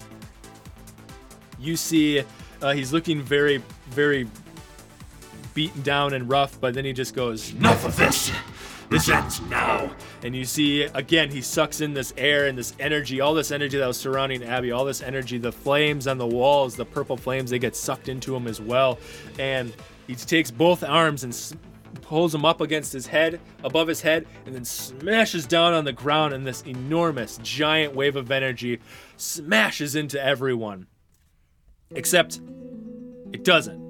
you 1.58 1.76
see 1.76 2.22
uh, 2.60 2.72
he's 2.72 2.92
looking 2.92 3.22
very, 3.22 3.62
very 3.90 4.28
beaten 5.54 5.80
down 5.82 6.12
and 6.12 6.28
rough, 6.28 6.60
but 6.60 6.74
then 6.74 6.84
he 6.84 6.92
just 6.92 7.14
goes, 7.14 7.52
Enough 7.54 7.86
of 7.86 7.96
this! 7.96 8.30
Ends 8.94 9.10
uh-huh. 9.10 9.48
now! 9.50 9.90
And 10.22 10.36
you 10.36 10.44
see, 10.44 10.82
again, 10.84 11.30
he 11.30 11.42
sucks 11.42 11.80
in 11.80 11.94
this 11.94 12.14
air 12.16 12.46
and 12.46 12.56
this 12.56 12.74
energy, 12.78 13.20
all 13.20 13.34
this 13.34 13.50
energy 13.50 13.76
that 13.76 13.86
was 13.86 13.98
surrounding 13.98 14.44
Abby, 14.44 14.70
all 14.70 14.84
this 14.84 15.02
energy, 15.02 15.36
the 15.36 15.50
flames 15.50 16.06
on 16.06 16.16
the 16.16 16.26
walls, 16.26 16.76
the 16.76 16.84
purple 16.84 17.16
flames, 17.16 17.50
they 17.50 17.58
get 17.58 17.74
sucked 17.74 18.08
into 18.08 18.36
him 18.36 18.46
as 18.46 18.60
well. 18.60 18.98
And 19.38 19.74
he 20.06 20.14
takes 20.14 20.50
both 20.52 20.84
arms 20.84 21.24
and 21.24 21.34
pulls 22.02 22.30
them 22.32 22.44
up 22.44 22.60
against 22.60 22.92
his 22.92 23.06
head, 23.06 23.40
above 23.64 23.88
his 23.88 24.00
head, 24.00 24.26
and 24.46 24.54
then 24.54 24.64
smashes 24.64 25.44
down 25.46 25.72
on 25.72 25.84
the 25.84 25.92
ground, 25.92 26.32
and 26.32 26.46
this 26.46 26.62
enormous, 26.62 27.38
giant 27.42 27.94
wave 27.96 28.14
of 28.14 28.30
energy 28.30 28.80
smashes 29.16 29.96
into 29.96 30.22
everyone. 30.24 30.86
Except 31.90 32.40
it 33.32 33.42
doesn't. 33.44 33.82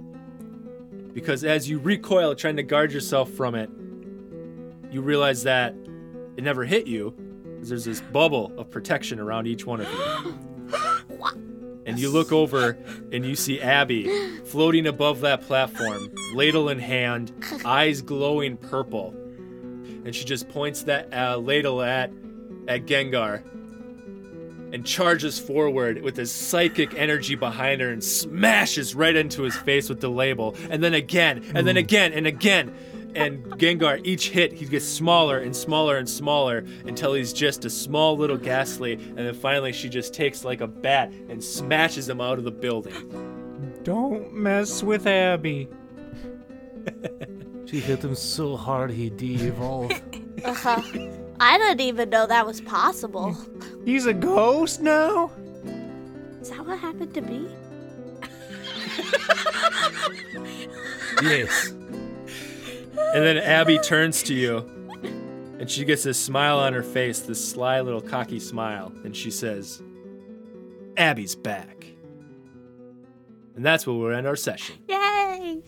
Because 1.12 1.44
as 1.44 1.68
you 1.68 1.78
recoil, 1.78 2.34
trying 2.34 2.56
to 2.56 2.62
guard 2.62 2.90
yourself 2.90 3.30
from 3.30 3.54
it, 3.54 3.70
you 4.94 5.02
realize 5.02 5.42
that 5.42 5.74
it 6.36 6.44
never 6.44 6.64
hit 6.64 6.86
you, 6.86 7.10
because 7.54 7.68
there's 7.68 7.84
this 7.84 8.00
bubble 8.00 8.52
of 8.56 8.70
protection 8.70 9.18
around 9.18 9.46
each 9.46 9.66
one 9.66 9.80
of 9.80 9.88
you. 9.92 10.38
And 11.86 11.98
you 11.98 12.08
look 12.08 12.32
over 12.32 12.78
and 13.12 13.26
you 13.26 13.36
see 13.36 13.60
Abby 13.60 14.08
floating 14.46 14.86
above 14.86 15.20
that 15.20 15.42
platform, 15.42 16.08
ladle 16.32 16.70
in 16.70 16.78
hand, 16.78 17.30
eyes 17.62 18.00
glowing 18.00 18.56
purple. 18.56 19.10
And 20.06 20.14
she 20.14 20.24
just 20.24 20.48
points 20.48 20.84
that 20.84 21.12
uh, 21.12 21.36
ladle 21.36 21.82
at 21.82 22.10
at 22.68 22.86
Gengar 22.86 23.42
and 24.72 24.86
charges 24.86 25.38
forward 25.38 26.00
with 26.00 26.16
his 26.16 26.32
psychic 26.32 26.94
energy 26.94 27.34
behind 27.34 27.82
her 27.82 27.90
and 27.90 28.02
smashes 28.02 28.94
right 28.94 29.14
into 29.14 29.42
his 29.42 29.54
face 29.54 29.90
with 29.90 30.00
the 30.00 30.08
label. 30.08 30.56
And 30.70 30.82
then 30.82 30.94
again, 30.94 31.44
and 31.54 31.66
then 31.66 31.76
again, 31.76 32.14
and 32.14 32.26
again. 32.26 32.74
And 33.14 33.44
Gengar, 33.58 34.00
each 34.04 34.30
hit, 34.30 34.52
he 34.52 34.66
gets 34.66 34.84
smaller 34.84 35.38
and 35.38 35.54
smaller 35.54 35.98
and 35.98 36.08
smaller 36.08 36.64
until 36.84 37.14
he's 37.14 37.32
just 37.32 37.64
a 37.64 37.70
small 37.70 38.16
little 38.16 38.36
Gastly. 38.36 38.94
And 38.94 39.18
then 39.18 39.34
finally, 39.34 39.72
she 39.72 39.88
just 39.88 40.12
takes 40.12 40.44
like 40.44 40.60
a 40.60 40.66
bat 40.66 41.12
and 41.28 41.42
smashes 41.42 42.08
him 42.08 42.20
out 42.20 42.38
of 42.38 42.44
the 42.44 42.50
building. 42.50 42.92
Don't 43.84 44.32
mess 44.32 44.82
with 44.82 45.06
Abby. 45.06 45.68
She 47.66 47.80
hit 47.80 48.04
him 48.04 48.14
so 48.14 48.56
hard 48.56 48.90
he 48.90 49.10
de-evolved. 49.10 50.00
Uh-huh. 50.44 50.82
I 51.40 51.56
didn't 51.56 51.80
even 51.80 52.10
know 52.10 52.26
that 52.26 52.46
was 52.46 52.60
possible. 52.60 53.34
He's 53.84 54.04
a 54.04 54.12
ghost 54.12 54.82
now? 54.82 55.30
Is 56.42 56.50
that 56.50 56.66
what 56.66 56.78
happened 56.78 57.14
to 57.14 57.22
me? 57.22 57.48
yes. 61.22 61.72
And 62.96 63.24
then 63.24 63.36
Abby 63.38 63.78
turns 63.78 64.22
to 64.24 64.34
you 64.34 64.58
and 65.64 65.70
she 65.70 65.84
gets 65.84 66.02
this 66.02 66.18
smile 66.18 66.58
on 66.58 66.72
her 66.74 66.82
face, 66.82 67.20
this 67.20 67.42
sly 67.42 67.80
little 67.80 68.00
cocky 68.00 68.38
smile. 68.38 68.92
And 69.04 69.16
she 69.16 69.30
says, 69.30 69.82
Abby's 70.96 71.34
back. 71.34 71.86
And 73.56 73.64
that's 73.64 73.86
where 73.86 73.96
we'll 73.96 74.14
end 74.14 74.26
our 74.26 74.36
session. 74.36 74.76
Yay! 74.88 75.62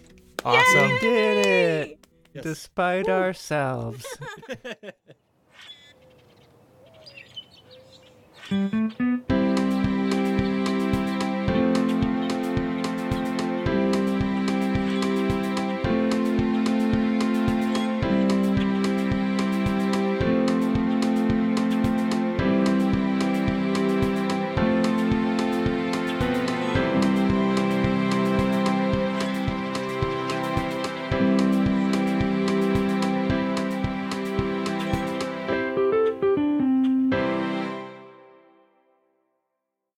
Awesome. 0.44 0.90
We 0.90 0.98
did 1.00 1.46
it! 1.46 1.98
Despite 2.42 3.08
ourselves. 3.08 4.04